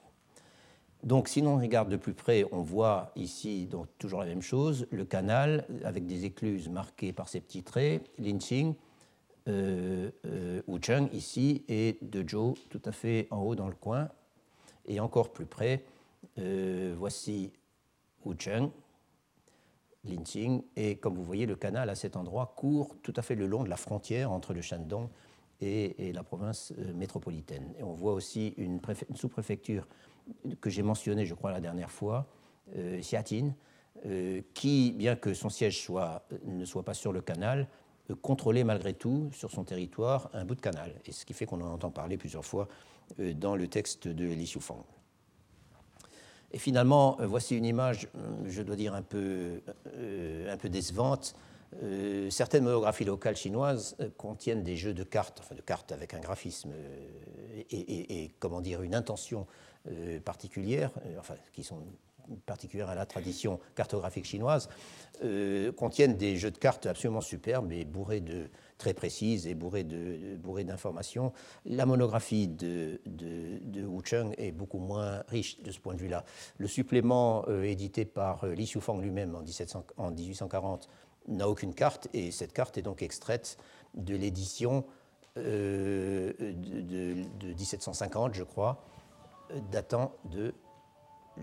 Donc, 1.04 1.28
si 1.28 1.42
l'on 1.42 1.58
regarde 1.58 1.90
de 1.90 1.96
plus 1.96 2.14
près, 2.14 2.46
on 2.52 2.62
voit 2.62 3.12
ici 3.16 3.68
donc, 3.68 3.88
toujours 3.98 4.20
la 4.20 4.26
même 4.26 4.42
chose 4.42 4.88
le 4.92 5.06
canal 5.06 5.66
avec 5.84 6.06
des 6.06 6.26
écluses 6.26 6.70
marquées 6.70 7.14
par 7.14 7.30
ces 7.30 7.40
petits 7.40 7.64
traits, 7.64 8.10
Linqing, 8.18 8.74
euh, 9.48 10.12
euh, 10.26 10.62
Wucheng 10.68 11.08
ici 11.14 11.64
et 11.70 11.98
Dezhou 12.02 12.56
tout 12.70 12.82
à 12.84 12.92
fait 12.92 13.28
en 13.32 13.42
haut 13.42 13.56
dans 13.56 13.68
le 13.68 13.76
coin. 13.76 14.10
Et 14.86 15.00
encore 15.00 15.32
plus 15.34 15.46
près, 15.46 15.84
voici 16.38 17.52
Wucheng 18.26 18.70
Linqing. 20.08 20.64
Et 20.76 20.96
comme 20.96 21.16
vous 21.16 21.24
voyez, 21.24 21.46
le 21.46 21.56
canal 21.56 21.90
à 21.90 21.96
cet 21.96 22.16
endroit 22.16 22.54
court 22.56 22.96
tout 23.04 23.14
à 23.16 23.22
fait 23.22 23.36
le 23.36 23.48
long 23.48 23.64
de 23.64 23.70
la 23.70 23.78
frontière 23.78 24.32
entre 24.32 24.54
le 24.54 24.62
Shandong 24.62 25.10
et, 25.62 26.12
la 26.14 26.24
province 26.24 26.74
euh, 26.78 26.94
métropolitaine. 26.94 27.74
Et 27.80 27.84
on 27.84 27.94
voit 27.94 28.14
aussi 28.14 28.54
une, 28.58 28.80
sous-préfecture 29.16 29.88
que 30.62 30.70
j'ai 30.70 30.84
mentionnée, 30.84 31.26
je 31.26 31.34
crois, 31.34 31.52
la 31.52 31.62
dernière 31.62 31.92
fois, 31.92 32.28
euh, 32.76 33.00
Xiatin, 33.00 33.54
euh, 34.06 34.42
qui, 34.54 34.92
bien 34.92 35.16
que 35.16 35.34
son 35.34 35.50
siège 35.50 35.90
ne 36.46 36.66
soit 36.66 36.84
pas 36.84 36.94
sur 36.94 37.12
le 37.12 37.22
canal, 37.22 37.68
contrôlait 38.22 38.64
malgré 38.64 38.94
tout 38.94 39.30
sur 39.34 39.52
son 39.52 39.64
territoire 39.64 40.30
un 40.34 40.46
bout 40.46 40.56
de 40.56 40.62
canal. 40.62 40.94
Et 41.06 41.12
ce 41.12 41.26
qui 41.26 41.34
fait 41.34 41.46
qu'on 41.46 41.62
en 41.62 41.74
entend 41.74 41.92
parler 41.92 42.18
plusieurs 42.18 42.46
fois 42.46 42.68
dans 43.18 43.56
le 43.56 43.68
texte 43.68 44.08
de 44.08 44.26
Li. 44.26 44.48
Et 46.52 46.60
finalement, 46.60 47.20
euh, 47.20 47.28
voici 47.28 47.58
une 47.58 47.66
image, 47.66 48.08
euh, 48.16 48.46
je 48.48 48.62
dois 48.62 48.76
dire, 48.76 48.94
un 48.94 49.02
peu, 49.02 49.62
euh, 49.96 50.54
un 50.54 50.58
peu 50.58 50.70
décevante. 50.70 51.36
Certaines 52.30 52.64
monographies 52.64 53.06
locales 53.06 53.36
chinoises 53.36 53.98
contiennent 54.18 54.64
des 54.64 54.78
jeux 54.78 54.94
de 54.94 55.04
cartes, 55.04 55.40
enfin 55.40 55.56
de 55.56 55.62
cartes 55.62 55.92
avec 55.92 56.14
un 56.14 56.20
graphisme 56.20 56.72
et, 57.70 58.32
comment 58.40 58.62
dire, 58.62 58.82
une 58.82 58.96
intention 58.96 59.48
particulière, 60.24 60.92
enfin, 61.20 61.36
qui 61.54 61.64
sont 61.64 61.82
particulières 62.46 62.90
à 62.90 62.96
la 62.96 63.06
tradition 63.06 63.60
cartographique 63.76 64.26
chinoise, 64.26 64.70
contiennent 65.76 66.18
des 66.18 66.38
jeux 66.38 66.52
de 66.52 66.58
cartes 66.58 66.86
absolument 66.86 67.22
superbes 67.22 67.72
et 67.72 67.86
bourrés 67.86 68.22
de, 68.22 68.50
très 68.78 68.94
précise 68.94 69.48
et 69.48 69.56
bourrée, 69.56 69.84
de, 69.84 70.36
bourrée 70.38 70.64
d'informations. 70.64 71.34
La 71.66 71.86
monographie 71.86 72.48
de, 72.48 73.00
Wu 73.76 74.02
Cheng 74.04 74.34
est 74.38 74.52
beaucoup 74.52 74.80
moins 74.80 75.24
riche 75.28 75.62
de 75.62 75.72
ce 75.72 75.80
point 75.80 75.96
de 75.96 76.00
vue-là. 76.00 76.24
Le 76.58 76.68
supplément 76.68 77.46
euh, 77.48 77.64
édité 77.64 78.06
par 78.06 78.44
euh, 78.44 78.54
Li 78.54 78.66
Xiufang 78.66 79.00
lui-même 79.00 79.36
en, 79.36 79.42
1700, 79.42 79.86
en 79.98 80.12
1840 80.12 80.90
n'a 81.28 81.48
aucune 81.50 81.74
carte 81.74 82.08
et 82.14 82.32
cette 82.32 82.54
carte 82.54 82.78
est 82.78 82.82
donc 82.82 83.02
extraite 83.02 83.58
de 83.94 84.16
l'édition 84.16 84.86
euh, 85.38 86.34
de, 86.40 87.48
1750, 87.48 88.34
je 88.34 88.44
crois, 88.44 88.84
datant 89.72 90.14
de 90.26 90.54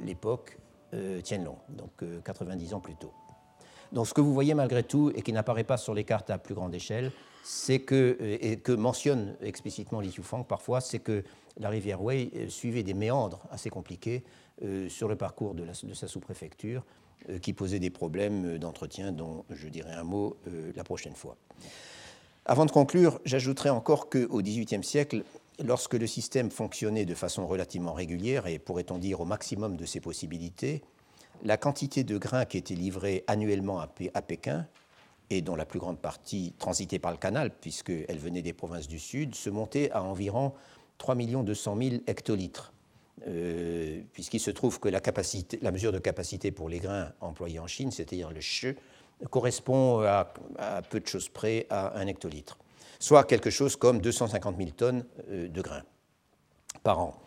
l'époque 0.03 0.59
Tianlong, 1.25 1.59
donc 1.71 2.05
90 2.25 2.75
ans 2.75 2.81
plus 2.81 2.95
tôt. 2.95 3.13
Donc 3.93 4.09
ce 4.09 4.15
que 4.15 4.21
vous 4.21 4.35
voyez 4.35 4.55
malgré 4.55 4.83
tout, 4.83 5.13
et 5.15 5.23
qui 5.23 5.33
n'apparaît 5.33 5.65
pas 5.65 5.77
sur 5.77 5.95
les 5.95 6.05
cartes 6.05 6.31
à 6.31 6.39
plus 6.39 6.55
grande 6.55 6.75
échelle, 6.75 7.13
c'est 7.45 7.79
que, 7.81 8.17
euh, 8.21 8.39
et 8.41 8.57
que 8.57 8.73
mentionne 8.73 9.37
explicitement 9.41 10.01
Li 10.01 10.09
Xiufang 10.09 10.43
parfois, 10.43 10.81
c'est 10.81 10.99
que 10.99 11.23
la 11.59 11.69
rivière 11.69 12.03
Wei 12.03 12.31
euh, 12.35 12.49
suivait 12.49 12.83
des 12.83 12.95
méandres 12.95 13.47
assez 13.51 13.71
compliqués 13.71 14.25
euh, 14.65 14.89
sur 14.89 15.09
le 15.09 15.17
parcours 15.17 15.55
de, 15.55 15.65
sa 15.93 16.09
sous-préfecture, 16.09 16.85
qui 17.41 17.53
posaient 17.53 17.79
des 17.79 17.91
problèmes 17.91 18.59
d'entretien 18.59 19.13
dont 19.13 19.45
je 19.51 19.69
dirai 19.69 19.93
un 19.93 20.05
mot 20.05 20.37
la 20.77 20.85
prochaine 20.85 21.15
fois. 21.15 21.37
Avant 22.47 22.67
de 22.67 22.71
conclure, 22.71 23.21
j'ajouterai 23.25 23.71
encore 23.71 24.11
qu'au 24.11 24.43
XVIIIe 24.43 24.85
siècle, 24.85 25.25
lorsque 25.65 25.95
le 25.95 26.07
système 26.07 26.51
fonctionnait 26.51 27.07
de 27.07 27.15
façon 27.15 27.47
relativement 27.47 27.95
régulière 27.95 28.47
et 28.47 28.59
pourrait-on 28.59 28.99
dire 28.99 29.23
au 29.23 29.25
maximum 29.25 29.79
de 29.79 29.87
ses 29.87 30.01
possibilités, 30.01 30.83
la 31.43 31.57
quantité 31.57 32.05
de 32.05 32.19
grains 32.19 32.45
qui 32.45 32.59
était 32.59 32.75
livrée 32.75 33.25
annuellement 33.29 33.81
à, 33.81 33.87
Pékin, 33.87 34.67
et 35.31 35.41
dont 35.41 35.57
la 35.57 35.65
plus 35.65 35.79
grande 35.79 35.99
partie 35.99 36.53
transitait 36.59 36.99
par 36.99 37.13
le 37.13 37.17
canal, 37.17 37.51
puisqu'elle 37.51 38.19
venait 38.19 38.43
des 38.43 38.53
provinces 38.53 38.89
du 38.89 38.99
Sud, 38.99 39.35
se 39.35 39.49
montait 39.49 39.91
à 39.93 40.03
environ 40.03 40.53
3 40.99 41.15
200 41.15 41.77
000 41.81 41.95
hectolitres. 42.07 42.74
Euh, 43.29 44.01
puisqu'il 44.13 44.41
se 44.41 44.51
trouve 44.51 44.81
que 44.81 44.89
la, 44.89 45.01
la, 45.63 45.71
mesure 45.71 45.93
de 45.93 45.99
capacité 45.99 46.51
pour 46.51 46.69
les 46.69 46.81
grains 46.81 47.13
employés 47.21 47.61
en 47.61 47.69
Chine, 47.69 47.93
c'est-à-dire 47.93 48.31
le 48.33 48.41
che, 48.41 48.75
correspond 49.31 50.01
à, 50.01 50.33
peu 50.91 51.01
de 51.01 51.07
choses 51.07 51.29
près 51.29 51.67
à 51.71 51.97
un 51.97 52.07
hectolitre, 52.09 52.59
soit 52.99 53.25
quelque 53.25 53.51
chose 53.51 53.77
comme 53.77 54.01
250 54.01 54.57
000 54.57 54.71
tonnes 54.71 55.05
euh, 55.31 55.49
de 55.49 55.63
grains 55.63 55.85
par 56.83 56.99
an. 56.99 57.23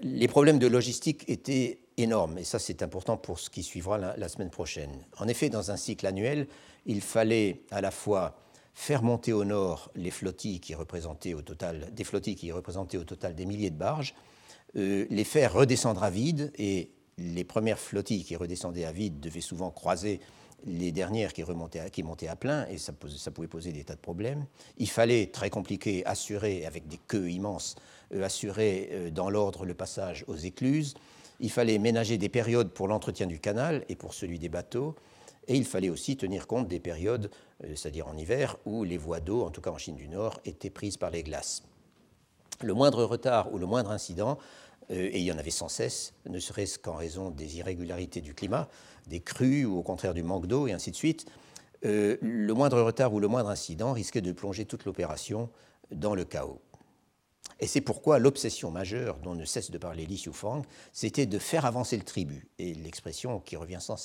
Les 0.00 0.28
problèmes 0.28 0.58
de 0.58 0.66
logistique 0.66 1.28
étaient 1.28 1.80
énorme, 1.98 2.38
et 2.38 2.44
ça 2.44 2.58
c'est 2.58 2.82
important 2.82 3.16
pour 3.16 3.38
ce 3.38 3.50
qui 3.50 3.62
suivra 3.62 3.98
la, 3.98 4.28
semaine 4.28 4.50
prochaine. 4.50 4.90
En 5.18 5.28
effet, 5.28 5.50
dans 5.50 5.70
un 5.70 5.76
cycle 5.76 6.06
annuel, 6.06 6.46
il 6.86 7.00
fallait 7.00 7.62
à 7.70 7.80
la 7.80 7.90
fois 7.90 8.36
faire 8.74 9.02
monter 9.02 9.32
au 9.32 9.44
nord 9.44 9.90
les 9.96 10.12
flottilles 10.12 10.60
qui 10.60 10.74
représentaient 10.74 11.34
au 11.34 11.42
total, 11.42 11.92
des 11.92 12.04
flottilles 12.04 12.36
qui 12.36 12.52
représentaient 12.52 12.96
au 12.96 13.04
total 13.04 13.34
des 13.34 13.44
milliers 13.44 13.70
de 13.70 13.76
barges, 13.76 14.14
euh, 14.76 15.06
les 15.08 15.24
faire 15.24 15.54
redescendre 15.54 16.02
à 16.02 16.10
vide, 16.10 16.52
et 16.58 16.90
les 17.16 17.44
premières 17.44 17.78
flottilles 17.78 18.24
qui 18.24 18.36
redescendaient 18.36 18.84
à 18.84 18.92
vide 18.92 19.18
devaient 19.18 19.40
souvent 19.40 19.70
croiser 19.70 20.20
les 20.66 20.92
dernières 20.92 21.32
qui, 21.32 21.42
remontaient 21.42 21.90
qui 21.90 22.02
montaient 22.02 22.28
à 22.28 22.36
plein, 22.36 22.66
et 22.66 22.78
ça, 22.78 22.92
pouvait 22.92 23.48
poser 23.48 23.72
des 23.72 23.84
tas 23.84 23.94
de 23.94 24.00
problèmes. 24.00 24.44
Il 24.76 24.90
fallait, 24.90 25.26
très 25.26 25.50
compliqué, 25.50 26.04
assurer, 26.04 26.66
avec 26.66 26.86
des 26.86 26.98
queues 27.06 27.30
immenses, 27.30 27.76
euh, 28.12 28.22
assurer 28.24 28.90
euh, 28.92 29.10
dans 29.10 29.30
l'ordre 29.30 29.64
le 29.64 29.74
passage 29.74 30.24
aux 30.26 30.36
écluses. 30.36 30.94
Il 31.40 31.50
fallait 31.50 31.78
ménager 31.78 32.18
des 32.18 32.28
périodes 32.28 32.70
pour 32.70 32.88
l'entretien 32.88 33.26
du 33.26 33.38
canal 33.38 33.84
et 33.88 33.94
pour 33.94 34.12
celui 34.12 34.38
des 34.38 34.48
bateaux. 34.48 34.96
Et 35.46 35.56
il 35.56 35.64
fallait 35.64 35.88
aussi 35.88 36.16
tenir 36.16 36.46
compte 36.46 36.68
des 36.68 36.80
périodes, 36.80 37.30
c'est-à-dire 37.74 38.06
en 38.06 38.18
hiver, 38.18 38.56
où 38.66 38.84
les 38.84 38.98
voies 38.98 39.20
d'eau, 39.20 39.44
en 39.44 39.50
tout 39.50 39.62
cas 39.62 39.70
en 39.70 39.78
Chine 39.78 39.96
du 39.96 40.08
Nord, 40.08 40.40
étaient 40.44 40.68
prises 40.68 40.98
par 40.98 41.10
les 41.10 41.22
glaces. 41.22 41.62
Le 42.62 42.74
moindre 42.74 43.04
retard 43.04 43.52
ou 43.52 43.58
le 43.58 43.66
moindre 43.66 43.90
incident, 43.90 44.38
euh, 44.90 45.10
et 45.12 45.18
il 45.18 45.24
y 45.24 45.32
en 45.32 45.38
avait 45.38 45.50
sans 45.50 45.68
cesse, 45.68 46.14
ne 46.28 46.38
serait-ce 46.38 46.78
qu'en 46.78 46.94
raison 46.94 47.30
des 47.30 47.58
irrégularités 47.58 48.20
du 48.20 48.34
climat, 48.34 48.68
des 49.06 49.20
crues 49.20 49.64
ou 49.64 49.78
au 49.78 49.82
contraire 49.82 50.14
du 50.14 50.22
manque 50.22 50.46
d'eau, 50.46 50.66
et 50.66 50.72
ainsi 50.72 50.90
de 50.90 50.96
suite, 50.96 51.26
euh, 51.84 52.16
le 52.20 52.52
moindre 52.54 52.80
retard 52.80 53.12
ou 53.12 53.20
le 53.20 53.28
moindre 53.28 53.50
incident 53.50 53.92
risquait 53.92 54.20
de 54.20 54.32
plonger 54.32 54.64
toute 54.64 54.84
l'opération 54.84 55.48
dans 55.92 56.14
le 56.14 56.24
chaos. 56.24 56.60
Et 57.60 57.66
c'est 57.66 57.80
pourquoi 57.80 58.18
l'obsession 58.18 58.70
majeure 58.70 59.16
dont 59.18 59.34
ne 59.34 59.44
cesse 59.44 59.70
de 59.70 59.78
parler 59.78 60.06
Li 60.06 60.16
Xiufang, 60.16 60.62
c'était 60.92 61.26
de 61.26 61.38
faire 61.38 61.64
avancer 61.64 61.96
le 61.96 62.04
tribut. 62.04 62.48
Et 62.58 62.74
l'expression 62.74 63.40
qui 63.40 63.56
revient 63.56 63.80
sans, 63.80 63.96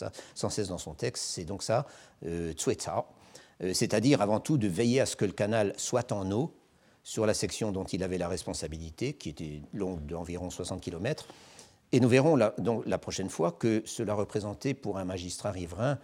cesse 0.49 0.67
dans 0.67 0.77
son 0.79 0.93
texte, 0.93 1.25
c'est 1.25 1.45
donc 1.45 1.61
ça, 1.61 1.85
euh, 2.25 2.53
euh, 2.67 3.73
c'est-à-dire 3.73 4.21
avant 4.21 4.39
tout 4.39 4.57
de 4.57 4.67
veiller 4.67 5.01
à 5.01 5.05
ce 5.05 5.15
que 5.15 5.25
le 5.25 5.33
canal 5.33 5.73
soit 5.77 6.11
en 6.11 6.31
eau 6.31 6.55
sur 7.03 7.25
la 7.25 7.33
section 7.33 7.71
dont 7.71 7.83
il 7.83 8.03
avait 8.03 8.17
la 8.17 8.27
responsabilité, 8.27 9.13
qui 9.13 9.29
était 9.29 9.61
longue 9.73 10.05
d'environ 10.05 10.49
60 10.49 10.81
km. 10.81 11.27
Et 11.91 11.99
nous 11.99 12.09
verrons 12.09 12.35
la, 12.35 12.53
donc, 12.57 12.83
la 12.85 12.97
prochaine 12.97 13.29
fois 13.29 13.51
que 13.51 13.83
cela 13.85 14.13
représentait 14.13 14.73
pour 14.73 14.97
un 14.97 15.05
magistrat 15.05 15.51
riverain 15.51 15.99